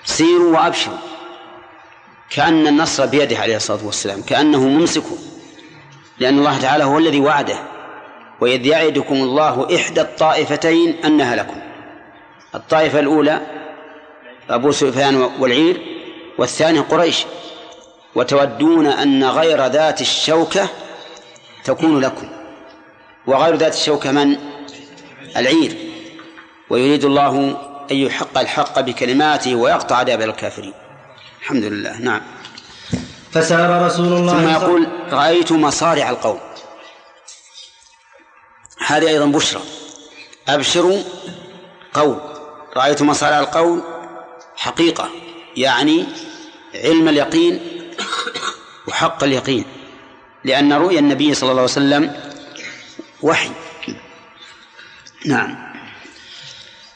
[0.05, 0.97] سيروا وأبشروا.
[2.29, 5.03] كأن النصر بيده عليه الصلاة والسلام كأنه ممسك
[6.19, 7.72] لأن الله تعالى هو الذي وعده.
[8.41, 11.57] وإذ يعدكم الله إحدى الطائفتين أنها لكم.
[12.55, 13.41] الطائفة الأولى
[14.49, 15.81] أبو سفيان والعير
[16.37, 17.25] والثانية قريش.
[18.15, 20.67] وتودون أن غير ذات الشوكة
[21.63, 22.27] تكون لكم.
[23.27, 24.35] وغير ذات الشوكة من؟
[25.37, 25.77] العير.
[26.69, 27.57] ويريد الله
[27.91, 30.73] أن يحق الحق بكلماته ويقطع دابر الكافرين.
[31.41, 31.97] الحمد لله.
[31.99, 32.21] نعم.
[33.31, 36.39] فسار رسول الله ثم يقول رأيت مصارع القوم.
[38.87, 39.61] هذه أيضا بشرى.
[40.47, 40.99] أبشروا
[41.93, 42.17] قول.
[42.77, 43.81] رأيت مصارع القول؟
[44.55, 45.09] حقيقة.
[45.57, 46.05] يعني
[46.75, 47.59] علم اليقين
[48.87, 49.65] وحق اليقين.
[50.43, 52.15] لأن رؤيا النبي صلى الله عليه وسلم
[53.21, 53.51] وحي.
[55.25, 55.73] نعم.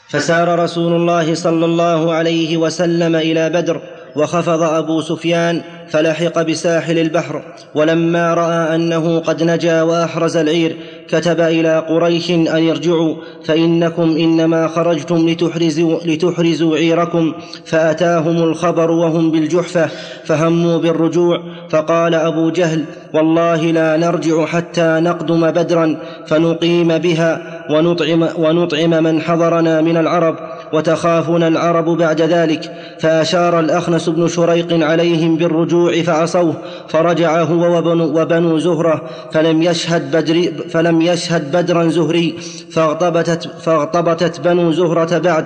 [0.08, 3.82] فسار رسول الله صلى الله عليه وسلم إلى بدر
[4.16, 7.42] وخفض أبو سفيان فلحق بساحل البحر
[7.74, 10.76] ولما رأى أنه قد نجا وأحرز العير
[11.08, 17.32] كتب إلى قريش أن يرجعوا فإنكم إنما خرجتم لتحرزوا, لتحرزوا عيركم
[17.64, 19.88] فأتاهم الخبر وهم بالجحفة
[20.24, 22.84] فهموا بالرجوع فقال أبو جهل
[23.14, 25.96] والله لا نرجع حتى نقدم بدرا
[26.26, 30.36] فنقيم بها ونطعم, ونطعم من حضرنا من العرب.
[30.72, 36.54] وتخافنا العرب بعد ذلك فأشار الأخنس بن شريق عليهم بالرجوع فعصوه
[36.88, 42.34] فرجع هو وبنو, وبنو زهرة فلم يشهد بدر فلم يشهد بدرا زهري
[42.72, 45.44] فاغتبتت, فاغتبتت بنو زهرة بعد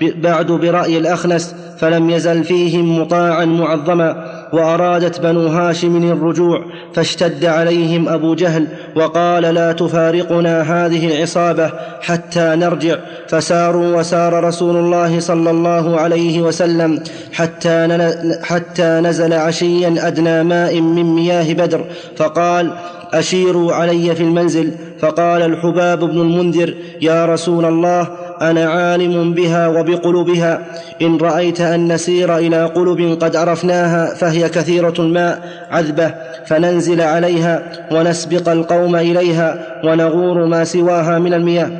[0.00, 4.29] بعد برأي الأخنس فلم يزل فيهم مطاعا معظما.
[4.52, 6.64] وأرادت بنو هاشم الرجوع
[6.94, 8.66] فاشتد عليهم أبو جهل
[8.96, 12.96] وقال لا تفارقنا هذه العصابة حتى نرجع.
[13.28, 17.02] فساروا وسار رسول الله صلى الله عليه وسلم
[17.32, 18.10] حتى
[18.42, 21.84] حتى نزل عشيا أدنى ماء من مياه بدر
[22.16, 22.72] فقال
[23.12, 24.72] أشيروا علي في المنزل.
[25.00, 28.08] فقال الحباب بن المنذر يا رسول الله
[28.42, 30.60] أنا عالم بها وبقلوبها.
[31.02, 35.38] إن رأيت أن نسير إلى قلب قد عرفناها فهي كثيرة الماء
[35.70, 36.14] عذبة
[36.46, 37.62] فننزل عليها
[37.92, 41.70] ونسبق القوم إليها ونغور ما سواها من المياه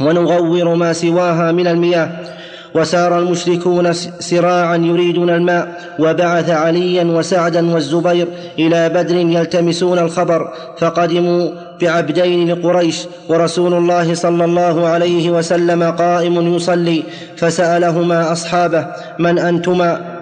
[0.00, 2.10] ونغور ما سواها من المياه.
[2.80, 8.28] وسار المشركون سراعا يريدون الماء وبعث عليا وسعدا والزبير
[8.58, 11.50] إلى بدر يلتمسون الخبر فقدموا
[11.80, 17.02] بعبدين لقريش ورسول الله صلى الله عليه وسلم قائم يصلي
[17.36, 18.86] فسألهما أصحابه
[19.18, 20.18] من أنتما؟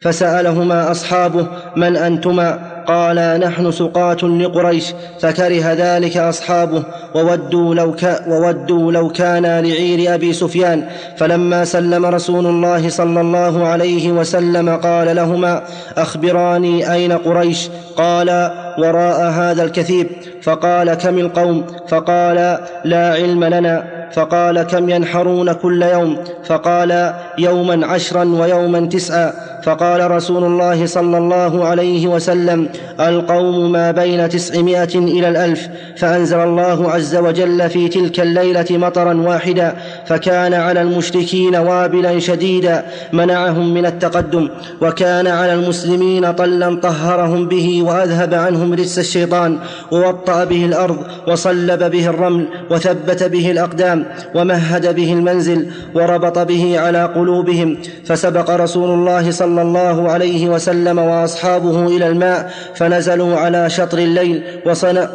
[0.00, 6.82] فسألهما أصحابه من أنتما؟ قالا نحن سقاة لقريش فكره ذلك أصحابه
[7.14, 10.88] وودوا لو, كا وودوا لو كانا لعير أبي سفيان.
[11.16, 15.62] فلما سلم رسول الله صلى الله عليه وسلم قال لهما
[15.96, 20.06] أخبراني أين قريش؟ قالا وراء هذا الكثيب.
[20.42, 23.93] فقال كم القوم؟ فقال لا علم لنا.
[24.12, 29.32] فقال كم ينحرون كل يوم؟ فقال يوما عشرا ويوما تسعا.
[29.62, 32.68] فقال رسول الله صلى الله عليه وسلم
[33.00, 35.68] القوم ما بين تسعمائة إلى الألف.
[35.96, 39.74] فأنزل الله عز وجل في تلك الليلة مطرا واحدا.
[40.06, 42.84] فكان على المشركين وابلا شديدا.
[43.12, 44.48] منعهم من التقدم.
[44.82, 49.58] وكان على المسلمين طلا طهرهم به وأذهب عنهم رجس الشيطان.
[49.92, 50.98] ووطأ به الأرض
[51.28, 53.50] وصلب به الرمل وثبت به
[53.94, 60.98] الأقدام ومهد به المنزل وربط به على قلوبهم فسبق رسول الله صلى الله عليه وسلم
[60.98, 65.08] وأصحابه إلى الماء فنزلوا على شطر الليل وصنع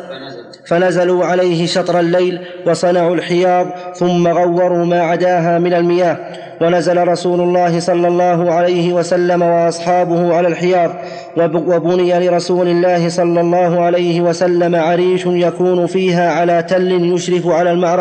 [0.66, 6.18] فنزلوا عليه شطر الليل وصنعوا الحياض ثم غوروا ما عداها من المياه
[6.62, 10.92] ونزل رسول الله صلى الله عليه وسلم وأصحابه على الحياض
[11.54, 17.90] وبني لرسول الله صلى الله عليه وسلم عريش يكون فيها على تل يشرف على المعركة